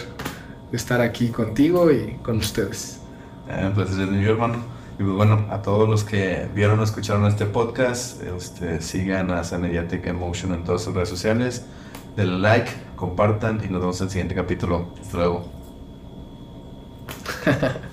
estar 0.72 1.00
aquí 1.00 1.28
contigo 1.28 1.92
y 1.92 2.16
con 2.22 2.38
ustedes. 2.38 3.00
Eh, 3.48 3.70
pues 3.74 3.90
es 3.90 3.96
mi 4.08 4.24
hermano. 4.24 4.81
Y 4.98 5.02
pues, 5.02 5.16
bueno, 5.16 5.46
a 5.50 5.62
todos 5.62 5.88
los 5.88 6.04
que 6.04 6.48
vieron 6.54 6.78
o 6.80 6.82
escucharon 6.82 7.26
este 7.26 7.46
podcast, 7.46 8.22
este, 8.22 8.80
sigan 8.80 9.30
a 9.30 9.42
Mediatic 9.58 10.06
Emotion 10.06 10.52
en 10.54 10.64
todas 10.64 10.82
sus 10.82 10.94
redes 10.94 11.08
sociales. 11.08 11.64
Denle 12.16 12.38
like, 12.38 12.70
compartan 12.96 13.62
y 13.64 13.68
nos 13.68 13.80
vemos 13.80 14.00
en 14.00 14.06
el 14.06 14.10
siguiente 14.10 14.34
capítulo. 14.34 14.88
Hasta 15.00 15.16
luego. 15.16 15.50